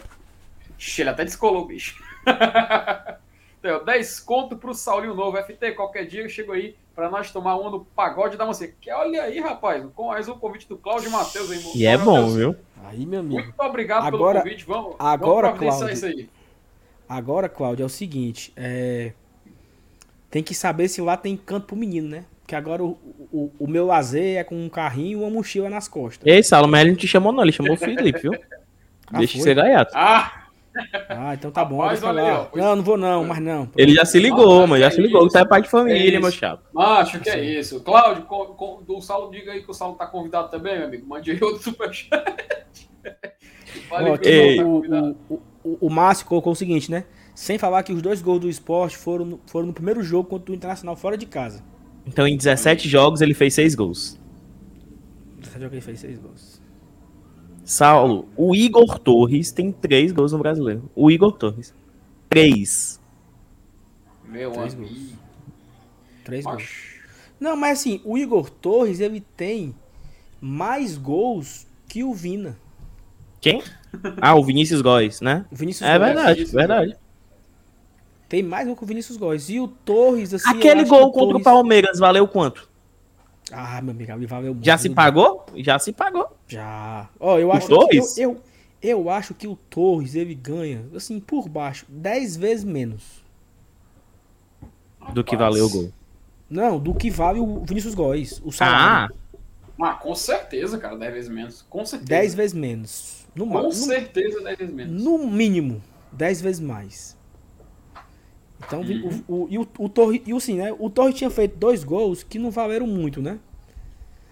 [0.77, 2.03] Ixi, ele até descolou, bicho.
[3.57, 5.41] então, 10 conto pro Saulinho Novo.
[5.41, 8.67] FT, qualquer dia eu chego aí pra nós tomar uma no pagode da moça.
[8.67, 11.63] Que olha aí, rapaz, com mais um convite do Cláudio Matheus aí.
[11.75, 12.55] E é bom, viu?
[12.83, 13.41] Aí, meu amigo.
[13.41, 14.65] Muito obrigado agora, pelo convite.
[14.67, 16.29] Vamos, agora, vamos Cláudio, isso aí.
[17.13, 19.13] Agora, Cláudio, é o seguinte, é...
[20.31, 22.25] tem que saber se lá tem canto pro menino, né?
[22.41, 22.97] Porque agora o,
[23.31, 26.25] o, o meu lazer é com um carrinho e uma mochila nas costas.
[26.25, 28.33] Ei, Salomé, ele não te chamou não, ele chamou o Felipe, viu?
[29.07, 29.91] Ah, Deixa de ser gaiato.
[29.95, 30.39] Ah!
[31.07, 31.81] Ah, então tá bom.
[31.81, 32.49] Rapaz, lá.
[32.55, 33.69] Não, não vou não, mas não.
[33.77, 35.21] Ele já se ligou, mas já se ligou.
[35.29, 36.63] Você é pai de família, é meu chapa.
[36.73, 37.79] Macho, que é isso.
[37.81, 41.07] Cláudio, o Saulo, diga aí que o Saulo tá convidado também, meu amigo.
[41.07, 42.23] Mande aí outro superchat.
[44.23, 47.05] Ei, o, o, o, o Márcio colocou o seguinte, né?
[47.33, 50.51] Sem falar que os dois gols do esporte foram no, foram no primeiro jogo contra
[50.51, 51.63] o Internacional fora de casa.
[52.05, 54.19] Então em 17 jogos ele fez 6 gols.
[55.37, 56.61] 17 jogos ele fez 6 gols.
[57.63, 60.89] Saulo, o Igor Torres tem 3 gols no brasileiro.
[60.95, 61.73] O Igor Torres.
[62.29, 62.99] 3.
[64.27, 64.89] Meu três amigo.
[64.89, 65.13] Gols.
[66.25, 66.93] 3 gols.
[67.39, 69.73] Não, mas assim, o Igor Torres ele tem
[70.41, 72.57] mais gols que o Vina.
[73.39, 73.61] Quem?
[74.21, 75.45] Ah, o Vinícius Góes, né?
[75.51, 76.07] O Vinícius é Góes.
[76.07, 76.97] verdade, Vinícius verdade.
[78.33, 79.49] Tem mais gol que o Vinícius Góes.
[79.49, 80.49] E o Torres, assim.
[80.49, 81.41] Aquele gol contra Torres...
[81.41, 82.67] o Palmeiras valeu quanto?
[83.51, 84.65] Ah, meu amigo, me valeu muito.
[84.65, 85.45] Já se pagou?
[85.57, 86.35] Já se pagou.
[86.47, 87.09] Já.
[87.19, 88.13] Ó, oh, eu acho Torres?
[88.15, 88.21] que.
[88.21, 88.41] Eu,
[88.81, 93.23] eu, eu, acho que o Torres ele ganha, assim, por baixo, 10 vezes menos.
[95.13, 95.93] Do que valeu o gol.
[96.49, 98.41] Não, do que vale o Vinícius Góes.
[98.43, 99.13] O salário.
[99.79, 99.89] Ah.
[99.89, 101.61] ah, com certeza, cara, 10 vezes menos.
[101.69, 102.09] Com certeza.
[102.09, 103.22] 10 vezes menos.
[103.35, 105.03] No, Com no, certeza 10 vezes menos.
[105.03, 105.81] No mínimo,
[106.11, 107.17] 10 vezes mais.
[108.65, 109.21] Então, uhum.
[109.27, 110.73] o, o, e o, o Torre, e assim, né?
[110.77, 113.39] O Torre tinha feito dois gols que não valeram muito, né?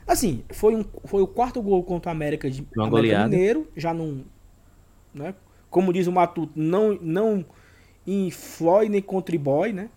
[0.08, 4.24] Assim, foi, um, foi o quarto gol contra o América de América Mineiro, já não,
[5.14, 5.36] né?
[5.70, 7.46] Como diz o Matuto, não não
[8.06, 9.90] em Floyd nem contra Boy, né?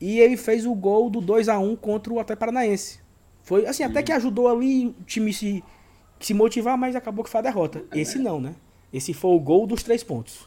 [0.00, 3.00] E ele fez o gol do 2 a 1 contra o Atlético Paranaense.
[3.42, 3.90] Foi assim, uhum.
[3.90, 5.62] até que ajudou ali o time se
[6.20, 7.84] se motivar, mas acabou que foi a derrota.
[7.92, 8.54] Esse não, né?
[8.92, 10.46] Esse foi o gol dos três pontos.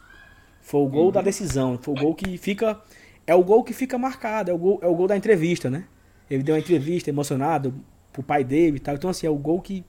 [0.61, 1.11] Foi o gol uhum.
[1.11, 1.78] da decisão.
[1.82, 2.80] Foi o gol que fica.
[3.26, 4.51] É o gol que fica marcado.
[4.51, 5.86] É o gol, é o gol da entrevista, né?
[6.30, 7.74] Ele deu uma entrevista emocionado
[8.11, 8.95] pro pai dele e tal.
[8.95, 9.84] Então, assim, é o gol que.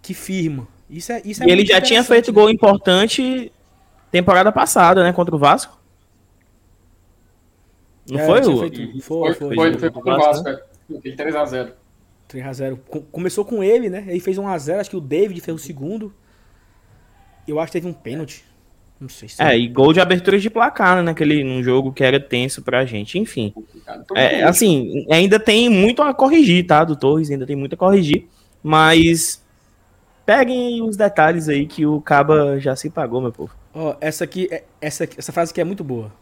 [0.00, 0.66] que firma.
[0.88, 2.34] Isso é, isso é e ele já tinha feito né?
[2.34, 3.50] gol importante
[4.10, 5.12] temporada passada, né?
[5.12, 5.78] Contra o Vasco.
[8.10, 8.58] Não é, foi, o...
[8.58, 9.00] Feito...
[9.02, 10.58] Foi, foi, foi, foi, foi, foi, foi, Vasco, né?
[10.90, 11.72] 3x0.
[12.32, 12.78] 3x0.
[13.10, 14.04] Começou com ele, né?
[14.08, 16.12] Ele fez 1x0, acho que o David fez o segundo.
[17.46, 18.44] Eu acho que teve um pênalti.
[19.00, 19.42] Não sei se.
[19.42, 21.02] É, e gol de abertura de placar, né?
[21.02, 23.18] Naquele, num jogo que era tenso pra gente.
[23.18, 23.52] Enfim.
[24.14, 26.84] É, assim, ainda tem muito a corrigir, tá?
[26.84, 28.26] Do Torres, ainda tem muito a corrigir.
[28.62, 29.42] Mas.
[30.24, 33.52] Peguem os detalhes aí que o Caba já se pagou, meu povo.
[33.74, 36.12] Ó, oh, essa aqui, é, essa, essa frase aqui é muito boa.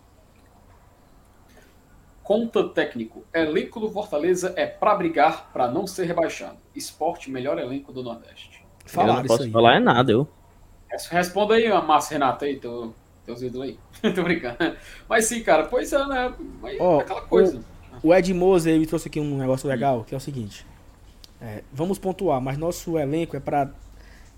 [2.31, 3.25] Conta técnico.
[3.35, 6.59] Elenco do Fortaleza é para brigar para não ser rebaixado.
[6.77, 8.65] Esporte, melhor elenco do Nordeste.
[8.87, 10.29] Falar eu não posso falar é nada, eu.
[11.11, 12.95] Responda aí, Márcio Renato, aí, teu,
[13.27, 13.79] teus ídolos aí.
[14.15, 14.77] Tô brincando.
[15.09, 16.33] Mas sim, cara, pois é, né?
[16.63, 17.65] Mas oh, aquela coisa.
[18.01, 20.65] O, o Ed Moser ele trouxe aqui um negócio legal, que é o seguinte.
[21.41, 23.73] É, vamos pontuar, mas nosso elenco é para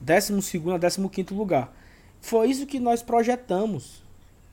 [0.00, 0.32] 12
[0.74, 1.70] a 15 lugar.
[2.22, 4.02] Foi isso que nós projetamos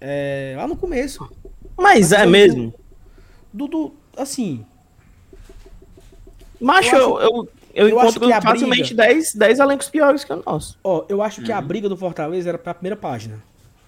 [0.01, 1.25] é, lá no começo.
[1.77, 2.73] Mas é mesmo?
[3.51, 4.65] Dudu, assim.
[6.59, 10.77] Macho, eu, eu, eu, eu encontro facilmente 10 elencos piores que o nosso.
[10.83, 11.45] Ó, eu acho uhum.
[11.45, 11.65] que a uhum.
[11.65, 13.41] briga do Fortaleza era pra primeira página.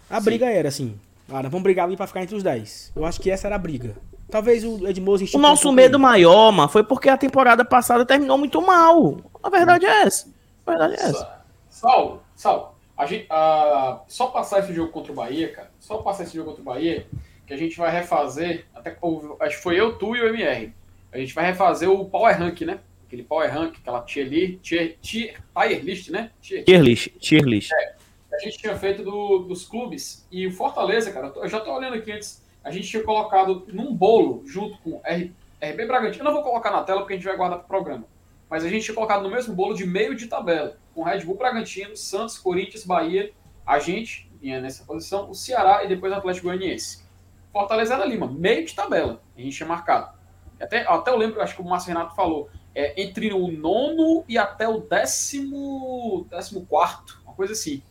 [0.10, 0.26] A Sim.
[0.26, 0.98] briga era, assim.
[1.28, 2.92] Cara, vamos brigar ali pra ficar entre os 10.
[2.96, 3.96] Eu acho que essa era a briga.
[4.30, 8.38] Talvez o Edmoso O nosso um medo maior, mano, foi porque a temporada passada terminou
[8.38, 9.18] muito mal.
[9.44, 10.28] A verdade é essa.
[10.66, 11.42] A verdade é essa.
[11.70, 16.24] Sal, Sal, a gente, a, só passar esse jogo contra o Bahia, cara, só passar
[16.24, 17.08] esse jogo contra o Bahia,
[17.52, 18.98] que a gente vai refazer, até
[19.42, 20.74] acho que foi eu, tu e o MR.
[21.12, 22.80] A gente vai refazer o Power Rank, né?
[23.06, 26.32] Aquele Power Rank, aquela tier, li, tier, tier, tier list, né?
[26.42, 27.74] Tier, tier list, tier list.
[27.74, 27.96] É,
[28.34, 30.26] a gente tinha feito do, dos clubes.
[30.32, 33.94] E o Fortaleza, cara, eu já tô olhando aqui antes, a gente tinha colocado num
[33.94, 36.22] bolo, junto com R, RB Bragantino.
[36.22, 38.06] Eu não vou colocar na tela porque a gente vai guardar pro programa.
[38.50, 41.36] Mas a gente tinha colocado no mesmo bolo de meio de tabela, com Red Bull
[41.36, 43.34] Bragantino, Santos, Corinthians, Bahia,
[43.66, 47.11] a gente vinha nessa posição, o Ceará e depois o Atlético Goianiense.
[47.52, 50.18] Fortaleza era Lima, meio de tabela, a gente tinha marcado.
[50.60, 54.38] Até, até eu lembro, acho que o Márcio Renato falou, é, entre o nono e
[54.38, 57.82] até o décimo, décimo quarto, uma coisa assim.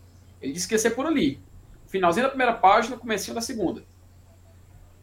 [0.40, 1.40] Ele disse que ia ser por ali.
[1.86, 3.82] Finalzinho da primeira página, comecinho da segunda.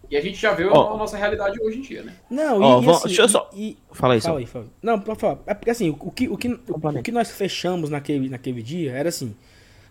[0.10, 0.93] E a gente já vê oh.
[0.93, 2.16] a nossa realidade hoje em dia, né?
[2.30, 3.49] Não, oh, e, assim, deixa eu só...
[3.53, 4.66] E, fala aí, fala aí, fala.
[4.82, 5.39] Não, pra falar.
[5.45, 8.93] É porque assim, o que, o, que, o, o que nós fechamos naquele, naquele dia
[8.93, 9.36] era assim...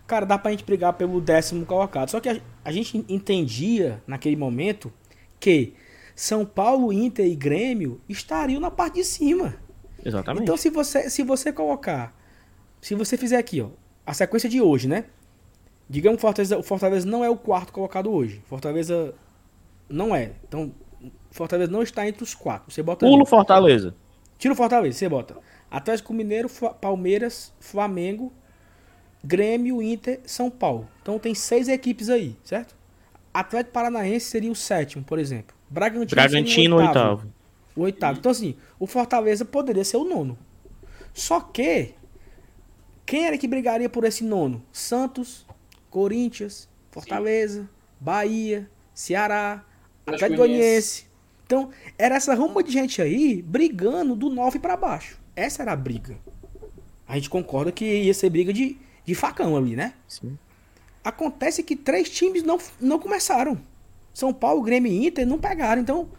[0.07, 2.09] Cara, dá pra gente brigar pelo décimo colocado.
[2.09, 4.91] Só que a, a gente entendia, naquele momento,
[5.39, 5.73] que
[6.15, 9.55] São Paulo, Inter e Grêmio estariam na parte de cima.
[10.03, 10.43] Exatamente.
[10.43, 12.15] Então, se você, se você colocar...
[12.79, 13.69] Se você fizer aqui, ó,
[14.05, 15.05] a sequência de hoje, né?
[15.89, 18.41] Digamos que o Fortaleza, o Fortaleza não é o quarto colocado hoje.
[18.45, 19.13] Fortaleza
[19.89, 20.33] não é.
[20.47, 20.71] Então,
[21.31, 22.71] Fortaleza não está entre os quatro.
[22.71, 23.05] Você bota.
[23.05, 23.95] Pulo Fortaleza.
[24.37, 25.37] Tira o Fortaleza, você bota.
[25.71, 26.49] Atlético Mineiro,
[26.79, 28.31] Palmeiras, Flamengo,
[29.27, 30.87] Grêmio, Inter, São Paulo.
[31.01, 32.75] Então tem seis equipes aí, certo?
[33.33, 35.55] Atlético Paranaense seria o sétimo, por exemplo.
[35.69, 37.09] Bragantino, Bragantino o oitavo.
[37.09, 37.33] oitavo.
[37.75, 38.19] O oitavo.
[38.19, 40.37] Então, assim, o Fortaleza poderia ser o nono.
[41.13, 41.93] Só que,
[43.05, 44.63] quem era que brigaria por esse nono?
[44.71, 45.45] Santos,
[45.89, 47.69] Corinthians, Fortaleza, Sim.
[47.99, 49.63] Bahia, Ceará,
[50.05, 51.05] Atlético Goianiense.
[51.45, 55.19] Então, era essa ruma de gente aí brigando do 9 para baixo.
[55.35, 56.17] Essa era a briga.
[57.07, 58.77] A gente concorda que ia ser briga de,
[59.07, 59.93] de facão ali, né?
[60.05, 60.37] Sim.
[61.03, 63.57] Acontece que três times não, não começaram.
[64.13, 65.81] São Paulo, Grêmio e Inter não pegaram.
[65.81, 66.09] Então,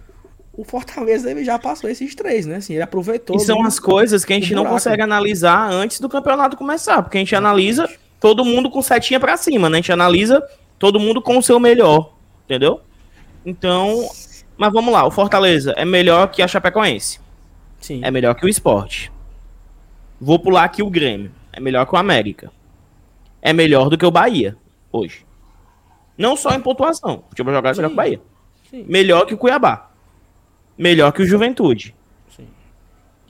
[0.55, 2.57] o Fortaleza ele já passou esses três, né?
[2.57, 3.36] Assim, ele aproveitou.
[3.36, 7.03] E são as coisas que a gente não consegue analisar antes do campeonato começar.
[7.03, 7.86] Porque a gente analisa
[8.18, 9.76] todo mundo com setinha para cima, né?
[9.76, 10.43] A gente analisa
[10.78, 12.14] todo mundo com o seu melhor.
[12.47, 12.80] Entendeu?
[13.45, 14.09] Então,
[14.57, 17.20] mas vamos lá, o Fortaleza é melhor que a Chapecoense.
[17.78, 18.01] Sim.
[18.03, 19.12] É melhor que o Esporte.
[20.18, 21.30] Vou pular aqui o Grêmio.
[21.53, 22.51] É melhor que o América.
[23.41, 24.57] É melhor do que o Bahia,
[24.93, 25.26] hoje.
[26.16, 27.24] Não só em pontuação.
[27.30, 28.20] O time jogar é melhor que o Bahia.
[28.70, 28.84] Sim.
[28.89, 29.91] Melhor que o Cuiabá.
[30.76, 31.95] Melhor que o Juventude.
[32.36, 32.49] Sim.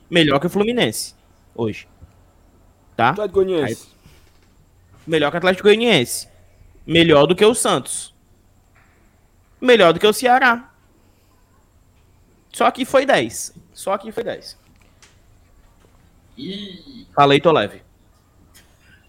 [0.09, 1.15] Melhor que o Fluminense,
[1.55, 1.87] hoje.
[2.95, 3.09] Tá?
[3.09, 3.87] Atlético Goianiense.
[3.87, 4.11] Aí,
[5.07, 6.27] melhor que o Atlético Goianiense.
[6.85, 8.13] Melhor do que o Santos
[9.59, 10.71] melhor do que o Ceará.
[12.51, 13.53] Só que foi 10.
[13.73, 14.57] Só que foi 10.
[16.37, 17.05] E...
[17.13, 17.81] Falei, tô leve.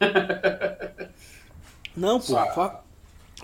[1.96, 2.34] não, pô.
[2.34, 2.82] Fa...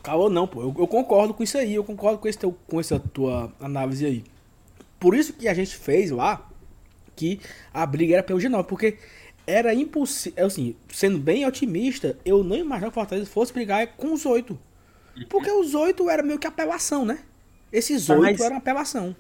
[0.03, 0.63] Calou não, pô.
[0.63, 1.75] Eu, eu, concordo com isso aí.
[1.75, 4.25] Eu concordo com, esse teu, com essa tua análise aí.
[4.99, 6.49] Por isso que a gente fez lá
[7.15, 7.41] que
[7.73, 8.65] a briga era pelo G9.
[8.65, 8.99] Porque
[9.47, 10.47] era impossível.
[10.47, 14.59] Assim, sendo bem otimista, eu não imaginava que o Fortaleza fosse brigar com os oito.
[15.29, 17.21] Porque os oito era meio que apelação, né?
[17.73, 18.41] Esses oito Mas...
[18.41, 19.17] eram apelação.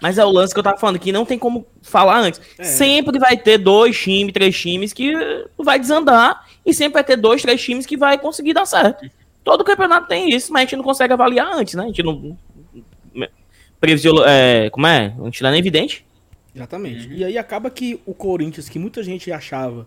[0.00, 2.40] Mas é o lance que eu tava falando, que não tem como falar antes.
[2.58, 2.64] É.
[2.64, 5.12] Sempre vai ter dois times, três times que
[5.56, 6.46] vai desandar.
[6.64, 9.08] E sempre vai ter dois, três times que vai conseguir dar certo.
[9.42, 11.84] Todo campeonato tem isso, mas a gente não consegue avaliar antes, né?
[11.84, 12.36] A gente não.
[13.80, 14.24] Previsio...
[14.24, 15.14] É, como é?
[15.18, 16.04] A gente não é nem evidente.
[16.54, 17.06] Exatamente.
[17.06, 17.14] Uhum.
[17.14, 19.86] E aí acaba que o Corinthians, que muita gente achava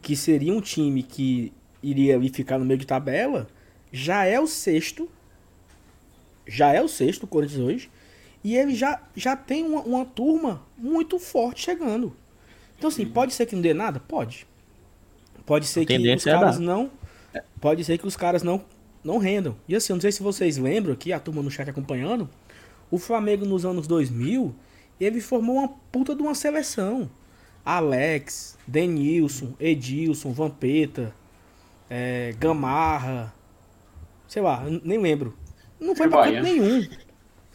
[0.00, 3.46] que seria um time que iria ficar no meio de tabela,
[3.92, 5.08] já é o sexto.
[6.46, 7.90] Já é o sexto, o Corinthians hoje.
[8.46, 12.16] E ele já, já tem uma, uma turma muito forte chegando.
[12.78, 13.98] Então, assim, pode ser que não dê nada?
[13.98, 14.46] Pode.
[15.44, 16.88] Pode ser que os é caras não.
[17.60, 18.64] Pode ser que os caras não,
[19.02, 19.56] não rendam.
[19.66, 22.30] E assim, eu não sei se vocês lembram aqui, a turma no chat acompanhando.
[22.88, 24.54] O Flamengo nos anos 2000,
[25.00, 27.10] ele formou uma puta de uma seleção.
[27.64, 31.12] Alex, Denilson, Edilson, Vampeta,
[31.90, 33.34] é, Gamarra,
[34.28, 35.36] sei lá, nem lembro.
[35.80, 36.86] Não foi pra canto nenhum.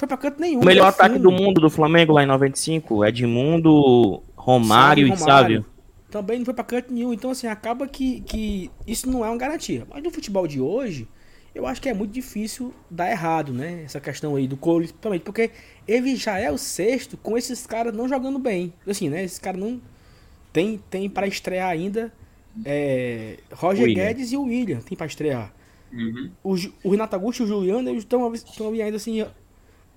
[0.02, 0.62] Foi pra canto nenhum.
[0.62, 5.64] O melhor ataque do mundo do Flamengo lá em 95, Edmundo, Romário, e Sávio.
[6.10, 7.14] Também não foi pra canto nenhum.
[7.14, 9.86] Então, assim, acaba que, que isso não é uma garantia.
[9.88, 11.08] Mas no futebol de hoje,
[11.54, 13.84] eu acho que é muito difícil dar errado, né?
[13.86, 15.52] Essa questão aí do Cole, principalmente porque
[15.88, 18.74] ele já é o sexto com esses caras não jogando bem.
[18.88, 19.24] Assim, né?
[19.24, 19.80] Esses caras não.
[20.52, 22.12] Tem, tem para estrear ainda
[22.66, 24.04] é, Roger William.
[24.04, 24.80] Guedes e o William.
[24.80, 25.54] Tem para estrear.
[25.94, 26.32] uhum.
[26.44, 28.26] o, o Renato Augusto e o Juliano eles estão
[28.74, 29.24] ainda assim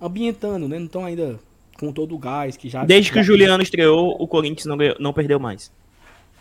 [0.05, 0.77] ambientando, né?
[0.77, 1.39] Não estão ainda
[1.77, 2.85] com todo o gás que já.
[2.85, 5.71] Desde que o Juliano estreou, o Corinthians não, não perdeu mais.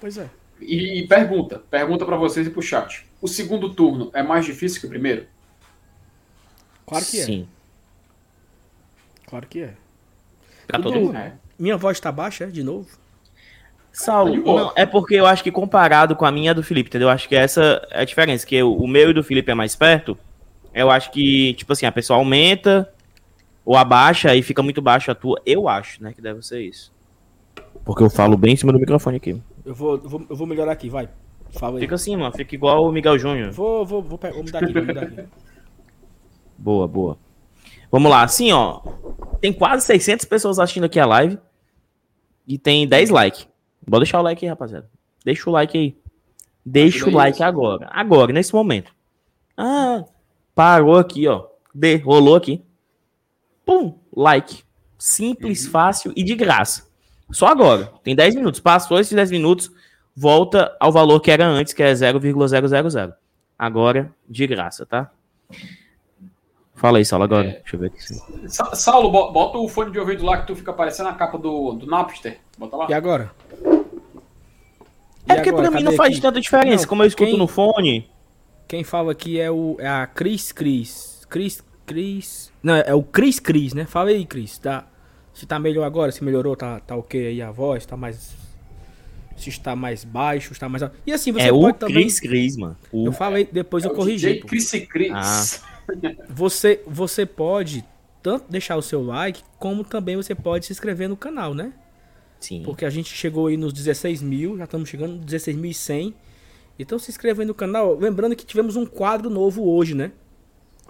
[0.00, 0.28] Pois é.
[0.60, 3.04] E, e pergunta, pergunta para vocês e pro chat.
[3.20, 5.26] O segundo turno é mais difícil que o primeiro?
[6.86, 7.24] Claro que é.
[7.24, 7.48] Sim.
[9.26, 9.74] Claro que é.
[10.66, 11.16] Pra todo mundo.
[11.16, 11.32] É.
[11.58, 12.88] Minha voz tá baixa, é, de novo?
[13.92, 17.06] Saulo, não, é porque eu acho que comparado com a minha do Felipe, entendeu?
[17.06, 19.76] Eu acho que essa é a diferença, que o meu e do Felipe é mais
[19.76, 20.18] perto.
[20.74, 22.92] Eu acho que, tipo assim, a pessoa aumenta
[23.64, 25.40] ou abaixa e fica muito baixo a tua.
[25.46, 26.92] Eu acho, né, que deve ser isso.
[27.84, 29.40] Porque eu falo bem em cima do microfone aqui.
[29.64, 31.08] Eu vou, eu vou, eu vou melhorar aqui, vai.
[31.50, 31.80] Fala aí.
[31.80, 32.32] Fica assim, mano.
[32.32, 33.52] Fica igual o Miguel Júnior.
[33.52, 35.24] Vou, vou, vou, vou mudar aqui, vou mudar aqui.
[36.58, 37.18] boa, boa.
[37.90, 38.80] Vamos lá, assim, ó.
[39.40, 41.38] Tem quase 600 pessoas assistindo aqui a live.
[42.46, 43.48] E tem 10 likes.
[43.86, 44.88] Bora deixar o like aí, rapaziada.
[45.24, 45.96] Deixa o like aí.
[46.64, 47.44] Deixa o like isso.
[47.44, 47.88] agora.
[47.90, 48.92] Agora, nesse momento.
[49.56, 50.04] Ah,
[50.54, 51.46] parou aqui, ó.
[51.74, 52.62] De, rolou aqui.
[53.64, 54.62] Pum, like.
[54.98, 55.70] Simples, uhum.
[55.70, 56.88] fácil e de graça.
[57.30, 57.92] Só agora.
[58.02, 58.60] Tem 10 minutos.
[58.60, 59.70] Passou esses 10 minutos,
[60.16, 62.34] volta ao valor que era antes, que é 0,000.
[63.58, 65.10] Agora, de graça, tá?
[66.74, 67.48] Fala aí, Saulo, agora.
[67.48, 67.52] É...
[67.52, 68.76] Deixa eu ver aqui.
[68.76, 71.86] Saulo, bota o fone de ouvido lá que tu fica aparecendo a capa do, do
[71.86, 72.38] Napster.
[72.58, 72.86] Bota lá.
[72.90, 73.30] E agora?
[75.26, 75.70] É porque agora?
[75.70, 76.20] pra mim não faz aqui?
[76.20, 78.10] tanta diferença, não, como eu escuto quem, no fone.
[78.68, 81.26] Quem fala aqui é, o, é a Cris Cris.
[81.28, 82.52] Cris Cris.
[82.64, 83.84] Não, é o Cris Cris, né?
[83.84, 84.56] Fala aí, Cris.
[84.56, 84.86] Tá,
[85.34, 88.34] se tá melhor agora, se melhorou, tá, tá ok aí a voz, tá mais.
[89.36, 90.82] Se está mais baixo, está mais.
[91.06, 91.96] E assim, você é pode o também.
[91.96, 92.76] Cris Cris, mano.
[92.90, 93.04] O...
[93.04, 94.40] Eu falei, depois é eu corrigi.
[94.40, 95.12] Cris Cris.
[95.12, 95.74] Ah.
[96.30, 97.84] Você, você pode
[98.22, 101.74] tanto deixar o seu like, como também você pode se inscrever no canal, né?
[102.40, 102.62] Sim.
[102.64, 106.14] Porque a gente chegou aí nos 16 mil, já estamos chegando nos 16.100.
[106.78, 107.98] Então se inscreva aí no canal.
[107.98, 110.10] Lembrando que tivemos um quadro novo hoje, né?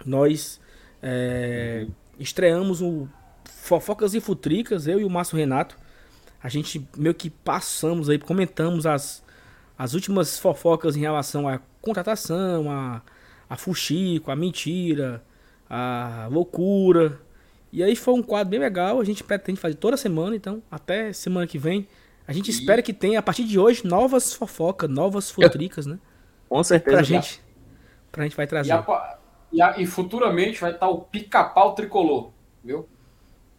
[0.07, 0.61] Nós
[1.07, 1.87] é,
[2.19, 3.07] estreamos o
[3.45, 5.77] Fofocas e Futricas, eu e o Márcio Renato.
[6.43, 9.23] A gente meio que passamos aí, comentamos as,
[9.79, 13.03] as últimas fofocas em relação à contratação, a,
[13.49, 15.23] a fuxico, a mentira,
[15.69, 17.21] a loucura.
[17.71, 21.13] E aí foi um quadro bem legal, a gente pretende fazer toda semana, então até
[21.13, 21.87] semana que vem.
[22.27, 22.51] A gente e...
[22.51, 25.99] espera que tenha, a partir de hoje, novas fofocas, novas futricas, né?
[26.49, 26.97] Com certeza.
[26.97, 27.43] Pra gente,
[28.11, 28.71] pra gente vai trazer.
[28.71, 29.19] E, a,
[29.55, 32.31] e, a, e futuramente vai estar o pica-pau tricolor,
[32.63, 32.89] viu?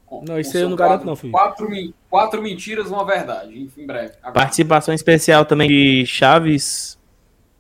[0.06, 1.32] Com, não, isso aí eu não garanto não, filho.
[1.32, 1.68] Quatro,
[2.10, 4.14] quatro mentiras, uma verdade, em breve.
[4.22, 4.34] Agora.
[4.34, 7.00] Participação especial também de Chaves,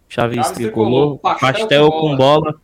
[0.08, 2.18] Chaves, Chaves tricolor, tricolor, pastel, pastel com, bola.
[2.18, 2.62] com bola.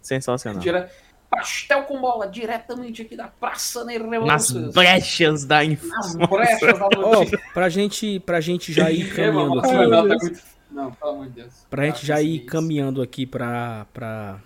[0.00, 0.60] Sensacional.
[0.60, 0.86] Dire...
[1.30, 4.24] Pastel com bola, diretamente aqui da Praça Nereu.
[4.24, 6.18] Nas brechas da infância.
[6.18, 7.34] Nas brechas da noite.
[7.34, 10.36] oh, pra, gente, pra gente já ir caminhando aqui.
[10.70, 11.66] Não, pelo amor de Deus.
[11.68, 13.86] Pra gente já ir caminhando aqui pra.
[13.92, 14.38] pra...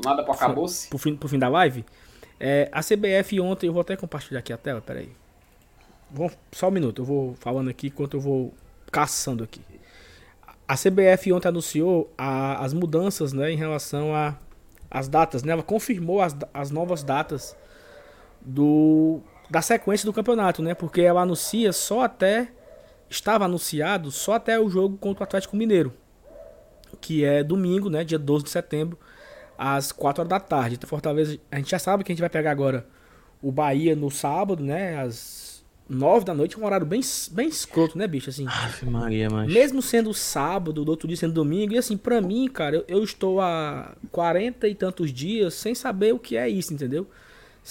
[0.00, 0.88] Do nada pro acabou-se.
[0.88, 1.84] Pro fim, pro fim da live.
[2.38, 5.10] É, a CBF ontem, eu vou até compartilhar aqui a tela, peraí.
[6.10, 8.54] Vou, só um minuto, eu vou falando aqui enquanto eu vou
[8.90, 9.60] caçando aqui.
[10.66, 14.12] A CBF ontem anunciou a, as mudanças né, em relação
[14.90, 15.52] as datas, né?
[15.52, 17.56] Ela confirmou as, as novas datas
[18.40, 20.74] do da sequência do campeonato, né?
[20.74, 22.48] Porque ela anuncia só até
[23.08, 25.92] estava anunciado só até o jogo contra o Atlético Mineiro,
[27.00, 28.96] que é domingo, né, dia 12 de setembro,
[29.62, 30.76] às 4 horas da tarde.
[30.76, 32.86] Então Fortaleza, a gente já sabe que a gente vai pegar agora
[33.42, 37.00] o Bahia no sábado, né, às nove da noite é um horário bem,
[37.32, 38.30] bem escroto, né, bicho?
[38.30, 39.52] Assim, Aff, Maria, mas...
[39.52, 43.04] Mesmo sendo sábado, do outro dia sendo domingo, e assim, pra mim, cara, eu, eu,
[43.04, 47.06] estou há quarenta e tantos dias sem saber o que é isso, entendeu?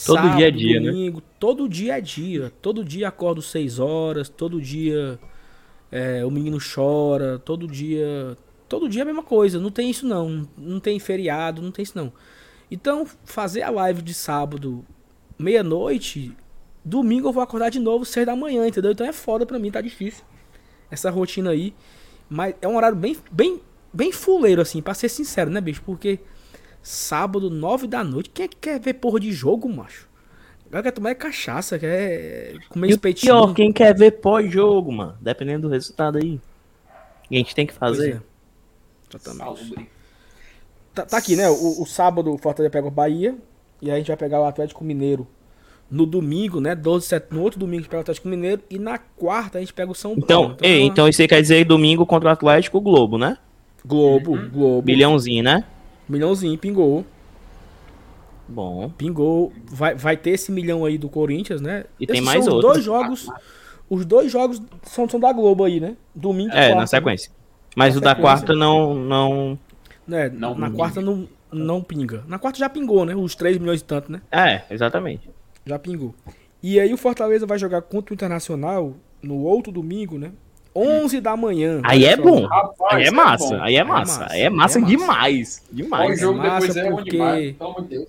[0.05, 0.91] Todo sábado, dia é dia, né?
[0.91, 1.23] domingo, né?
[1.39, 2.51] Todo dia é dia.
[2.61, 5.19] Todo dia acordo seis horas, todo dia
[5.91, 8.37] é, o menino chora, todo dia.
[8.69, 9.59] Todo dia é a mesma coisa.
[9.59, 10.47] Não tem isso não.
[10.57, 12.13] Não tem feriado, não tem isso não.
[12.71, 14.85] Então, fazer a live de sábado,
[15.37, 16.35] meia-noite,
[16.83, 18.91] Domingo eu vou acordar de novo, seis da manhã, entendeu?
[18.91, 20.23] Então é foda pra mim, tá difícil.
[20.89, 21.73] Essa rotina aí.
[22.29, 23.61] Mas é um horário bem, bem,
[23.91, 25.81] bem fuleiro, assim, pra ser sincero, né, bicho?
[25.85, 26.19] Porque
[26.81, 30.07] sábado, nove da noite, quem é que quer ver porra de jogo, macho?
[30.67, 33.33] Agora quer tomar cachaça, quer comer espetinho.
[33.33, 35.17] Pior, quem quer ver pós-jogo, mano.
[35.19, 36.39] Dependendo do resultado aí.
[37.29, 38.21] a gente tem que fazer.
[40.93, 41.49] Tá, tá, aqui, né?
[41.49, 43.35] O, o sábado o Fortaleza pega o Bahia.
[43.81, 45.27] E aí a gente vai pegar o Atlético Mineiro
[45.89, 46.75] no domingo, né?
[46.75, 49.57] 12 de setembro, no outro domingo a gente pega o Atlético Mineiro e na quarta
[49.57, 50.55] a gente pega o São então, Paulo.
[50.57, 53.37] Então, ei, então isso aí quer dizer domingo contra o Atlético Globo, né?
[53.85, 54.49] Globo, uhum.
[54.49, 54.85] Globo.
[54.85, 55.63] Milhãozinho, né?
[56.07, 57.05] Milhãozinho, pingou.
[58.47, 58.89] Bom.
[58.97, 59.53] Pingou.
[59.65, 61.85] Vai, vai ter esse milhão aí do Corinthians, né?
[61.99, 62.65] E Esses tem mais outros.
[62.65, 63.27] Os dois jogos.
[63.89, 65.95] Os dois jogos são, são da Globo aí, né?
[66.13, 67.31] Domingo É, quarta, na sequência.
[67.75, 68.95] Mas o da quarta não.
[68.95, 69.59] não...
[70.11, 72.23] É, não na quarta não, não pinga.
[72.27, 73.15] Na quarta já pingou, né?
[73.15, 74.21] Os 3 milhões e tanto, né?
[74.31, 75.29] É, exatamente.
[75.65, 76.15] Já pingou.
[76.61, 80.31] E aí o Fortaleza vai jogar contra o Internacional no outro domingo, né?
[80.75, 81.81] 11 da manhã.
[81.83, 82.45] Aí é bom.
[82.45, 83.55] Rapaz, aí é, é massa.
[83.55, 84.27] É aí é massa.
[84.29, 85.63] Aí é massa, demais.
[85.71, 86.17] Demais.
[86.17, 87.09] O jogo é massa depois porque...
[87.09, 87.55] é demais.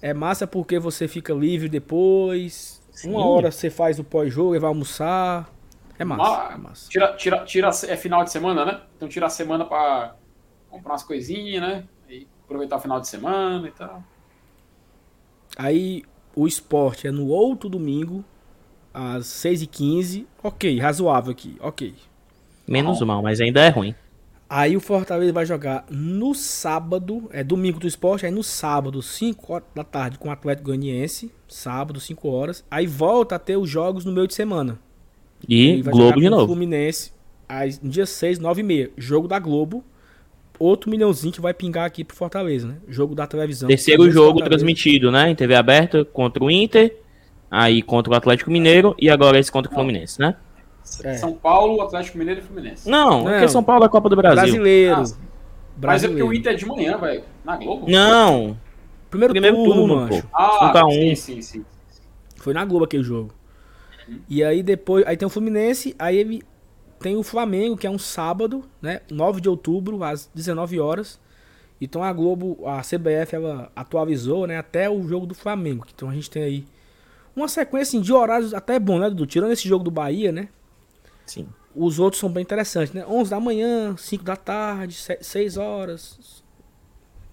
[0.02, 2.80] É massa porque você fica livre depois.
[2.92, 3.11] Sim.
[3.11, 5.50] Uma hora você faz o pós-jogo e vai almoçar.
[6.01, 6.55] É massa.
[6.55, 6.88] é massa.
[6.88, 8.80] Tira, tira, tira, é final de semana, né?
[8.96, 10.16] Então tira a semana pra
[10.70, 11.84] comprar umas coisinhas, né?
[12.09, 14.03] E aproveitar o final de semana e tal.
[15.59, 16.03] Aí
[16.34, 18.24] o esporte é no outro domingo,
[18.94, 20.24] às 6h15.
[20.42, 21.94] Ok, razoável aqui, ok.
[22.66, 23.94] Menos mal, mas ainda é ruim.
[24.48, 29.53] Aí o Fortaleza vai jogar no sábado, é domingo do esporte, aí no sábado, 5
[29.53, 32.64] horas da tarde, com o Atlético Goianiense, sábado, 5 horas.
[32.70, 34.78] Aí volta a ter os jogos no meio de semana.
[35.49, 36.47] E Globo de novo.
[36.47, 37.12] Fluminense,
[37.82, 38.91] no dia 6, 9 e meia.
[38.97, 39.84] Jogo da Globo.
[40.59, 42.76] Outro milhãozinho que vai pingar aqui pro Fortaleza, né?
[42.86, 43.66] Jogo da televisão.
[43.66, 45.30] Terceiro jogo transmitido, né?
[45.30, 46.99] Em TV aberta contra o Inter,
[47.51, 50.36] aí contra o Atlético Mineiro e agora esse contra o Fluminense, né?
[51.03, 51.14] É.
[51.14, 52.88] São Paulo, Atlético Mineiro e Fluminense.
[52.91, 53.30] Não, não.
[53.30, 54.43] porque São Paulo é a Copa do Brasil.
[54.43, 54.93] Brasileiro.
[54.93, 55.22] Ah, Brasileiro.
[55.80, 57.22] Mas é porque o Inter é de manhã, velho.
[57.43, 57.91] Na Globo?
[57.91, 58.57] Não.
[59.09, 60.28] Primeiro, Primeiro turno, turno pô.
[60.34, 61.64] Ah, sim, sim, sim.
[62.36, 63.32] Foi na Globo aquele jogo.
[64.11, 64.20] Uhum.
[64.28, 66.42] E aí depois, aí tem o Fluminense, aí ele
[66.98, 69.00] tem o Flamengo, que é um sábado, né?
[69.11, 71.18] 9 de outubro, às 19 horas.
[71.80, 74.58] Então a Globo, a CBF, ela atualizou, né?
[74.58, 75.86] Até o jogo do Flamengo.
[75.94, 76.66] Então a gente tem aí
[77.34, 79.26] uma sequência assim, de horários até bom, né, Dudu?
[79.26, 80.48] Tirando esse jogo do Bahia, né?
[81.24, 81.48] Sim.
[81.74, 83.06] Os outros são bem interessantes, né?
[83.06, 86.42] 11 da manhã, 5 da tarde, 6 horas.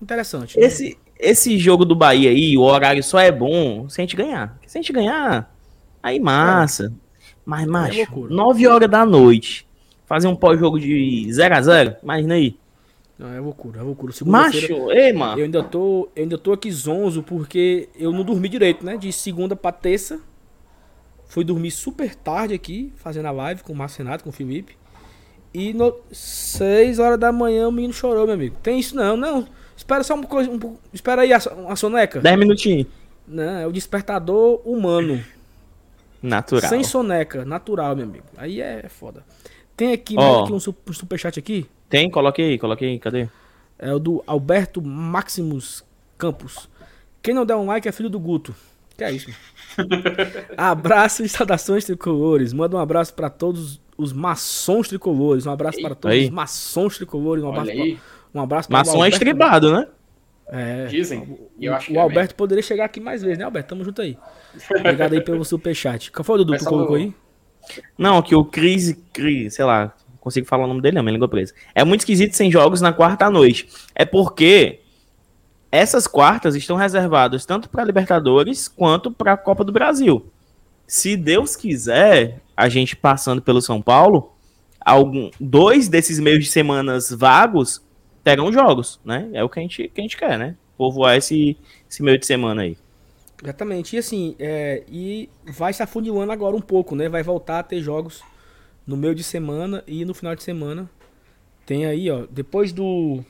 [0.01, 0.57] Interessante.
[0.57, 0.65] Né?
[0.65, 4.57] Esse, esse jogo do Bahia aí, o horário só é bom se a gente ganhar.
[4.65, 5.53] Se a gente ganhar,
[6.01, 6.93] aí massa.
[6.93, 7.07] É.
[7.45, 9.65] Mas, macho, é 9 horas da noite,
[10.05, 12.57] fazer um pós-jogo de 0 a 0 imagina aí.
[13.17, 14.13] Não, é loucura, é loucura.
[14.25, 15.39] Macho, ei, mano.
[15.39, 18.95] Eu ainda, tô, eu ainda tô aqui zonzo porque eu não dormi direito, né?
[18.95, 20.19] De segunda pra terça.
[21.25, 24.77] Fui dormir super tarde aqui, fazendo a live com o Marcenato, com o Felipe.
[25.53, 28.57] E no 6 horas da manhã o menino chorou, meu amigo.
[28.61, 29.47] Tem isso não, não.
[29.75, 30.39] Espera só um pouco.
[30.39, 31.37] Um, espera aí a,
[31.69, 32.19] a soneca.
[32.19, 32.87] 10 minutinhos.
[33.27, 35.23] Não, é o despertador humano.
[36.27, 36.69] Natural.
[36.69, 38.25] Sem soneca, natural, meu amigo.
[38.37, 39.23] Aí é foda.
[39.75, 40.43] Tem aqui, oh.
[40.43, 41.67] aqui um superchat aqui.
[41.89, 43.29] Tem, coloque aí, coloque aí, cadê?
[43.79, 45.83] É o do Alberto Maximus
[46.17, 46.69] Campos.
[47.21, 48.55] Quem não der um like é filho do Guto.
[48.97, 49.29] Que é isso?
[50.57, 52.51] abraço e saudações tricolores.
[52.51, 55.45] Manda um abraço para todos os maçons tricolores.
[55.45, 56.25] Um abraço para todos aí.
[56.25, 57.43] os maçons tricolores.
[57.43, 57.83] Um abraço, pra,
[58.33, 59.87] um abraço para Maçom é estribado, né?
[60.49, 60.85] É.
[60.85, 61.37] Dizem.
[61.59, 62.37] eu acho o, o Alberto mesmo.
[62.37, 63.69] poderia chegar aqui mais vezes, né, Alberto?
[63.69, 64.17] Tamo junto aí.
[64.79, 66.11] Obrigado aí pelo superchat.
[66.11, 67.13] Qual foi o Dudu que colocou aí?
[67.97, 71.27] Não, que o Cris, Cris, sei lá, consigo falar o nome dele, não, minha língua
[71.27, 71.53] presa.
[71.75, 73.67] É muito esquisito sem jogos na quarta noite.
[73.93, 74.79] É porque
[75.71, 80.31] essas quartas estão reservadas tanto para Libertadores quanto para a Copa do Brasil.
[80.85, 84.33] Se Deus quiser, a gente passando pelo São Paulo,
[84.79, 87.81] algum, dois desses meios de semanas vagos
[88.27, 89.29] terão jogos, né?
[89.31, 90.57] É o que a gente, que a gente quer, né?
[90.77, 91.55] Povoar esse,
[91.89, 92.77] esse meio de semana aí.
[93.41, 93.95] Exatamente.
[93.95, 97.07] E assim, é, e vai se afunilando agora um pouco, né?
[97.07, 98.21] Vai voltar a ter jogos
[98.85, 100.89] no meio de semana e no final de semana.
[101.65, 103.23] Tem aí, ó, depois do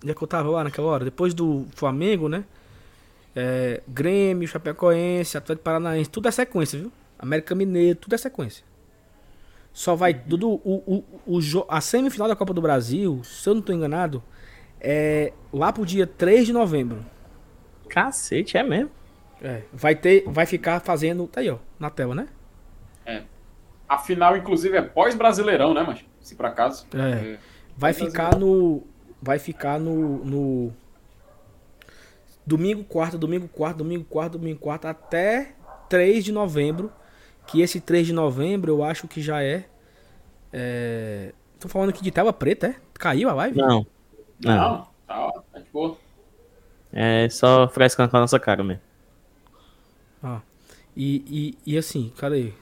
[0.00, 1.04] Onde é que eu tava lá naquela hora?
[1.04, 2.44] Depois do Flamengo, né?
[3.34, 6.92] É, Grêmio, Chapecoense, Atlético Paranaense, tudo é sequência, viu?
[7.18, 8.64] América Mineiro, tudo é sequência.
[9.74, 10.14] Só vai.
[10.14, 14.22] Dudu, o, o, o, a semifinal da Copa do Brasil, se eu não tô enganado,
[14.80, 17.04] é lá pro dia 3 de novembro.
[17.88, 18.90] Cacete, é mesmo?
[19.42, 22.28] É, vai ter, vai ficar fazendo, tá aí, ó, na tela, né?
[23.04, 23.24] É.
[23.88, 26.86] A final, inclusive, é pós-brasileirão, né, mas se por acaso.
[26.94, 27.32] É.
[27.34, 27.38] é
[27.76, 28.82] vai ficar no
[29.20, 30.72] vai ficar no, no
[32.46, 35.54] domingo, quarta, domingo, quarta, domingo, quarta, domingo, quarta, até
[35.88, 36.92] 3 de novembro.
[37.46, 39.64] Que esse 3 de novembro eu acho que já é.
[40.52, 41.32] é...
[41.60, 42.76] Tô falando aqui de tela preta, é?
[42.94, 43.58] Caiu a live?
[43.58, 43.86] Não.
[44.40, 45.96] Não, não tá, tá de boa.
[46.92, 48.82] É só frescando com a nossa cara mesmo.
[50.22, 50.40] Ah.
[50.96, 52.52] E, e, e assim, cadê?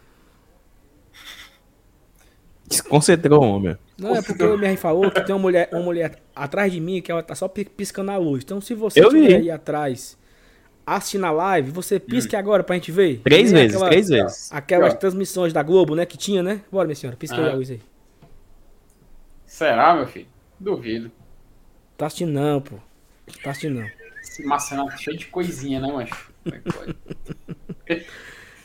[2.66, 3.76] Desconcentrou, homem.
[3.98, 7.02] Não, é porque o MR falou que tem uma mulher, uma mulher atrás de mim
[7.02, 8.42] que ela tá só piscando a luz.
[8.42, 10.18] Então, se você estiver aí atrás
[10.86, 12.38] assistindo a live, você pisque hum.
[12.38, 13.20] agora pra gente ver.
[13.22, 14.52] Três vezes, aquela, três vezes.
[14.52, 16.60] Aquelas transmissões da Globo, né, que tinha, né?
[16.70, 17.50] Bora, minha senhora, pisque ah.
[17.50, 17.80] a luz aí.
[19.46, 20.26] Será, meu filho?
[20.58, 21.10] Duvido.
[21.96, 22.76] Tá assistindo não, pô.
[23.42, 23.86] Tá assistindo não.
[24.22, 26.32] Esse tá cheio de coisinha, né, macho?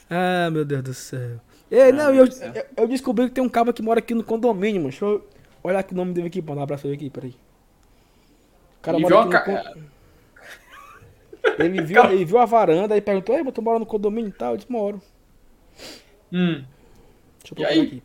[0.09, 1.39] ah, meu Deus do céu.
[1.69, 4.81] Ei, não, eu, eu, eu, descobri que tem um cabo que mora aqui no condomínio,
[4.81, 4.89] mano.
[4.89, 5.27] Deixa eu
[5.61, 7.35] olhar aqui o nome dele aqui, pra dar um abraço aqui, peraí.
[8.79, 9.96] O cara mora aqui no
[11.59, 14.53] Ele viu, ele viu a varanda e perguntou: Ei, tu mora no condomínio e tal?
[14.53, 15.01] Eu disse: Moro.
[16.31, 16.63] Hum.
[17.39, 18.03] Deixa eu procurar aqui.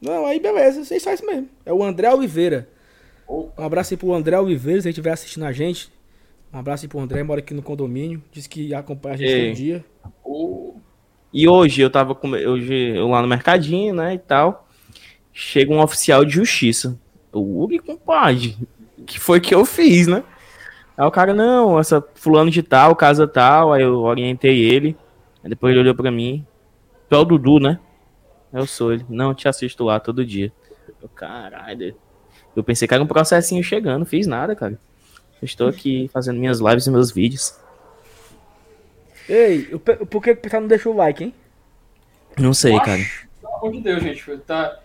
[0.00, 1.48] Não, aí beleza, vocês fazem mesmo.
[1.64, 2.68] É o André Oliveira.
[3.28, 5.90] Um abraço aí pro André Oliveira, se ele estiver assistindo a gente.
[6.52, 8.22] Um abraço aí pro André, mora aqui no condomínio.
[8.30, 9.46] Diz que acompanha a gente Ei.
[9.46, 9.84] todo dia.
[10.22, 10.74] Oh.
[11.32, 14.68] E hoje eu tava com, hoje eu lá no mercadinho, né, e tal.
[15.32, 16.96] Chega um oficial de justiça.
[17.32, 18.56] O Uri, compadre,
[19.04, 20.22] que foi que eu fiz, né?
[20.96, 24.96] Aí o cara, não, essa fulano de tal, casa tal, aí eu orientei ele.
[25.42, 26.46] Aí depois ele olhou pra mim.
[27.08, 27.80] Tu é o Dudu, né?
[28.52, 29.04] Eu sou ele.
[29.08, 30.52] Não, eu te assisto lá todo dia.
[31.02, 31.96] Eu, caralho.
[32.54, 34.78] Eu pensei que era um processinho chegando, fiz nada, cara.
[35.42, 37.58] Eu estou aqui fazendo minhas lives e meus vídeos.
[39.28, 39.64] Ei,
[40.10, 41.34] por que o pessoal não deixou o like, hein?
[42.38, 43.00] Não sei, cara.
[43.40, 44.38] Pelo amor de Deus, gente.
[44.38, 44.78] Tá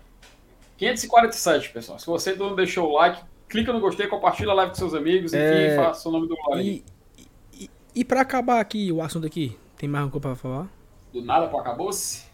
[0.78, 2.00] 547, pessoal.
[2.00, 5.34] Se você não deixou o like, clica no gostei, compartilha a live com seus amigos,
[5.34, 5.76] enfim, é...
[5.76, 6.84] faça o nome do like.
[7.18, 10.68] E, e, e pra acabar aqui o assunto aqui, tem mais alguma coisa pra falar?
[11.12, 12.30] Do nada pro acabou-se?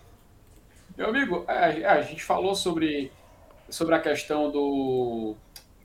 [0.98, 3.12] Meu amigo, é, é, a gente falou sobre,
[3.70, 5.36] sobre a questão do,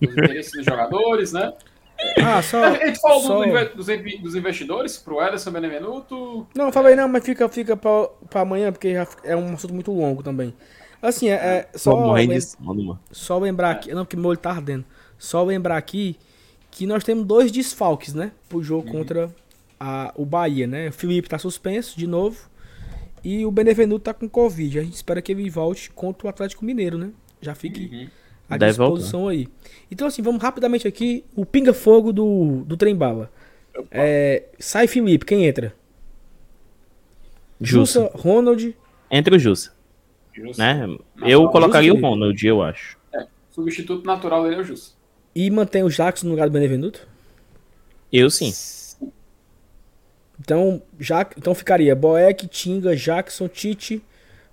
[0.01, 1.52] dos interesses dos jogadores, né?
[2.24, 2.65] Ah, só.
[2.65, 3.44] A gente falou só...
[3.44, 3.86] do, dos,
[4.23, 6.47] dos investidores pro Ederson Benevenuto.
[6.55, 10.23] Não, falei não, mas fica, fica pra, pra amanhã, porque é um assunto muito longo
[10.23, 10.55] também.
[11.02, 12.12] Assim, é, é só.
[12.12, 12.39] Lem...
[13.11, 13.93] Só lembrar aqui.
[13.93, 14.85] Não, porque meu olho tá ardendo.
[15.20, 16.16] Só lembrar aqui
[16.70, 18.32] que nós temos dois desfalques, né?
[18.48, 18.92] Pro jogo uhum.
[18.94, 19.30] contra
[19.78, 20.88] a, o Bahia, né?
[20.88, 22.48] O Felipe tá suspenso de novo.
[23.22, 24.78] E o Benevenuto tá com Covid.
[24.78, 27.10] A gente espera que ele volte contra o Atlético Mineiro, né?
[27.38, 28.09] Já fique uhum.
[28.48, 29.34] à Deve disposição voltar.
[29.34, 29.48] aí.
[29.90, 31.22] Então, assim, vamos rapidamente aqui.
[31.36, 33.30] O pinga-fogo do, do trem bala.
[33.90, 35.74] É, sai Felipe, quem entra?
[37.60, 38.05] Jussa.
[38.05, 38.74] Jussa, Ronald.
[39.10, 39.74] Entra o Jussa.
[40.32, 40.62] Jussa.
[40.62, 40.97] Né?
[41.26, 42.98] Eu colocaria o Ronald, eu acho.
[43.12, 44.98] É, substituto natural dele é o Jussa.
[45.35, 47.07] E mantém o Jackson no lugar do Benevenuto?
[48.12, 48.52] Eu sim.
[50.40, 54.02] Então, já, então ficaria Boeck, Tinga, Jackson, Tite,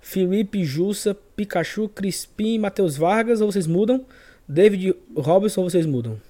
[0.00, 4.04] Felipe, Jussa, Pikachu, Crispim, Matheus Vargas, ou vocês mudam?
[4.46, 6.20] David Robinson, ou vocês mudam?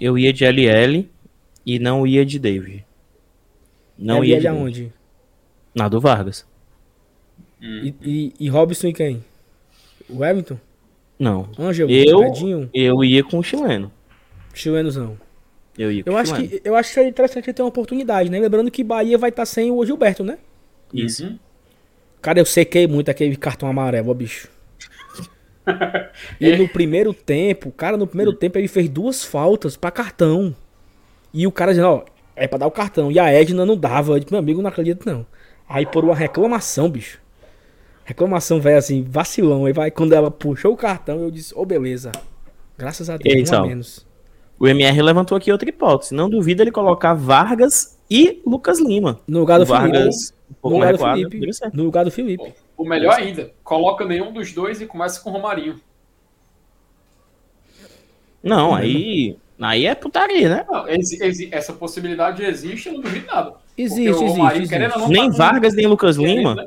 [0.00, 1.08] Eu ia de LL
[1.66, 2.84] e não ia de David.
[3.98, 4.92] Não LL ia de aonde?
[5.74, 6.46] Na do Vargas.
[7.60, 9.24] E, e, e Robinson e quem?
[10.08, 10.58] O Wellington?
[11.20, 11.46] Não.
[11.58, 13.92] Angel, eu, eu ia com o chileno.
[14.54, 15.18] Chilenos não.
[15.76, 18.40] Eu ia com eu acho que Eu acho que é interessante ter uma oportunidade, né?
[18.40, 20.38] Lembrando que Bahia vai estar tá sem o Gilberto, né?
[20.94, 21.26] Isso.
[21.26, 21.38] Uhum.
[22.22, 24.48] Cara, eu sequei muito aquele cartão amarelo, ó, bicho.
[26.40, 30.56] e no primeiro tempo, cara, no primeiro tempo ele fez duas faltas para cartão.
[31.34, 33.12] E o cara dizendo, ó, é pra dar o cartão.
[33.12, 34.14] E a Edna não dava.
[34.14, 35.26] Eu disse, meu amigo, não acredito não.
[35.68, 37.19] Aí por uma reclamação, bicho.
[38.04, 39.66] Reclamação, velho, assim, vacilão.
[39.66, 42.10] Aí vai, quando ela puxou o cartão, eu disse, ô, oh, beleza.
[42.76, 44.06] Graças a Deus, então, menos.
[44.58, 46.14] O MR levantou aqui outra hipótese.
[46.14, 49.20] Não duvida ele colocar Vargas e Lucas Lima.
[49.26, 50.40] No lugar do Vargas, Felipe.
[50.62, 52.54] Um no, lugar do Felipe no lugar do Felipe.
[52.76, 55.80] O melhor ainda, coloca nenhum dos dois e começa com o Romarinho.
[58.42, 60.66] Não, aí, aí é putaria, né?
[60.68, 60.84] Não,
[61.52, 63.54] essa possibilidade existe, eu não duvido nada.
[63.76, 64.56] Existe, existe.
[64.56, 65.08] existe.
[65.08, 66.54] Nem Vargas, nem Lucas Lima.
[66.54, 66.66] Né?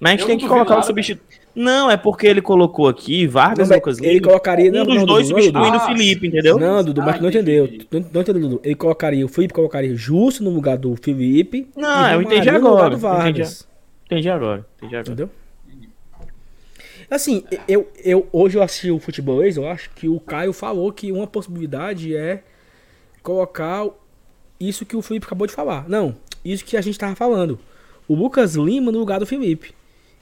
[0.00, 1.22] Mas a gente eu tem que colocar o substituto.
[1.54, 4.12] Não, é porque ele colocou aqui Vargas não, Lucas Lima.
[4.12, 4.70] Ele colocaria.
[4.70, 6.58] Um dos não, dois Dudu, substituindo o Felipe, entendeu?
[6.58, 7.68] Não, Dudu, mas ah, não entendeu.
[7.90, 8.60] Não, não entendeu, Dudu.
[8.64, 11.68] Ele colocaria, o Felipe colocaria justo no lugar do Felipe.
[11.76, 12.94] Não, eu entendi agora.
[12.94, 13.42] Entendi,
[14.06, 14.64] entendi, agora.
[14.78, 15.12] Entendi agora.
[15.12, 15.30] Entendeu?
[17.10, 21.10] Assim, eu, eu, hoje eu assisti o futebolês, eu acho que o Caio falou que
[21.10, 22.44] uma possibilidade é
[23.20, 23.86] colocar
[24.60, 25.88] isso que o Felipe acabou de falar.
[25.88, 26.14] Não,
[26.44, 27.58] isso que a gente tava falando.
[28.06, 29.74] O Lucas Lima no lugar do Felipe.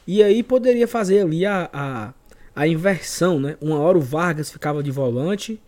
[0.09, 2.15] E aí poderia fazer ali a, a,
[2.57, 3.59] a inversão, né?
[3.61, 5.61] Uma hora o Vargas ficava de volante,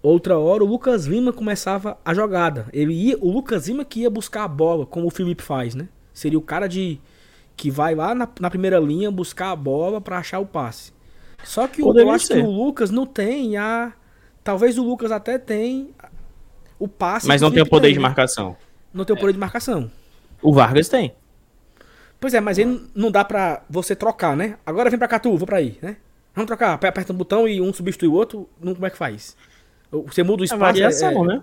[0.00, 2.68] outra hora o Lucas Lima começava a jogada.
[2.72, 5.88] Ele ia, o Lucas Lima que ia buscar a bola, como o Felipe faz, né?
[6.14, 7.00] Seria o cara de
[7.56, 10.92] que vai lá na, na primeira linha buscar a bola para achar o passe.
[11.42, 12.34] Só que o, eu acho ser.
[12.34, 13.92] que o Lucas não tem a
[14.44, 15.90] talvez o Lucas até tem
[16.78, 18.56] o passe, mas não tem o poder tem, de marcação.
[18.94, 19.90] Não tem o poder de marcação.
[20.40, 21.16] O Vargas tem.
[22.20, 24.58] Pois é, mas aí não dá pra você trocar, né?
[24.64, 25.96] Agora vem pra cá tu, vou pra aí, né?
[26.34, 29.36] Vamos trocar, aperta um botão e um substitui o outro, não, como é que faz?
[29.90, 30.62] Você muda o espaço.
[30.62, 31.42] É variação, é, né?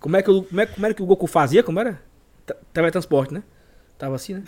[0.00, 1.62] Como é, que, como, é, como era que o Goku fazia?
[1.62, 2.00] Como era?
[2.72, 3.42] Teletransporte, né?
[3.96, 4.44] Tava assim, né?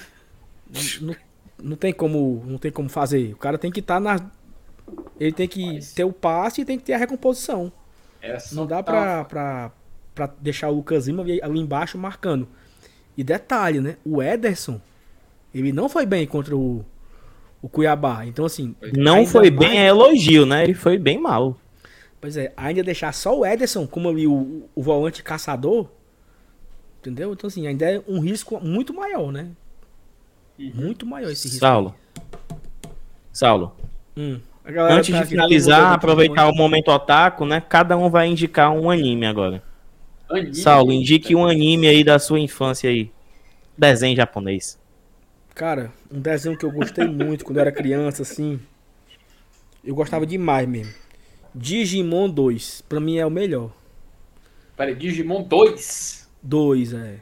[1.01, 1.17] Não,
[1.63, 3.33] não, tem como, não tem como fazer.
[3.33, 4.31] O cara tem que estar tá na.
[5.19, 5.93] Ele tem que mas...
[5.93, 7.73] ter o passe e tem que ter a recomposição.
[8.21, 8.83] Essa não dá tá...
[8.83, 9.73] pra, pra,
[10.15, 12.49] pra deixar o Lucas Lima ali embaixo marcando.
[13.17, 13.97] E detalhe, né?
[14.05, 14.81] O Ederson
[15.55, 16.85] ele não foi bem contra o,
[17.63, 18.25] o Cuiabá.
[18.27, 18.75] Então, assim.
[18.95, 19.71] Não foi mais...
[19.71, 20.65] bem é elogio, né?
[20.65, 21.57] Ele foi bem mal.
[22.21, 25.89] Pois é, ainda deixar só o Ederson como ali o, o volante caçador.
[27.01, 27.33] Entendeu?
[27.33, 29.49] Então, assim, ainda é um risco muito maior, né?
[30.59, 30.73] Uhum.
[30.75, 31.61] Muito maior esse risco.
[31.61, 31.95] Saulo.
[33.33, 33.77] Saulo.
[34.17, 34.41] Hum.
[34.91, 37.61] Antes tá de finalizar, aproveitar o momento otaku, né?
[37.61, 39.63] Cada um vai indicar um anime agora.
[40.29, 43.13] Anime, Saulo, indique um anime aí da sua infância aí.
[43.79, 44.77] Desenho japonês.
[45.57, 48.61] Cara, um desenho que eu gostei muito quando eu era criança, assim.
[49.83, 50.93] Eu gostava demais mesmo.
[51.55, 52.83] Digimon 2.
[52.87, 53.73] Pra mim é o melhor.
[54.77, 56.29] Peraí, Digimon 2?
[56.43, 57.21] 2, é.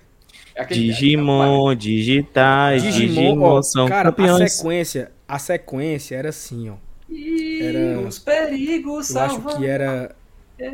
[0.56, 4.43] é Digimon, é digitais, Digimon, Digimon ó, são cara, campeões.
[4.43, 6.74] a sequência, a sequência era assim, ó.
[7.09, 10.16] Era, os perigos Eu acho que era...
[10.59, 10.73] É.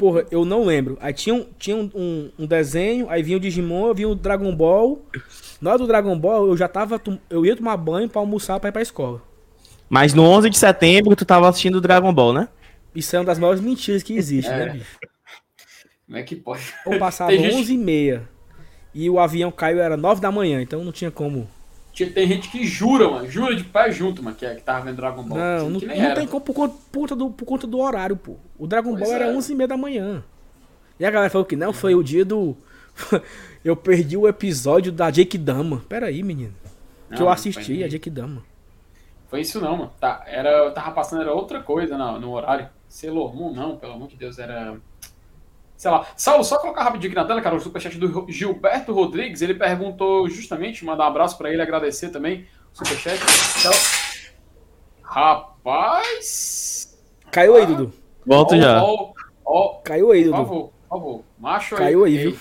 [0.00, 0.96] Porra, eu não lembro.
[0.98, 4.50] Aí tinha, um, tinha um, um, um desenho, aí vinha o Digimon, vinha o Dragon
[4.56, 5.04] Ball.
[5.60, 6.98] Na hora do Dragon Ball, eu já tava...
[7.28, 9.20] Eu ia tomar banho pra almoçar pra ir pra escola.
[9.90, 12.48] Mas no 11 de setembro, tu tava assistindo o Dragon Ball, né?
[12.94, 14.64] Isso é uma das maiores mentiras que existe, né, é.
[14.64, 14.98] né, bicho?
[16.06, 16.62] Como é que pode?
[16.86, 18.26] Eu passava 11 e meia
[18.94, 21.46] e o avião caiu, era 9 da manhã, então não tinha como.
[21.92, 24.96] Tem gente que jura, mano, jura de pé junto, mano, que, é, que tava vendo
[24.96, 25.38] Dragon Ball.
[25.38, 28.36] Não, não, não tem como por conta, do, por conta do horário, pô.
[28.58, 29.14] O Dragon pois Ball é.
[29.14, 30.24] era 11 e meia da manhã.
[30.98, 32.56] E a galera falou que não, foi o dia do.
[33.64, 35.82] eu perdi o episódio da Jake Dama.
[35.88, 36.54] Pera aí, menino.
[37.08, 38.42] Não, que eu assisti a Jake Dama.
[39.28, 39.92] Foi isso não, mano.
[40.00, 42.68] Tá, era, tava passando, era outra coisa no, no horário.
[42.88, 44.76] Sailor Moon, não, pelo amor de Deus, era
[45.80, 46.06] sei lá.
[46.14, 50.28] Saulo, só colocar rapidinho aqui na tela, cara, o superchat do Gilberto Rodrigues, ele perguntou
[50.28, 53.18] justamente, mandar um abraço para ele, agradecer também o superchat.
[53.58, 53.72] Então,
[55.02, 57.00] rapaz...
[57.30, 57.94] Caiu aí, Dudu.
[58.26, 58.84] Volta já.
[58.84, 59.12] Ó,
[59.42, 60.36] ó, Caiu aí, Dudu.
[60.36, 61.24] Por favor, por favor.
[61.38, 62.38] Macho Caiu aí, viu?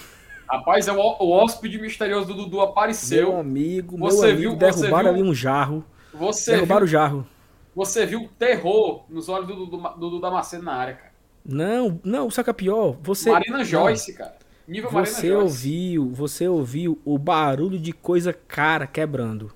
[0.50, 3.30] Rapaz, é o, o hóspede misterioso do Dudu apareceu.
[3.30, 5.86] Meu amigo, você meu amigo, viu, derrubaram viu, ali um jarro.
[6.14, 7.26] Você derrubaram viu, o jarro.
[7.74, 11.09] Você viu terror nos olhos do Dudu, do Dudu Damasceno na área, cara.
[11.46, 13.32] Não, não, só que é pior, você.
[13.32, 14.36] Marina Joyce, cara.
[14.68, 15.44] Nível Marina você Joyce.
[15.44, 19.52] ouviu, você ouviu o barulho de coisa cara quebrando.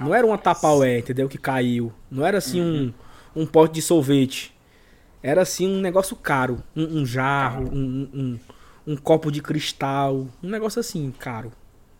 [0.00, 1.28] Não era uma tapaué, entendeu?
[1.28, 1.92] Que caiu.
[2.10, 2.92] Não era assim uhum.
[3.36, 4.52] um, um pote de sorvete.
[5.22, 6.62] Era assim um negócio caro.
[6.74, 8.40] Um, um jarro, um, um,
[8.86, 10.26] um, copo de cristal.
[10.42, 11.52] Um negócio assim, caro.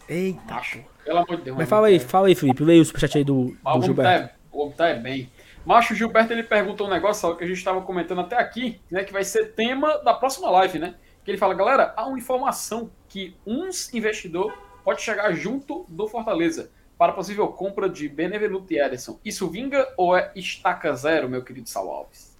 [0.08, 0.54] Eita.
[0.54, 0.80] Acho.
[1.04, 1.56] Pelo amor de Deus.
[1.56, 2.64] Mas fala aí, fala aí, Felipe.
[2.64, 4.28] Leia o superchat aí do, do Gilberto.
[4.28, 5.30] Tá, o homem tá é bem.
[5.64, 9.04] Macho Gilberto ele perguntou um negócio que a gente estava comentando até aqui, né?
[9.04, 10.94] Que vai ser tema da próxima live, né?
[11.24, 14.52] Que ele fala, galera, há uma informação que uns investidor
[14.84, 19.18] pode chegar junto do Fortaleza para possível compra de Benevenuto e Ederson.
[19.24, 22.36] Isso vinga ou é estaca zero, meu querido Sal Alves?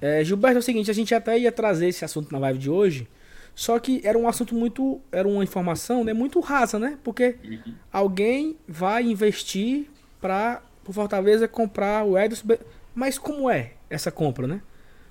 [0.00, 2.70] É, Gilberto, é o seguinte, a gente até ia trazer esse assunto na live de
[2.70, 3.08] hoje,
[3.54, 6.98] só que era um assunto muito, era uma informação, né, muito rasa, né?
[7.02, 7.74] Porque uhum.
[7.90, 9.86] alguém vai investir
[10.20, 12.46] para pro Fortaleza comprar o Ederson.
[12.94, 14.60] Mas como é essa compra, né?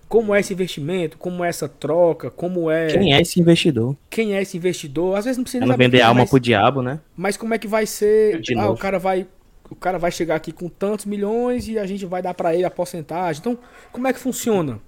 [0.08, 1.18] Como é esse investimento?
[1.18, 2.30] Como é essa troca?
[2.30, 2.88] Como é.
[2.88, 3.96] Quem é esse investidor?
[4.10, 5.18] Quem é esse investidor?
[5.18, 6.30] Às vezes não precisa não vender alma mas...
[6.30, 7.00] pro diabo, né?
[7.16, 8.40] Mas como é que vai ser?
[8.40, 8.74] De ah, novo.
[8.74, 9.28] o cara vai.
[9.70, 12.66] O cara vai chegar aqui com tantos milhões e a gente vai dar para ele
[12.66, 13.40] a porcentagem.
[13.40, 13.58] Então,
[13.92, 14.80] como é que funciona?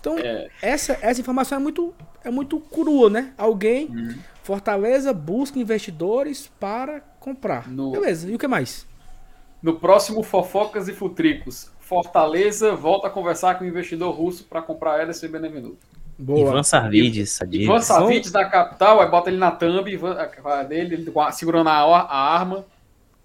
[0.00, 0.48] Então, é.
[0.62, 1.92] essa, essa informação é muito,
[2.24, 3.32] é muito crua, né?
[3.36, 4.14] Alguém, uhum.
[4.44, 7.68] Fortaleza busca investidores para comprar.
[7.68, 7.90] No...
[7.90, 8.86] Beleza, e o que mais?
[9.62, 15.02] No próximo Fofocas e Futricos, Fortaleza volta a conversar com o investidor russo para comprar
[15.02, 15.78] Ederson e Benevenuto.
[16.18, 16.50] Boa.
[16.50, 20.16] Ivan Savides, Ivan Savides da capital, aí bota ele na thumb, Ivan,
[20.68, 22.64] dele, segurando a, a arma,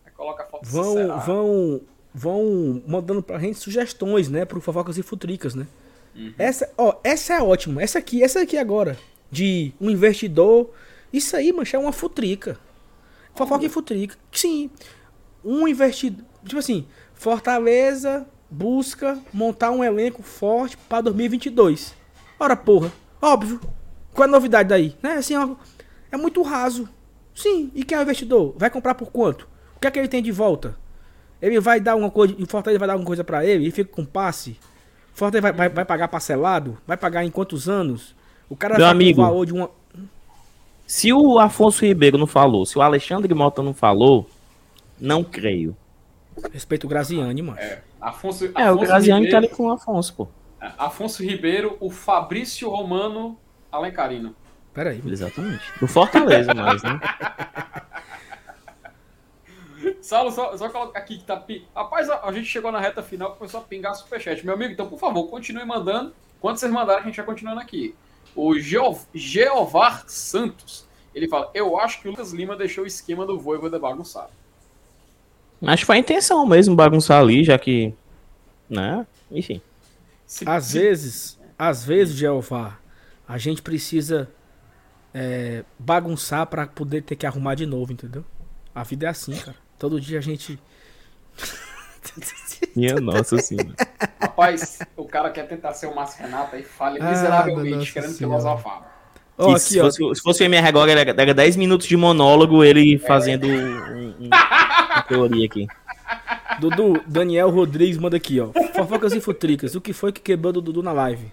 [0.05, 1.81] aí coloca a foto Vão, vão,
[2.13, 5.67] vão mandando pra gente sugestões, né, pro Fofocas e Futricas, né?
[6.15, 6.33] Uhum.
[6.37, 7.83] Essa, ó, essa é ótima.
[7.83, 8.97] Essa aqui, essa aqui agora,
[9.29, 10.69] de um investidor.
[11.11, 12.57] Isso aí, mancha, é uma futrica.
[13.35, 14.15] Fofoca e futrica.
[14.31, 14.71] Sim
[15.45, 16.25] um investidor.
[16.43, 21.95] Tipo assim, Fortaleza busca montar um elenco forte para 2022.
[22.39, 22.91] Ora, porra,
[23.21, 23.59] óbvio.
[24.13, 24.95] Qual é a novidade daí?
[25.01, 25.13] Né?
[25.13, 25.35] Assim,
[26.11, 26.89] é muito raso.
[27.33, 28.55] Sim, e quem é o investidor?
[28.57, 29.47] Vai comprar por quanto?
[29.75, 30.77] O que é que ele tem de volta?
[31.41, 33.91] Ele vai dar uma coisa, o Fortaleza vai dar alguma coisa para ele, ele fica
[33.91, 34.57] com passe.
[35.13, 36.77] Fortaleza vai, vai, vai, pagar parcelado?
[36.87, 38.15] Vai pagar em quantos anos?
[38.49, 39.69] O cara Meu amigo, o valor de uma.
[40.87, 44.29] Se o Afonso Ribeiro não falou, se o Alexandre Mota não falou,
[44.99, 45.75] não creio.
[46.51, 47.57] Respeito o Graziani, mano.
[47.57, 50.27] É, Afonso, é o Graziani tá ali com o Afonso, pô.
[50.61, 53.37] É, Afonso Ribeiro, o Fabrício Romano
[53.71, 54.35] Alencarino.
[54.73, 55.01] Peraí.
[55.05, 55.63] Exatamente.
[55.79, 56.99] Do Fortaleza, mais, né?
[60.01, 61.43] Saulo, só, só colocar aqui que tá.
[61.75, 64.45] Rapaz, a, a, gente chegou na reta final começou a pingar superchat.
[64.45, 66.13] Meu amigo, então, por favor, continue mandando.
[66.39, 67.95] Quando vocês mandarem, a gente vai continuando aqui.
[68.35, 68.53] O
[69.13, 73.79] Geovar Santos, ele fala: Eu acho que o Lucas Lima deixou o esquema do Voivoda
[73.79, 74.31] bagunçado.
[75.67, 77.93] Acho que foi a intenção mesmo bagunçar ali, já que.
[78.69, 79.05] Né?
[79.31, 79.61] Enfim.
[80.45, 82.77] Às vezes, às vezes, Jeová,
[83.27, 84.29] a gente precisa
[85.13, 88.25] é, bagunçar para poder ter que arrumar de novo, entendeu?
[88.73, 89.57] A vida é assim, cara.
[89.79, 90.59] Todo dia a gente.
[92.75, 93.73] Minha nossa senhora.
[94.21, 98.94] Rapaz, o cara quer tentar ser o Márcio Renato e falha ah, miseravelmente, querendo filosofar.
[99.37, 102.63] Oh, aqui, se, fosse, se fosse o MR agora, era, era 10 minutos de monólogo,
[102.63, 105.67] ele fazendo um, um, uma teoria aqui.
[106.59, 108.49] Dudu, Daniel Rodrigues manda aqui, ó.
[108.73, 109.75] Fofocas e futricas.
[109.75, 111.31] O que foi que quebrou do Dudu na live?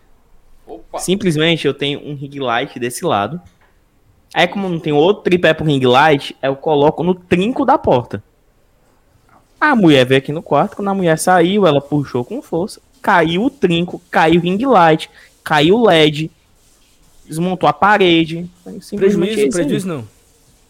[0.66, 0.98] Opa.
[0.98, 3.40] Simplesmente eu tenho um ring light desse lado.
[4.34, 8.22] Aí, como não tem outro tripé pro ring light, eu coloco no trinco da porta.
[9.60, 13.44] A mulher veio aqui no quarto, quando a mulher saiu, ela puxou com força, caiu
[13.44, 15.08] o trinco, caiu o ring light,
[15.44, 16.30] caiu o LED,
[17.26, 18.48] desmontou a parede.
[18.94, 20.08] Prejuízo, prejuízo não.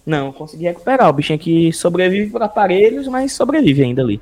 [0.05, 1.09] Não, consegui recuperar.
[1.09, 4.20] O bichinho aqui sobrevive por aparelhos, mas sobrevive ainda ali.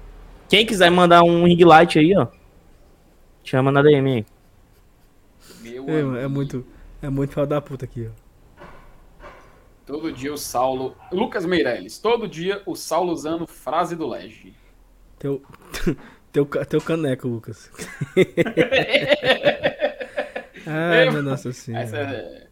[0.48, 2.26] Quem quiser mandar um ring light aí, ó.
[3.42, 4.26] Chama na DM aí.
[5.64, 6.64] É, é, muito.
[7.00, 8.64] É muito pau da puta aqui, ó.
[9.86, 10.94] Todo dia o Saulo.
[11.10, 14.54] Lucas Meirelles, todo dia o Saulo usando frase do Lege.
[15.18, 15.42] Teu,
[16.30, 17.70] teu, teu caneco, Lucas.
[20.70, 21.96] Ai, meu nossa senhora.
[21.96, 22.50] É,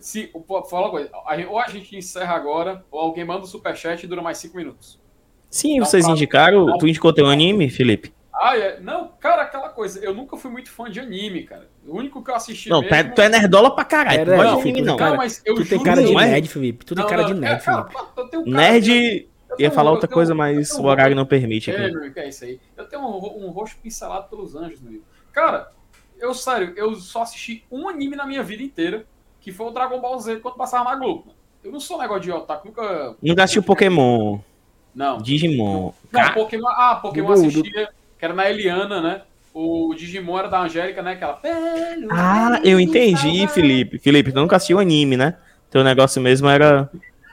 [0.00, 0.30] se,
[0.68, 1.10] fala uma coisa,
[1.48, 4.56] ou a gente encerra agora, ou alguém manda o um superchat e dura mais 5
[4.56, 5.00] minutos.
[5.48, 6.76] Sim, então, vocês indicaram.
[6.78, 8.12] Tu indicou teu anime, Felipe?
[8.34, 8.80] Ah, é.
[8.80, 10.00] Não, cara, aquela coisa.
[10.00, 11.68] Eu nunca fui muito fã de anime, cara.
[11.86, 12.68] O único que eu assisti.
[12.68, 13.14] Não, mesmo...
[13.14, 14.20] tu é nerdola pra caralho.
[14.20, 14.96] Era, não, anime, não.
[14.96, 16.84] Cara, não, mas eu tu tem cara de nerd, Felipe.
[16.84, 17.94] Tu tem cara de nerd, Felipe.
[17.94, 19.28] Cara, nerd.
[19.56, 21.70] Ia falar outra tenho, coisa, mas o horário não permite.
[21.70, 22.58] É, é isso aí.
[22.76, 25.00] Eu tenho um, um rosto pincelado pelos anjos, meu.
[25.32, 25.68] Cara,
[26.18, 29.06] eu, sério, eu só assisti um anime na minha vida inteira,
[29.40, 31.34] que foi o Dragon Ball Z quando passava na Globo.
[31.62, 33.16] Eu não sou negócio de otaku, nunca.
[33.22, 34.38] Nunca assistiu Pokémon.
[34.94, 35.18] Não.
[35.18, 35.92] Digimon.
[36.12, 37.88] Não, ah, Pokémon, ah, Pokémon assistia
[38.18, 39.22] que era na Eliana, né?
[39.52, 41.12] O Digimon era da Angélica, né?
[41.12, 41.40] Aquela.
[42.10, 43.98] Ah, eu entendi, Felipe.
[43.98, 45.36] Felipe, tu nunca assistiu anime, né?
[45.70, 46.90] Teu negócio mesmo era.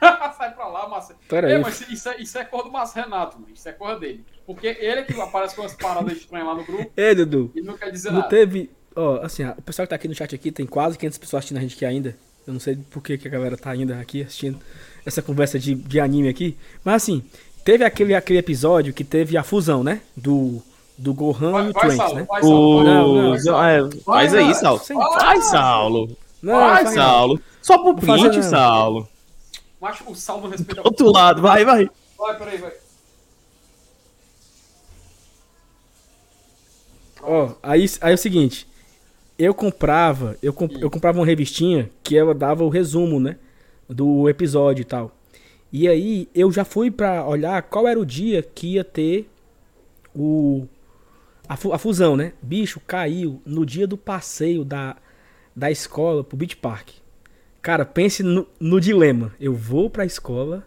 [1.40, 1.56] Márcio.
[1.56, 3.52] É, mas isso é, isso é cor do Márcio Renato, mano.
[3.54, 4.24] Isso é cor dele.
[4.44, 6.90] Porque ele é que aparece com as paradas estranhas lá no grupo.
[6.96, 7.50] Ei, Dudu.
[7.54, 8.28] E não quer dizer não nada.
[8.28, 8.70] teve.
[8.94, 11.58] Ó, assim, o pessoal que tá aqui no chat aqui, tem quase 500 pessoas assistindo
[11.58, 12.16] a gente aqui ainda.
[12.46, 14.58] Eu não sei por que, que a galera tá ainda aqui assistindo
[15.06, 16.56] essa conversa de, de anime aqui.
[16.84, 17.22] Mas assim,
[17.64, 20.00] teve aquele, aquele episódio que teve a fusão, né?
[20.16, 20.62] Do
[20.98, 22.26] do Gohan vai, e o Trunks, Saulo, né?
[22.28, 22.84] Vai, Saulo.
[22.84, 24.80] Não, não, não, é, faz aí, Saulo.
[25.18, 26.16] Vai, Saulo.
[26.42, 27.40] Não, vai, Saulo.
[27.60, 29.08] Só pro print, Saulo.
[29.82, 30.82] Acho o Saulo respeita.
[30.84, 31.90] Outro lado, vai, vai.
[32.16, 32.72] Vai, peraí, vai.
[37.20, 38.66] Ó, oh, aí, aí é o seguinte.
[39.38, 43.38] Eu comprava, eu, comp, eu comprava uma revistinha que ela dava o resumo, né?
[43.88, 45.10] Do episódio e tal.
[45.72, 49.28] E aí eu já fui pra olhar qual era o dia que ia ter
[50.14, 50.66] o
[51.48, 52.32] a, a, fusão, né?
[52.40, 54.96] Bicho, caiu no dia do passeio da,
[55.56, 57.01] da escola pro Beach Park.
[57.62, 59.32] Cara, pense no, no dilema.
[59.40, 60.66] Eu vou pra escola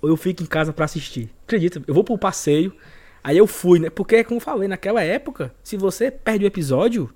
[0.00, 1.30] ou eu fico em casa para assistir?
[1.44, 1.80] Acredita?
[1.86, 2.74] Eu vou pro passeio,
[3.22, 3.88] aí eu fui, né?
[3.88, 7.08] Porque, como eu falei, naquela época, se você perde o episódio,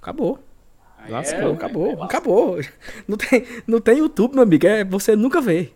[0.00, 0.38] acabou.
[1.08, 2.60] Lascou, é, acabou, é, acabou.
[3.08, 4.66] Não tem, não tem YouTube, meu amigo.
[4.66, 5.70] É, você nunca vê.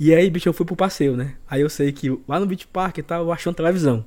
[0.00, 1.34] E aí, bicho, eu fui pro passeio, né?
[1.48, 4.04] Aí eu sei que lá no Beach Park eu achando televisão.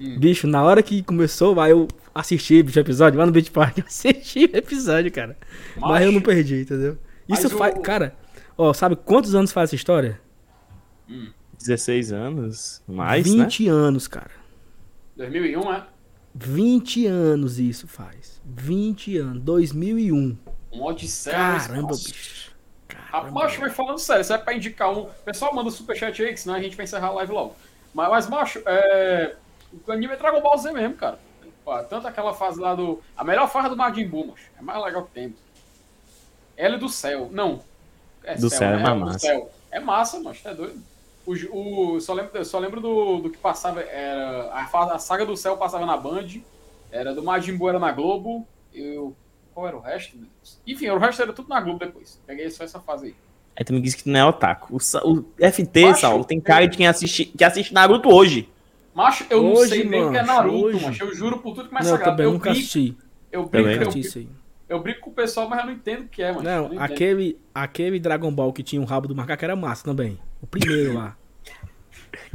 [0.00, 0.18] Hum.
[0.18, 3.78] Bicho, na hora que começou, aí eu assisti bicho, o episódio lá no Beach Park.
[3.78, 5.36] Eu assisti o episódio, cara.
[5.76, 5.92] Macho.
[5.92, 6.98] Mas eu não perdi, entendeu?
[7.28, 7.74] Isso faz.
[7.76, 7.80] O...
[7.80, 8.16] Cara,
[8.56, 10.20] ó, sabe quantos anos faz essa história?
[11.08, 11.30] Hum.
[11.58, 12.82] 16 anos?
[12.86, 13.70] Mais, 20 né?
[13.70, 14.30] anos, cara.
[15.16, 15.86] 2001, é?
[16.34, 18.40] 20 anos isso faz.
[18.44, 19.42] 20 anos.
[19.42, 20.38] 2001.
[20.72, 21.36] Um Odisseia.
[21.36, 22.52] Caramba, bicho.
[22.86, 23.30] Caramba.
[23.32, 25.08] Macho, vai falando sério, isso é pra indicar um.
[25.24, 27.56] Pessoal manda superchat aí, que senão a gente vai encerrar a live logo.
[27.92, 29.34] Mas, mas macho, é
[29.86, 31.18] o anime é Dragon Ball Z mesmo, cara.
[31.90, 33.02] Tanto aquela fase lá do.
[33.16, 34.50] A melhor fase do Majin Buu, macho.
[34.58, 35.36] É mais legal que tem.
[36.58, 37.28] L do céu.
[37.32, 37.60] Não.
[38.24, 39.18] É do céu, céu é, é massa.
[39.20, 39.50] Céu.
[39.70, 40.42] É massa, macho.
[40.42, 40.82] Tá doido.
[41.24, 43.80] O, o, só lembro, só lembro do, do que passava.
[43.80, 46.26] Era, a, a saga do céu passava na Band.
[46.90, 48.46] Era do Majin Buu era na Globo.
[48.74, 49.14] Eu,
[49.54, 50.16] qual era o resto?
[50.66, 52.20] Enfim, o resto era tudo na Globo depois.
[52.26, 53.14] Peguei só essa fase aí.
[53.56, 54.76] Aí tu me disse que tu não é otaku.
[54.76, 58.48] O, o FT, Macho, Saulo, tem cara de quem assiste, que assiste Naruto hoje.
[58.94, 60.86] Macho, eu hoje, não sei nem o que é Naruto, hoje.
[60.86, 61.04] macho.
[61.04, 62.22] Eu juro por tudo que mais não, sagrado.
[62.22, 62.96] Eu nunca brinco, assisti.
[63.30, 64.28] Eu brinco, eu, brinco,
[64.68, 66.42] eu brinco com o pessoal, mas eu não entendo o que é, mano.
[66.42, 70.18] Não, não aquele, aquele Dragon Ball que tinha um rabo do macaco era massa também.
[70.42, 71.16] O primeiro lá.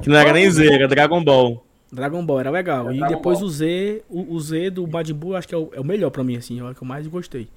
[0.01, 1.63] que não era nem Z, era Dragon Ball.
[1.91, 2.89] Dragon Ball era legal.
[2.89, 3.47] É e depois Ball.
[3.47, 6.09] o Z, o, o, Z do Majin Buu, acho que é o, é o, melhor
[6.09, 6.59] pra mim, assim.
[6.59, 7.47] É o que eu mais gostei.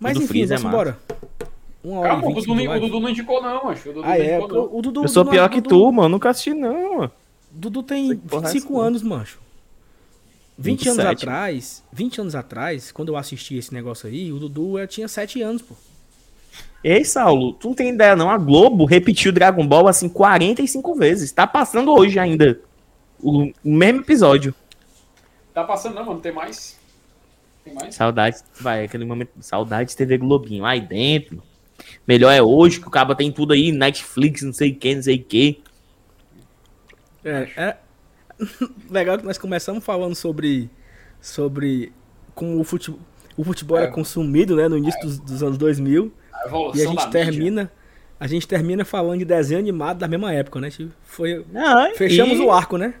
[0.00, 0.98] Mas enfim, vamos é embora.
[1.82, 3.90] Uma hora Calma, o Dudu, o Dudu não indicou, não, macho.
[3.90, 4.38] O Dudu ah, é?
[4.38, 6.08] O, Dudu, eu sou pior que tu, mano.
[6.08, 7.12] Nunca assisti, não, mano.
[7.50, 9.38] Dudu tem 25 anos, mancho.
[10.58, 10.88] 20 27.
[10.90, 15.40] anos atrás, 20 anos atrás, quando eu assisti esse negócio aí, o Dudu tinha 7
[15.40, 15.74] anos, pô.
[16.82, 21.30] Ei, Saulo, tu não tem ideia não, a Globo repetiu Dragon Ball assim 45 vezes.
[21.30, 22.60] Tá passando hoje ainda
[23.20, 24.54] o, o mesmo episódio.
[25.54, 26.78] Tá passando não, mano, tem mais.
[27.64, 27.94] Tem mais?
[27.94, 31.42] Saudades, vai, aquele momento, saudades TV Globinho, aí dentro.
[32.06, 35.02] Melhor é hoje, que o cabo tem tudo aí, Netflix, não sei o que, não
[35.02, 35.62] sei o que.
[37.24, 37.76] É, é...
[38.90, 40.70] Legal que nós começamos falando sobre,
[41.20, 41.92] sobre
[42.34, 43.00] como o futebol,
[43.36, 43.82] o futebol é.
[43.84, 45.04] era consumido, né, no início é.
[45.04, 46.12] dos, dos, anos 2000.
[46.32, 47.62] A e a gente termina...
[47.62, 47.78] Mídia.
[48.20, 50.70] A gente termina falando de desenho animado da mesma época, né?
[50.70, 52.42] Tipo, foi, Não, fechamos e...
[52.42, 52.94] o arco, né?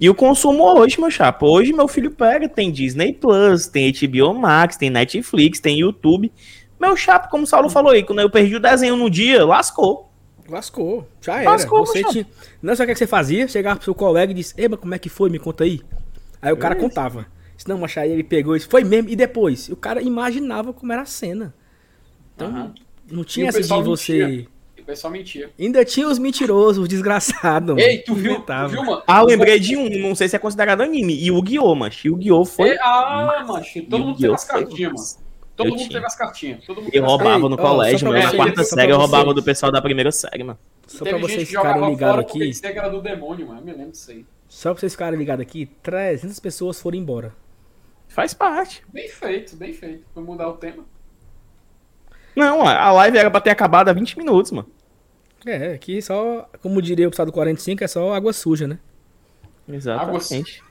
[0.00, 1.46] E o consumo hoje, meu chapa.
[1.46, 6.30] Hoje meu filho pega, tem Disney Plus, tem HBO Max, tem Netflix, tem YouTube.
[6.78, 10.07] Meu chapa, como o Saulo falou aí, quando eu perdi o desenho no dia, lascou.
[10.48, 11.50] Lascou, já era.
[11.50, 12.26] Lascou, você tinha...
[12.62, 13.46] Não sabe o que você fazia?
[13.46, 15.28] Chegava pro seu colega e disse, Eba, como é que foi?
[15.28, 15.80] Me conta aí.
[16.40, 17.26] Aí o cara é contava.
[17.56, 19.10] Se não, mas aí ele pegou e foi mesmo.
[19.10, 19.68] E depois?
[19.68, 21.54] O cara imaginava como era a cena.
[22.34, 22.74] Então, uhum.
[23.10, 24.26] não tinha essa de você.
[24.26, 24.48] Mentia
[24.88, 25.50] pessoal mentia.
[25.60, 27.76] Ainda tinha os mentirosos, os desgraçados.
[27.76, 29.02] Ei, tu viu, tu viu, mano?
[29.06, 31.14] Ah, lembrei de um, não sei se é considerado anime.
[31.14, 32.06] E o Guiô, macho.
[32.06, 32.70] E o Guiô foi.
[32.70, 35.27] E, ah, macho, todo mundo teve as cartinhas, mano.
[35.58, 35.90] Todo eu mundo tinha.
[35.90, 36.64] teve as cartinhas.
[36.64, 38.22] Todo mundo eu roubava no colégio, mano.
[38.22, 40.58] Na quarta série eu roubava do pessoal da primeira série, mano.
[40.86, 42.52] Só pra vocês ficarem ligados aqui.
[42.62, 43.60] Era do demônio, mano.
[43.60, 44.24] Eu me lembro disso aí.
[44.46, 47.34] Só pra vocês ficarem ligados aqui, 300 pessoas foram embora.
[48.06, 48.84] Faz parte.
[48.88, 50.04] Bem feito, bem feito.
[50.14, 50.84] Foi mudar o tema.
[52.36, 54.70] Não, a live era pra ter acabado há 20 minutos, mano.
[55.44, 58.78] É, aqui só, como diria o Estado 45, é só água suja, né?
[59.68, 60.62] Exatamente.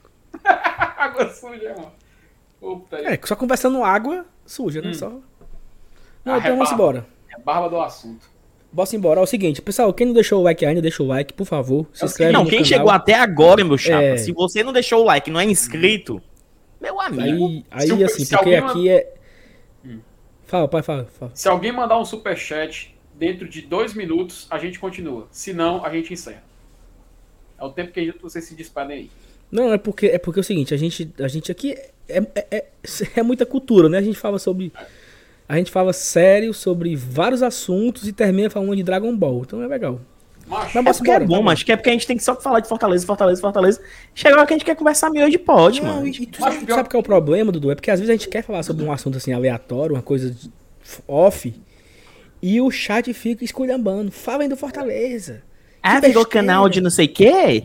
[0.42, 1.92] Água, água suja, mano.
[2.58, 4.90] Puta é, só conversando água suja, né?
[4.90, 4.94] Hum.
[4.94, 5.10] Só.
[6.24, 7.06] Não, ah, então vamos embora.
[7.34, 8.28] É barba do assunto.
[8.70, 9.20] Bora embora.
[9.20, 11.86] É o seguinte, pessoal, quem não deixou o like ainda, deixa o like, por favor.
[11.92, 12.64] Se é inscreve Não, quem canal.
[12.64, 14.16] chegou até agora, meu chapa, é...
[14.16, 16.20] se você não deixou o like, não é inscrito,
[16.80, 17.64] meu amigo.
[17.70, 19.14] Aí, aí assim, porque aqui é...
[19.84, 20.00] Hum.
[20.44, 21.30] Fala, pai, fala, fala.
[21.34, 25.26] Se alguém mandar um superchat dentro de dois minutos a gente continua.
[25.30, 26.44] Se não, a gente encerra.
[27.58, 29.10] É o tempo que vocês se despedem aí.
[29.50, 31.74] Não, é porque é porque é o seguinte, a gente, a gente aqui
[32.08, 32.64] é, é, é,
[33.16, 33.98] é muita cultura, né?
[33.98, 34.72] A gente fala sobre.
[35.48, 39.42] A gente fala sério sobre vários assuntos e termina falando de Dragon Ball.
[39.46, 40.00] Então é legal.
[40.46, 42.60] Macho, mas é, é bom, mas que é porque a gente tem que só falar
[42.60, 43.80] de Fortaleza, Fortaleza, Fortaleza.
[44.14, 46.06] Chega lá que a gente quer conversar meio de pode, mano.
[46.06, 47.70] E, e tu, sabe, tu sabe que é o problema, Dudu?
[47.70, 50.34] É porque às vezes a gente quer falar sobre um assunto assim aleatório, uma coisa
[51.06, 51.54] off.
[52.40, 54.10] E o chat fica esculhambando.
[54.10, 55.42] Falem do Fortaleza.
[55.82, 57.64] Ah, virou canal de não sei o quê?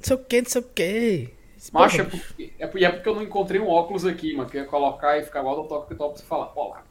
[0.00, 1.28] Não sei o quê, não sei o quê.
[1.72, 4.48] Macho, é porque, é porque, é porque eu não encontrei um óculos aqui, mano.
[4.48, 6.50] Que eu ia colocar e ficar igual do toque top você falar.
[6.56, 6.82] Ó lá,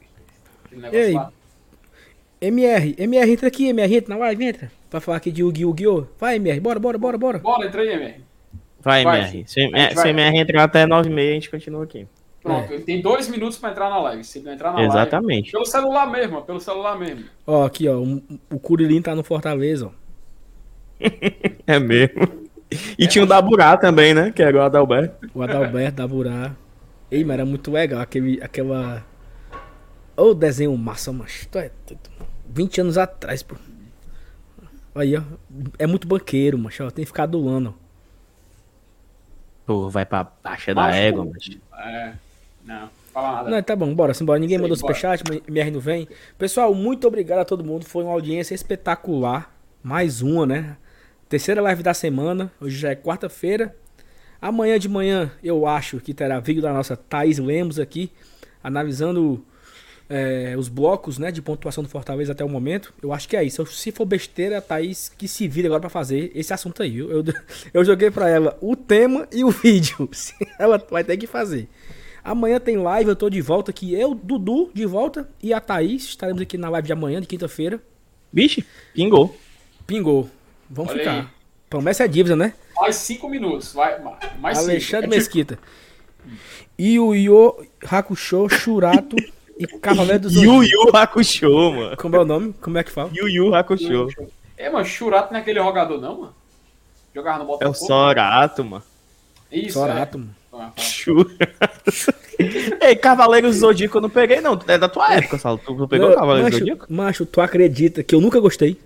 [0.64, 1.32] aquele negócio Ei, lá.
[2.40, 4.72] MR, MR, entra aqui, MR, entra na live, entra.
[4.88, 6.06] Pra falar aqui de Yu-Gi-Oh!
[6.18, 7.38] Vai, MR, bora, bora, bora, bora.
[7.40, 8.24] Bora, entra aí, MR.
[8.80, 9.44] Vai, vai MR.
[9.46, 9.68] Se,
[10.00, 12.06] se MR entrar até 9h30, a gente continua aqui.
[12.42, 12.78] Pronto, é.
[12.78, 14.24] tem dois minutos para entrar na live.
[14.24, 15.28] Se não entrar na Exatamente.
[15.28, 15.52] live.
[15.52, 17.24] Pelo celular mesmo, pelo celular mesmo.
[17.46, 17.98] Ó, aqui, ó.
[17.98, 19.90] Um, o Curilim tá no Fortaleza, ó.
[21.66, 22.49] é mesmo.
[22.98, 24.30] E é, tinha o Daburá também, né?
[24.30, 25.28] Que era o Adalberto.
[25.34, 26.52] O Adalberto, Daburá.
[27.10, 28.00] Ei, mas era muito legal.
[28.00, 29.04] Aquele, aquela.
[30.16, 31.48] Ô, desenho massa, macho.
[31.48, 31.70] Tu é
[32.48, 33.56] 20 anos atrás, pô.
[34.94, 35.22] Aí, ó.
[35.78, 36.88] É muito banqueiro, macho.
[36.92, 37.90] Tem que ficar doando, ó.
[39.66, 41.58] Pô, vai pra baixa da égua, macho.
[41.78, 42.12] É.
[42.64, 43.50] Não, fala nada.
[43.50, 44.38] Não, tá bom, bora, simbora.
[44.38, 46.08] Ninguém Sim, mandou superchat, MR não vem.
[46.38, 47.84] Pessoal, muito obrigado a todo mundo.
[47.84, 49.54] Foi uma audiência espetacular.
[49.82, 50.76] Mais uma, né?
[51.30, 52.50] Terceira live da semana.
[52.60, 53.72] Hoje já é quarta-feira.
[54.42, 58.10] Amanhã de manhã eu acho que terá vídeo da nossa Thaís Lemos aqui,
[58.60, 59.40] analisando
[60.08, 62.92] é, os blocos né, de pontuação do Fortaleza até o momento.
[63.00, 63.64] Eu acho que é isso.
[63.66, 66.98] Se for besteira, a Thaís que se vira agora para fazer esse assunto aí.
[66.98, 67.22] Eu,
[67.72, 70.10] eu joguei para ela o tema e o vídeo.
[70.58, 71.68] ela vai ter que fazer.
[72.24, 73.94] Amanhã tem live, eu tô de volta aqui.
[73.94, 75.30] Eu, Dudu, de volta.
[75.40, 76.06] E a Thaís.
[76.06, 77.80] Estaremos aqui na live de amanhã, de quinta-feira.
[78.32, 79.36] Vixe, pingou.
[79.86, 80.28] Pingou.
[80.70, 81.14] Vamos Olha ficar.
[81.14, 81.26] Aí.
[81.68, 82.54] Promessa é dívida, né?
[82.76, 83.72] Mais cinco minutos.
[83.72, 84.00] Vai,
[84.38, 85.16] mais Alexandre cinco.
[85.16, 85.58] Mesquita.
[86.78, 89.16] E o Io Hakusho Churato
[89.58, 91.96] e Cavaleiro dos Yu Yu Hakusho, mano.
[91.96, 92.54] Como é o nome?
[92.60, 93.10] Como é que fala?
[93.12, 94.08] Yu Yu Hakusho.
[94.56, 96.34] É, mano, Churato não é aquele jogador, não, mano?
[97.14, 97.64] Jogava no Botafogo.
[97.64, 98.82] É o Sorato, mano.
[99.50, 100.20] Isso, Sorato, é.
[100.20, 100.34] mano.
[102.80, 104.58] Ei, Cavaleiros do Zodíaco eu não peguei, não.
[104.66, 105.60] É da tua época, Saulo.
[105.64, 106.92] Tu não pegou Cavaleiros do Zodíaco?
[106.92, 108.78] Macho, tu acredita que eu nunca gostei?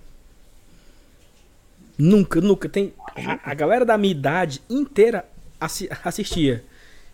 [1.99, 2.69] Nunca, nunca.
[2.69, 2.93] Tem.
[3.17, 5.25] A, a galera da minha idade inteira
[5.61, 6.65] assi assistia.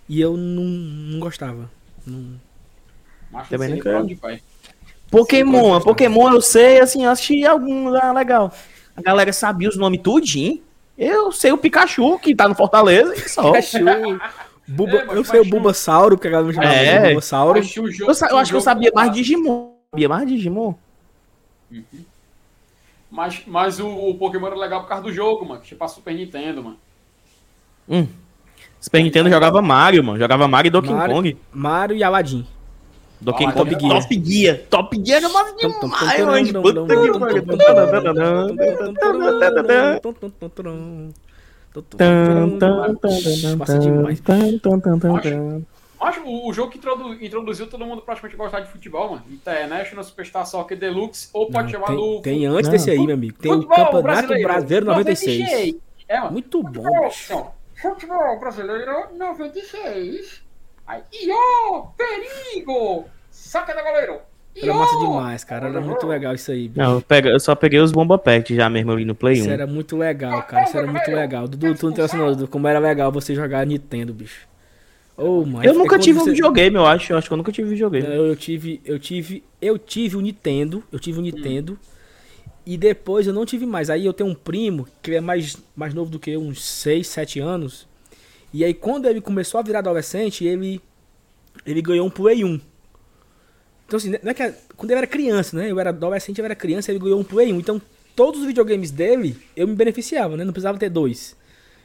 [0.09, 1.70] E eu não, não gostava.
[2.07, 2.40] Não...
[3.31, 4.07] Macho, Também nunca.
[5.11, 8.52] Pokémon, Pokémon eu sei, assim, eu assisti algum lá legal.
[8.97, 10.62] A galera sabia os nomes tudinho.
[10.97, 13.52] Eu sei o Pikachu, que tá no Fortaleza, e só.
[13.52, 13.78] Pikachu.
[14.70, 17.01] Buba, é, eu sei o Bulbasauro, que a galera me chamava é.
[17.01, 17.59] de Bulbasauro.
[17.59, 19.73] Eu, eu, acho que eu sabia mais Digimon.
[19.90, 20.74] sabia mais de Digimon.
[21.73, 22.05] Uhum.
[23.11, 25.61] Mas, mas o, o, Pokémon era legal por causa do jogo, mano.
[25.62, 26.78] Tinha pra Super Nintendo, mano.
[27.89, 28.07] Hum.
[28.81, 30.19] Super Nintendo jogava Mario, mano.
[30.19, 31.37] Jogava Mario e Donkey Mario, Kong.
[31.53, 32.47] Mario e Aladdin.
[33.20, 34.01] Donkey Kong Top Gear.
[34.01, 34.61] Top Gear.
[34.70, 35.93] Top Gear era massa demais, mano.
[35.93, 36.16] Puta
[37.27, 37.35] que
[43.57, 44.23] Massa demais.
[46.01, 49.24] Acho o, jogo que introdu, introduziu todo mundo praticamente a gostar de futebol, mano.
[49.31, 52.22] International Superstar Soccer Deluxe, ou pode não, chamar tem, do.
[52.22, 52.72] Tem antes não.
[52.72, 53.39] desse aí, meu amigo.
[53.39, 55.77] Tem futebol o Campeonato Brasileiro, brasileiro 96.
[56.09, 56.32] É, mano.
[56.32, 57.09] Muito futebol, bom.
[57.09, 57.47] Bicho.
[57.74, 60.43] Futebol Brasileiro 96.
[60.86, 63.05] Aí, Iô, perigo!
[63.31, 64.20] Saca da goleiro!
[64.56, 65.68] Era massa demais, cara.
[65.68, 66.68] Era muito legal isso aí.
[66.68, 66.81] Bicho.
[66.81, 69.40] Não, eu, pega, eu só peguei os Bomba Pack já mesmo ali no Play 1.
[69.43, 70.64] Isso era muito legal, cara.
[70.64, 71.47] Isso era muito legal.
[71.47, 74.49] Dudu, tu não tem noção como era legal você jogar Nintendo, bicho.
[75.22, 76.30] Oh, eu nunca tive você...
[76.30, 77.12] um videogame, eu acho.
[77.12, 78.06] Eu acho que eu nunca tive videogame.
[78.06, 81.74] Eu, eu tive, eu tive, eu tive o Nintendo, eu tive o Nintendo.
[81.74, 81.90] Hum.
[82.64, 83.90] E depois eu não tive mais.
[83.90, 87.06] Aí eu tenho um primo que é mais, mais novo do que eu, uns 6,
[87.06, 87.86] 7 anos.
[88.52, 90.80] E aí quando ele começou a virar adolescente, ele
[91.66, 92.59] ele ganhou um Play 1.
[93.86, 95.70] Então assim, não é que quando ele era criança, né?
[95.70, 97.59] Eu era adolescente, eu era criança, ele ganhou um Play 1.
[97.59, 97.82] Então
[98.16, 100.44] todos os videogames dele eu me beneficiava, né?
[100.44, 101.36] Não precisava ter dois.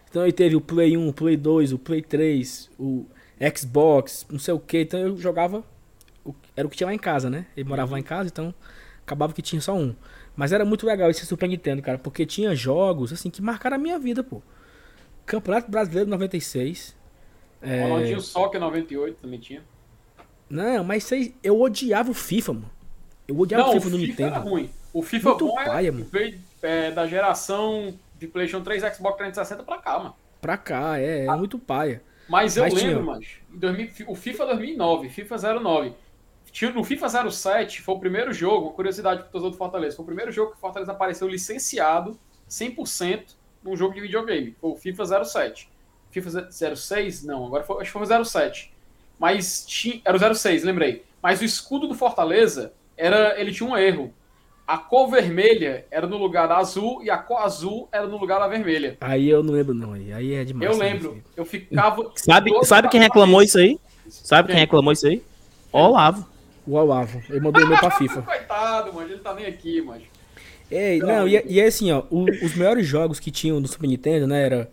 [0.09, 3.05] Então ele teve o Play 1, o Play 2, o Play 3, o
[3.55, 4.81] Xbox, não sei o que.
[4.81, 5.63] Então eu jogava.
[6.55, 7.45] Era o que tinha lá em casa, né?
[7.55, 8.53] Ele morava lá em casa, então
[9.03, 9.95] acabava que tinha só um.
[10.35, 13.79] Mas era muito legal esse Super Nintendo, cara, porque tinha jogos assim que marcaram a
[13.79, 14.41] minha vida, pô.
[15.25, 16.95] Campeonato Brasileiro 96.
[17.61, 17.83] É...
[17.83, 19.63] Ronaldinho Soccer 98 também tinha.
[20.49, 21.09] Não, mas
[21.43, 22.71] eu odiava o FIFA, mano.
[23.27, 24.35] Eu odiava não, o FIFA no FIFA Nintendo.
[24.35, 24.69] Era ruim.
[24.93, 29.63] O FIFA muito bom paia, é, veio é, da geração de PlayStation 3 Xbox 360
[29.63, 30.15] pra cá, mano.
[30.39, 31.35] Pra cá, é, é ah.
[31.35, 32.01] muito paia.
[32.27, 35.93] Mas eu Mas lembro, mano, 2000, o FIFA 2009, FIFA 09,
[36.73, 40.06] no FIFA 07 foi o primeiro jogo, curiosidade para o torcedor do Fortaleza, foi o
[40.06, 42.19] primeiro jogo que o Fortaleza apareceu licenciado
[42.49, 44.56] 100% num jogo de videogame.
[44.60, 45.69] Foi o FIFA 07.
[46.11, 47.23] FIFA 06?
[47.23, 48.73] Não, agora foi, acho que foi o 07.
[49.19, 51.03] Mas tinha, era o 06, lembrei.
[51.22, 54.14] Mas o escudo do Fortaleza era, ele tinha um erro
[54.67, 58.39] a cor vermelha era no lugar da azul e a cor azul era no lugar
[58.39, 58.97] da vermelha.
[58.99, 59.93] Aí eu não lembro, não.
[59.93, 60.71] Aí é demais.
[60.71, 61.23] Eu lembro.
[61.37, 62.11] Eu ficava.
[62.15, 63.79] Sabe, sabe quem reclamou isso aí?
[64.09, 65.21] Sabe quem, quem reclamou isso aí?
[65.71, 66.27] O Olavo.
[66.65, 67.21] O Olavo.
[67.29, 68.21] Ele mandou o meu pra FIFA.
[68.23, 69.09] Coitado, mano.
[69.09, 70.01] Ele tá nem aqui, mano.
[70.71, 72.03] Ei, não, e, e é assim, ó.
[72.09, 74.43] O, os melhores jogos que tinham no Super Nintendo, né?
[74.43, 74.71] Era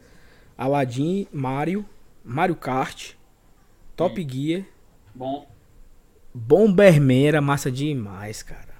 [0.57, 1.85] Aladdin, Mario,
[2.25, 3.13] Mario Kart,
[3.95, 4.27] Top hum.
[4.29, 4.65] Gear.
[5.15, 5.47] Bom.
[6.35, 8.72] Bomberman era massa demais, cara.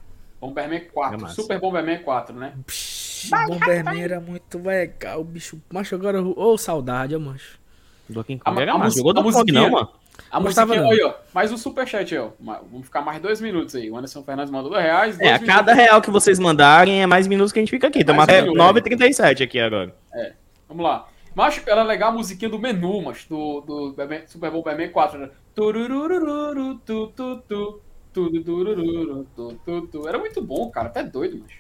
[0.43, 2.53] Bomberman 4, é Super Bomberman 4, né?
[2.67, 5.63] Psh, Bomberman era muito legal, bicho.
[5.73, 7.61] Macho, agora, ô oh, saudade, macho.
[8.09, 8.97] Donkey Kong era massa.
[8.97, 9.89] Jogou do Kong não, mano.
[10.29, 11.15] A música aí, ó.
[11.33, 12.31] Mais um superchat aí, ó.
[12.41, 13.89] Vamos ficar mais dois minutos aí.
[13.89, 15.17] O Anderson Fernandes mandou dois reais.
[15.17, 17.87] Dois é, a cada real que vocês mandarem é mais minutos que a gente fica
[17.87, 18.01] aqui.
[18.01, 19.95] Estamos até 9h37 aqui agora.
[20.13, 20.33] É.
[20.69, 21.07] Vamos lá.
[21.37, 23.95] Macho, era legal a musiquinha do menu, mas do, do
[24.27, 25.19] Super Bowl Bomberman 4.
[25.21, 25.31] Né?
[25.55, 27.81] Tururururu, tu, tu, tu.
[28.13, 30.89] Tudo, tudo, tudo, tudo, Era muito bom, cara.
[30.89, 31.53] Até doido, mas.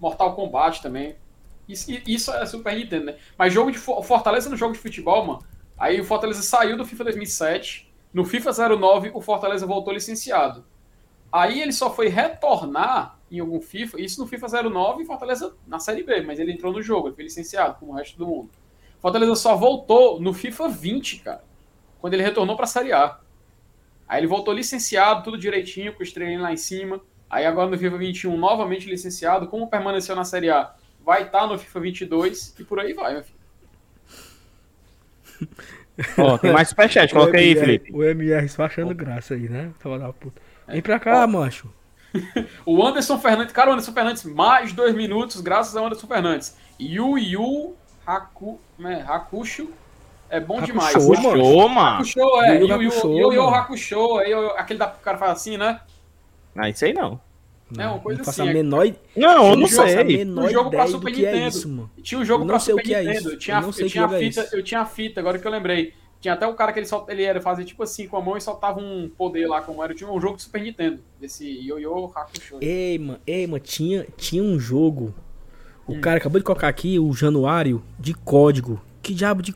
[0.00, 1.16] Mortal Kombat também.
[1.68, 3.16] Isso, isso é Super Nintendo, né?
[3.38, 5.44] Mas jogo de Fortaleza no jogo de futebol, mano.
[5.78, 7.92] Aí o Fortaleza saiu do FIFA 2007.
[8.12, 10.64] No FIFA 09, o Fortaleza voltou licenciado.
[11.32, 15.78] Aí ele só foi retornar em algum FIFA, isso no FIFA 09 e Fortaleza na
[15.78, 18.50] Série B, mas ele entrou no jogo, ele foi licenciado, como o resto do mundo.
[19.00, 21.42] Fortaleza só voltou no FIFA 20, cara,
[21.98, 23.18] quando ele retornou para a Série A.
[24.12, 27.00] Aí ele voltou licenciado, tudo direitinho, com o estrelinho lá em cima.
[27.30, 29.46] Aí agora no FIFA 21, novamente licenciado.
[29.46, 33.14] Como permaneceu na Série A, vai estar tá no FIFA 22 e por aí vai,
[33.14, 33.38] meu filho.
[36.18, 37.90] Ó, oh, tem mais superchat, coloca aí, Felipe.
[37.90, 39.72] O MR só achando graça aí, né?
[39.82, 40.42] da puta.
[40.68, 41.28] Vem pra cá, oh.
[41.28, 41.72] macho.
[42.66, 46.54] o Anderson Fernandes, cara, o Anderson Fernandes, mais dois minutos, graças ao Anderson Fernandes.
[46.78, 47.74] Yu Yu
[48.06, 49.72] Haku, né, Hakusho
[50.32, 50.96] é bom Hakusho, demais.
[50.96, 51.78] Hakusho, mano.
[51.78, 52.58] Hakusho, é.
[52.58, 54.16] Yu Yu Yu Hakusho.
[54.16, 55.78] Aí aquele da cara faz assim, né?
[56.56, 57.20] Ah, isso aí não.
[57.78, 58.42] É uma coisa não assim.
[58.42, 58.94] A é menor...
[59.14, 59.98] Não, eu não sei.
[59.98, 61.36] A menor um jogo pra Super é Nintendo.
[61.36, 61.90] É isso, mano.
[62.02, 63.10] Tinha um jogo pra Super Nintendo.
[63.30, 65.50] É eu tinha, eu, eu tinha a fita, eu tinha a fita, agora que eu
[65.50, 65.92] lembrei.
[66.18, 68.34] Tinha até o cara que ele, só, ele era fazer tipo assim com a mão
[68.34, 69.94] e soltava um poder lá como era.
[69.94, 72.56] Tinha um jogo de Super Nintendo, desse Yo-Yo Hakusho.
[72.62, 75.14] Ei, mano, ei, mano, tinha, tinha um jogo.
[75.86, 76.00] O hum.
[76.00, 78.80] cara acabou de colocar aqui o Januário de código.
[79.02, 79.52] Que diabo de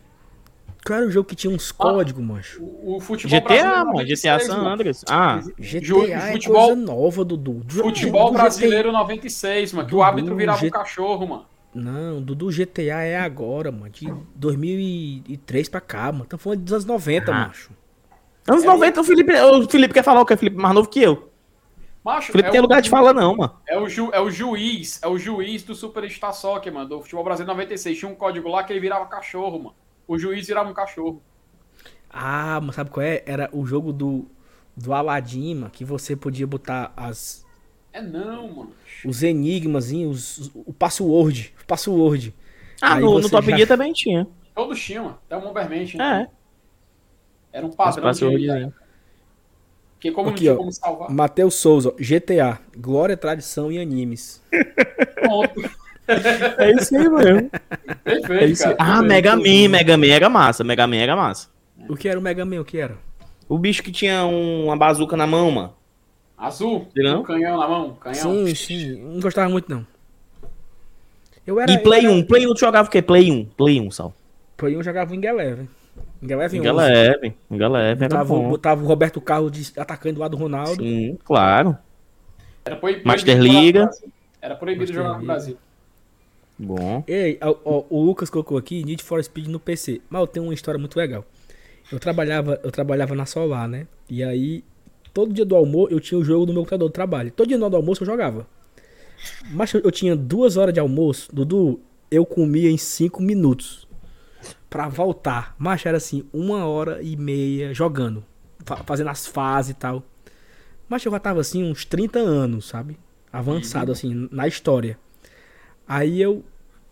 [0.92, 2.62] era o jogo que tinha uns códigos, ah, macho?
[2.62, 4.06] O, o futebol GTA, mano.
[4.06, 5.04] GTA San Andreas.
[5.08, 7.62] Ah, GTA é futebol, coisa nova, Dudu.
[7.68, 8.98] Futebol Dudu brasileiro GTA...
[8.98, 9.86] 96, mano.
[9.86, 10.66] Que Dudu, o árbitro virava G...
[10.66, 11.46] um cachorro, mano.
[11.74, 13.90] Não, Dudu GTA é agora, mano.
[13.90, 16.24] De 2003 pra cá, mano.
[16.24, 17.34] Tá falando dos anos 90, ah.
[17.34, 17.70] macho.
[18.48, 20.32] Anos é 90, o Felipe, o Felipe quer falar o que?
[20.32, 21.30] É Felipe mais novo que eu.
[22.04, 23.56] Macho, Felipe é tem lugar de fala, não, mano.
[23.66, 27.24] É o, ju, é o juiz, é o juiz do Superstar Soccer, mano, do Futebol
[27.24, 27.98] Brasileiro 96.
[27.98, 29.74] Tinha um código lá que ele virava cachorro, mano.
[30.06, 31.22] O juiz virava um cachorro.
[32.10, 33.22] Ah, mas sabe qual é?
[33.26, 34.26] Era o jogo do,
[34.76, 37.44] do Aladdin, mano, que você podia botar as.
[37.92, 38.72] É não, mano.
[39.04, 41.54] Os enigmas, os, o password.
[41.62, 42.34] O password.
[42.80, 43.56] Ah, no, no Top já...
[43.56, 44.26] Gear também tinha.
[44.54, 46.22] Todos tinham, até o Bomberman tinha.
[46.22, 46.28] É.
[47.52, 48.72] Era um padrão de.
[49.94, 51.10] Porque como Aqui, não tinha ó, como salvar.
[51.10, 54.42] Matheus Souza, GTA, Glória, Tradição e Animes.
[56.58, 57.50] é isso aí mesmo.
[58.04, 58.76] Perfeito, é isso cara.
[58.78, 61.48] Ah, Mega Man, Mega Man era massa, Mega Man era massa.
[61.88, 62.60] O que era o Mega Man?
[62.60, 62.96] O que era?
[63.48, 65.74] O bicho que tinha uma bazuca na mão, mano.
[66.36, 66.88] Azul?
[66.96, 67.94] Um canhão na mão?
[67.94, 68.46] Canhão.
[68.46, 69.00] Sim, sim.
[69.02, 69.86] Não gostava muito, não.
[71.46, 72.12] Eu era, e Play era...
[72.12, 72.24] 1?
[72.24, 73.00] Play 1 tu jogava o quê?
[73.00, 73.44] Play 1?
[73.56, 74.14] Play 1, Sal.
[74.56, 75.68] Play 1 jogava em Eleven.
[76.22, 78.48] Engaleve, Engaleve era botava, bom.
[78.48, 80.82] botava o Roberto Carlos de, atacando do lado do Ronaldo.
[80.82, 81.76] Sim, claro.
[82.64, 83.90] Era proibido Master Liga.
[84.40, 85.58] Era proibido Master jogar no Brasil.
[86.58, 87.04] Bom.
[87.06, 90.00] Ei, ó, ó, o Lucas colocou aqui Need for Speed no PC.
[90.08, 91.24] Mas eu tenho uma história muito legal.
[91.92, 93.86] Eu trabalhava, eu trabalhava na Solar, né?
[94.08, 94.64] E aí,
[95.12, 97.30] todo dia do almoço, eu tinha o jogo no meu computador de trabalho.
[97.30, 98.46] Todo dia do almoço eu jogava.
[99.50, 101.80] Mas eu tinha duas horas de almoço, Dudu,
[102.10, 103.86] eu comia em cinco minutos
[104.68, 105.54] pra voltar.
[105.58, 108.24] Mas era assim, uma hora e meia jogando.
[108.84, 110.02] Fazendo as fases e tal.
[110.88, 112.98] Mas eu já tava assim, uns 30 anos, sabe?
[113.32, 113.92] Avançado, uhum.
[113.92, 114.98] assim, na história.
[115.86, 116.44] Aí eu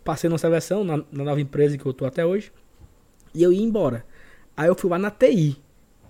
[0.03, 2.51] passei numa seleção, na, na, nova empresa que eu tô até hoje.
[3.33, 4.05] E eu ia embora.
[4.55, 5.57] Aí eu fui lá na TI.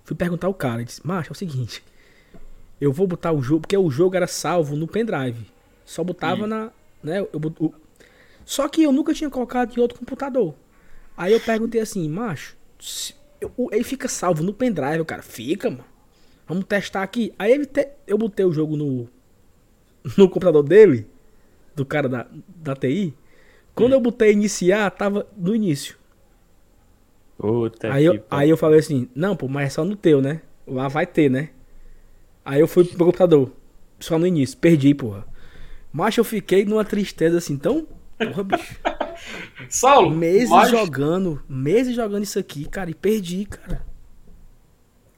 [0.04, 0.84] Fui perguntar ao cara.
[0.84, 1.82] Disse, macho, é o seguinte.
[2.80, 5.46] Eu vou botar o jogo, porque o jogo era salvo no pendrive.
[5.84, 6.46] Só botava uhum.
[6.46, 6.70] na.
[7.02, 7.74] Né, eu, eu,
[8.44, 10.54] só que eu nunca tinha colocado em outro computador.
[11.16, 12.56] Aí eu perguntei assim, macho,
[13.72, 15.22] ele fica salvo no pendrive, cara.
[15.22, 15.84] Fica, mano.
[16.46, 17.32] Vamos testar aqui.
[17.38, 19.08] Aí ele te, eu botei o jogo no,
[20.16, 21.06] no computador dele,
[21.76, 22.26] do cara da,
[22.56, 23.14] da TI.
[23.74, 23.96] Quando hum.
[23.96, 25.96] eu botei iniciar, tava no início.
[27.38, 30.40] Puta aí, eu, aí eu falei assim, não, pô, mas é só no teu, né?
[30.66, 31.50] Lá vai ter, né?
[32.42, 33.52] Aí eu fui pro meu computador.
[34.00, 34.56] Só no início.
[34.56, 35.26] Perdi, porra.
[35.92, 37.86] Mas eu fiquei numa tristeza assim, tão.
[38.18, 38.76] Porra, bicho.
[39.68, 40.70] Saulo, meses mas...
[40.70, 43.84] jogando, meses jogando isso aqui, cara, e perdi, cara.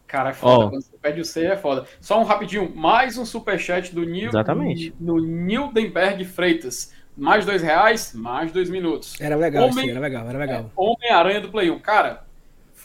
[0.08, 0.64] Cara, é foda.
[0.64, 0.70] Oh.
[0.70, 1.86] Quando você perde o C é foda.
[2.00, 4.94] Só um rapidinho, mais um superchat do Nil, Exatamente.
[4.98, 6.94] No Nildenberg Freitas.
[7.14, 9.20] Mais dois reais, mais dois minutos.
[9.20, 9.90] Era legal, Homem...
[9.90, 10.60] era legal, era legal.
[10.60, 11.78] É, Homem-Aranha do Play 1.
[11.80, 12.24] Cara,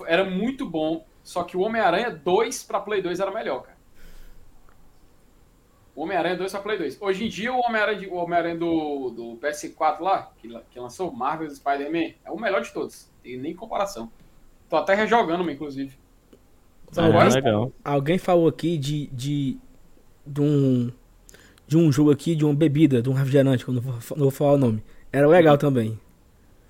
[0.06, 1.06] era muito bom.
[1.24, 3.78] Só que o Homem-Aranha 2 pra Play 2 era melhor, cara.
[5.96, 6.98] Homem-Aranha 2 pra Play 2.
[7.00, 12.16] Hoje em dia, o Homem-Aranha Homem do, do PS4 lá, que, que lançou Marvel Spider-Man,
[12.26, 13.10] é o melhor de todos.
[13.22, 14.12] Tem nem comparação.
[14.68, 16.03] Tô até rejogando, inclusive.
[16.98, 17.72] Ah, agora, legal.
[17.84, 19.58] Alguém falou aqui de, de,
[20.26, 20.92] de, um,
[21.68, 24.24] de um jogo aqui, de uma bebida, de um refrigerante, que eu não vou, não
[24.24, 24.84] vou falar o nome.
[25.12, 26.00] Era legal também.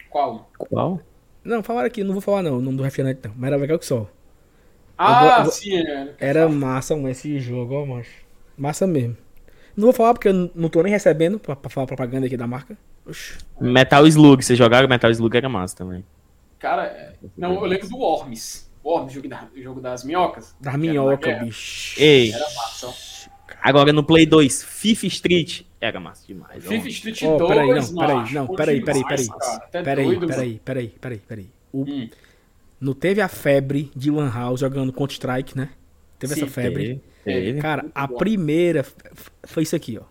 [0.10, 0.50] Qual?
[0.58, 1.02] Qual?
[1.44, 3.80] Não, falaram aqui, não vou falar não, o nome do refrigerante não, mas era legal
[3.80, 4.08] que só.
[4.98, 6.14] Ah, eu, eu, sim, é.
[6.20, 8.24] Era massa, mano, esse jogo, ó, macho.
[8.58, 9.18] Massa mesmo.
[9.76, 12.46] Não vou falar porque eu não tô nem recebendo pra, pra falar propaganda aqui da
[12.46, 12.78] marca.
[13.06, 13.38] Oxi.
[13.60, 16.06] Metal Slug, vocês jogaram Metal Slug era massa também.
[16.60, 18.72] Cara, é, não, eu lembro do Worms.
[18.84, 20.56] Worms, jogo, da, jogo das minhocas.
[20.60, 22.02] Das minhocas, bicho.
[22.02, 22.32] Ei.
[22.32, 22.94] Era massa.
[23.62, 26.64] Agora no Play 2, FIFA Street era massa demais.
[26.64, 29.28] FIFA Street oh, 2, peraí, não, peraí, não, peraí, peraí, peraí.
[29.72, 31.50] Peraí, peraí, peraí, peraí, peraí.
[31.72, 32.10] O, hum.
[32.80, 35.70] Não teve a febre de Lan House jogando Counter-Strike, né?
[36.20, 37.02] Teve Sim, essa febre.
[37.24, 37.48] Teve.
[37.50, 37.62] Ele.
[37.62, 38.86] Cara, a primeira
[39.44, 40.04] foi isso aqui, ó.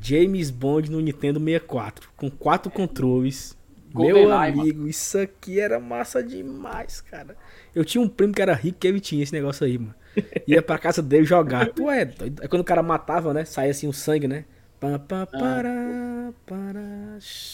[0.00, 3.56] James Bond no Nintendo 64, com quatro controles.
[3.94, 7.36] Meu amigo, isso aqui era massa demais, cara.
[7.74, 9.94] Eu tinha um primo que era rico que ele tinha esse negócio aí, mano.
[10.46, 11.68] Ia pra casa dele jogar.
[11.68, 12.42] Tu é doido.
[12.42, 13.44] Aí quando o cara matava, né?
[13.44, 14.44] Saía assim o sangue, né?
[14.80, 16.32] Pá, pá, ah.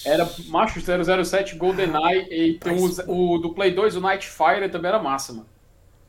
[0.04, 2.76] Era Macho 007 GoldenEye e tem
[3.06, 5.46] o, o do Play 2, o Nightfire também era massa, mano.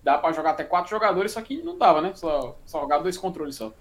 [0.03, 2.13] Dá pra jogar até quatro jogadores, só que não dava, né?
[2.15, 3.71] Só, só jogava dois controles só.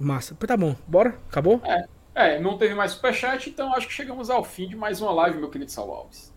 [0.00, 0.34] Massa.
[0.34, 1.16] Tá bom, bora?
[1.28, 1.60] Acabou?
[1.64, 1.86] É,
[2.16, 5.38] é, não teve mais superchat, então acho que chegamos ao fim de mais uma live,
[5.38, 6.34] meu querido Saulo Alves.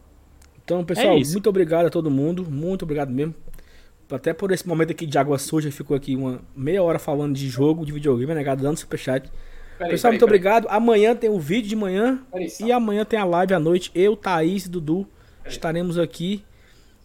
[0.64, 2.46] Então, pessoal, é muito obrigado a todo mundo.
[2.48, 3.34] Muito obrigado mesmo.
[4.12, 7.48] Até por esse momento aqui de água suja, ficou aqui uma meia hora falando de
[7.48, 9.32] jogo, de videogame, negado, dando superchat.
[9.78, 10.40] Peraí, Pessoal, peraí, muito peraí.
[10.40, 10.68] obrigado.
[10.70, 12.20] Amanhã tem o vídeo de manhã.
[12.60, 13.90] e amanhã tem a live à noite.
[13.96, 15.08] Eu, Thaís e Dudu
[15.46, 16.44] estaremos aqui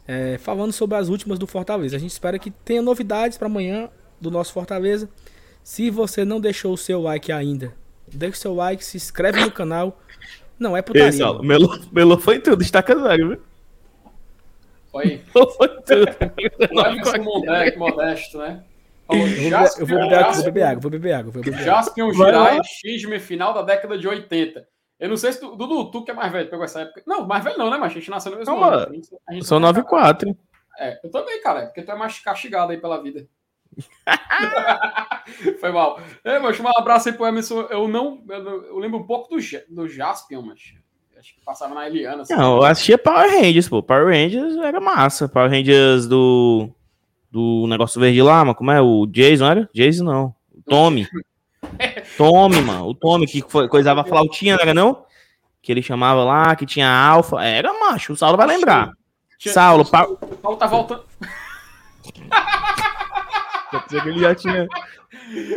[0.07, 1.97] é, falando sobre as últimas do Fortaleza.
[1.97, 3.89] A gente espera que tenha novidades para amanhã
[4.21, 5.09] do nosso Fortaleza.
[5.63, 7.73] Se você não deixou o seu like ainda,
[8.13, 10.01] deixe o seu like, se inscreve no canal.
[10.59, 11.09] Não é putaria.
[11.09, 13.41] Esse, ó, Melo, Melo foi tudo, está casado, viu?
[14.91, 15.21] Foi.
[15.33, 16.07] foi tudo.
[16.73, 18.65] O Emerson modesto, modesto, né?
[19.79, 21.33] eu vou beber água, vou beber água, vou beber água.
[21.33, 21.65] Vou beber água.
[21.67, 24.67] Jaspion Jirai Xisme, final da década de 80.
[24.99, 27.03] Eu não sei se tu, Dudu, tu que é mais velho, pegou essa época.
[27.07, 29.03] Não, mais velho não, né, mas a gente nasceu no mesmo ano.
[29.31, 30.35] Eu sou 94.
[30.79, 33.27] É, eu também, cara, porque tu é mais castigado aí pela vida.
[35.61, 36.01] Foi mal.
[36.23, 37.63] É, mas um abraço aí pro Emerson.
[37.71, 38.23] Eu não.
[38.29, 40.75] Eu, eu lembro um pouco do, do Jaspion, mas.
[41.19, 42.23] Acho que passava na Eliana.
[42.23, 42.35] Assim.
[42.35, 43.83] Não, eu assistia Power Rangers, pô.
[43.83, 45.29] Power Rangers era massa.
[45.29, 46.69] Power Rangers do.
[47.31, 48.81] Do negócio verde lá, mas como é?
[48.81, 49.69] O Jason, era?
[49.75, 50.35] Jason não.
[50.53, 51.09] O Tommy.
[52.17, 52.89] Tommy, mano.
[52.89, 55.05] O Tommy que foi, coisava flautinha, não era não?
[55.61, 57.43] Que ele chamava lá, que tinha alfa.
[57.43, 58.93] Era macho, o Saulo vai lembrar.
[59.39, 60.05] Tinha, Saulo, pa...
[60.05, 61.05] o Paulo tá voltando.
[63.81, 64.69] Pensei que ele já tinha.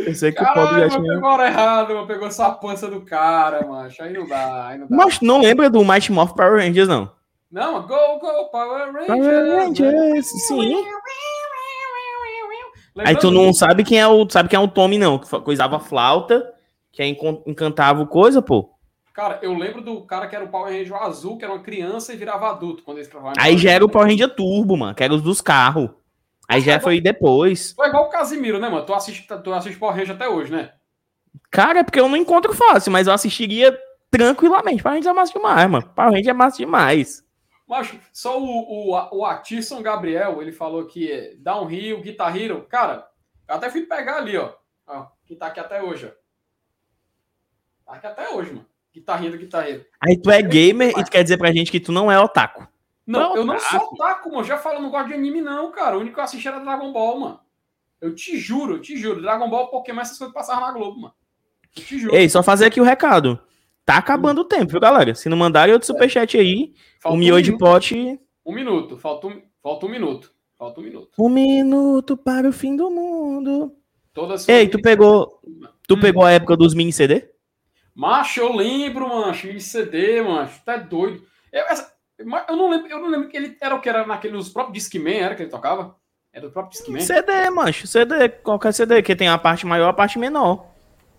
[0.04, 1.14] Pensei que Caralho, o Paulo já tinha.
[1.14, 2.06] Pegou hora errada.
[2.06, 4.02] Pegou só a pança do cara, macho.
[4.02, 4.96] Aí não dá, aí não dá.
[4.96, 7.10] Mas não lembra do Mighty Morph Power Rangers, não?
[7.50, 9.06] Não, Go, Go, Power Rangers.
[9.06, 10.84] Power Rangers, sim.
[13.04, 15.78] Aí tu não sabe quem é o, sabe quem é o Tommy, não, que coisava
[15.78, 16.52] flauta,
[16.92, 17.04] que
[17.46, 18.70] encantava o coisa, pô.
[19.14, 22.12] Cara, eu lembro do cara que era o Power Ranger azul, que era uma criança
[22.12, 23.10] e virava adulto quando eles.
[23.38, 25.90] Aí já era o Power Ranger Turbo, mano, que era os dos carros.
[26.48, 27.72] Aí já foi depois.
[27.72, 28.86] Foi igual o Casimiro, né, mano?
[28.86, 30.72] Tu assiste, tu assiste Power Ranger até hoje, né?
[31.50, 33.78] Cara, é porque eu não encontro fácil, mas eu assistiria
[34.10, 34.82] tranquilamente.
[34.82, 35.88] Power Ranger é massa demais, mano.
[35.94, 37.22] Power Ranger é massa demais.
[38.12, 42.62] Só o, o, o Atisson Gabriel, ele falou que Downhill, Guitar Hero.
[42.62, 43.06] Cara,
[43.46, 44.54] eu até fui pegar ali, ó.
[44.86, 46.10] ó que tá aqui até hoje, ó.
[47.84, 48.66] Tá aqui até hoje, mano.
[48.92, 49.84] Guitarrinha do guitarreiro.
[50.00, 52.67] Aí tu é gamer e tu quer dizer pra gente que tu não é otaku.
[53.08, 54.44] Não, eu não sou otaku, mano.
[54.44, 55.96] Já falo, eu não gosto de anime, não, cara.
[55.96, 57.40] O único que eu assisti era Dragon Ball, mano.
[58.00, 59.22] Eu te juro, eu te juro.
[59.22, 61.14] Dragon Ball, Pokémon, essas coisas passavam na Globo, mano.
[61.74, 62.14] Eu te juro.
[62.14, 63.40] Ei, só fazer aqui o recado.
[63.82, 65.14] Tá acabando o tempo, viu, galera?
[65.14, 68.20] Se não mandarem outro superchat aí, falta o miojo um de pote.
[68.44, 70.30] Um minuto, falta um, falta um minuto.
[70.58, 71.10] Falta um minuto.
[71.18, 73.74] Um minuto para o fim do mundo.
[74.12, 75.40] Toda Ei, tu pegou.
[75.86, 76.00] Tu hum.
[76.00, 77.30] pegou a época dos mini CD?
[77.94, 81.22] Macho, eu lembro, mancho, de CD, mancho, tá doido.
[81.50, 84.34] Eu, essa, eu, não lembro, eu não lembro que ele era o que era naquele,
[84.34, 85.96] nos próprios Discman, era que ele tocava?
[86.32, 87.00] Era do próprio Discman?
[87.00, 90.66] CD, mancho, CD, qualquer CD, que tem a parte maior e a parte menor.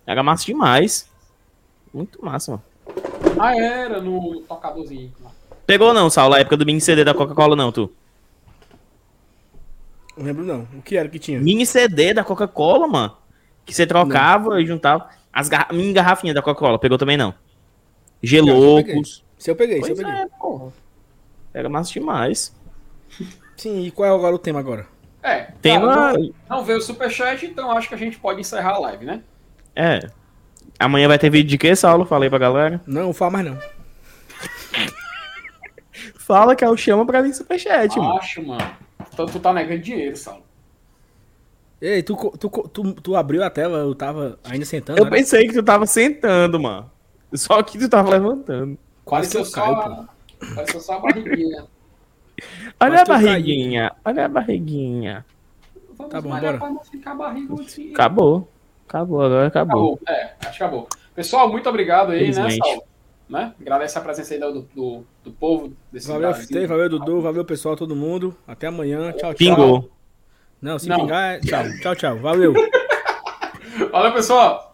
[0.06, 1.10] Era massa demais.
[1.92, 2.64] Muito massa, mano.
[3.38, 5.12] Ah, era no tocadorzinho.
[5.66, 7.92] Pegou não, Saulo, a época do mini CD da Coca-Cola não, tu?
[10.16, 10.66] Não lembro não.
[10.76, 11.40] O que era que tinha?
[11.40, 13.16] Mini CD da Coca-Cola, mano.
[13.64, 14.60] Que você trocava não.
[14.60, 15.08] e juntava.
[15.32, 15.72] As gar...
[15.72, 17.34] Minha garrafinha da Coca-Cola, pegou também não.
[18.22, 19.24] Geloucos.
[19.38, 20.12] Se eu peguei, se eu peguei.
[20.12, 20.26] É,
[21.52, 22.54] Pega massa demais.
[23.56, 24.86] Sim, e qual é agora o tema agora?
[25.22, 25.94] É, tema...
[25.94, 29.04] Cara, não, não veio o superchat, então acho que a gente pode encerrar a live,
[29.04, 29.22] né?
[29.74, 30.08] É.
[30.78, 32.06] Amanhã vai ter vídeo de quê, Saulo?
[32.06, 32.80] Falei pra galera.
[32.86, 33.58] Não, fala mais não.
[36.16, 38.16] Fala que é o chama pra vir superchat, mano.
[38.16, 38.76] Acho, mano.
[39.12, 40.44] Então tu tá negando dinheiro, Saulo.
[41.80, 44.98] Ei, tu, tu, tu, tu, abriu a tela, eu tava ainda sentando.
[44.98, 46.90] Eu pensei que tu tava sentando, mano.
[47.32, 48.78] Só que tu tava levantando.
[49.04, 50.08] Quase que eu caio, só,
[50.54, 51.66] Pareceu só a barriguinha.
[52.80, 55.24] olha a barriguinha, olha a barriguinha.
[55.96, 56.58] Vamos tá bom, bora.
[56.58, 57.16] Pra não ficar
[57.62, 57.92] assim.
[57.92, 58.48] Acabou.
[58.88, 59.94] Acabou, agora acabou.
[59.94, 60.00] acabou.
[60.08, 60.88] É, acho que acabou.
[61.14, 62.82] Pessoal, muito obrigado aí, né, Saulo?
[63.28, 63.54] Né?
[63.60, 65.72] Agradece a presença aí do, do, do povo.
[65.92, 68.34] Desse valeu, Fitei, valeu, Dudu, valeu, pessoal, todo mundo.
[68.46, 69.12] Até amanhã.
[69.12, 69.34] Tchau, tchau.
[69.34, 69.90] Pingou.
[70.60, 71.00] Não, se Não.
[71.00, 71.40] pingar, é...
[71.40, 72.18] tchau, tchau, tchau.
[72.18, 72.52] Valeu.
[73.92, 74.69] Valeu, pessoal.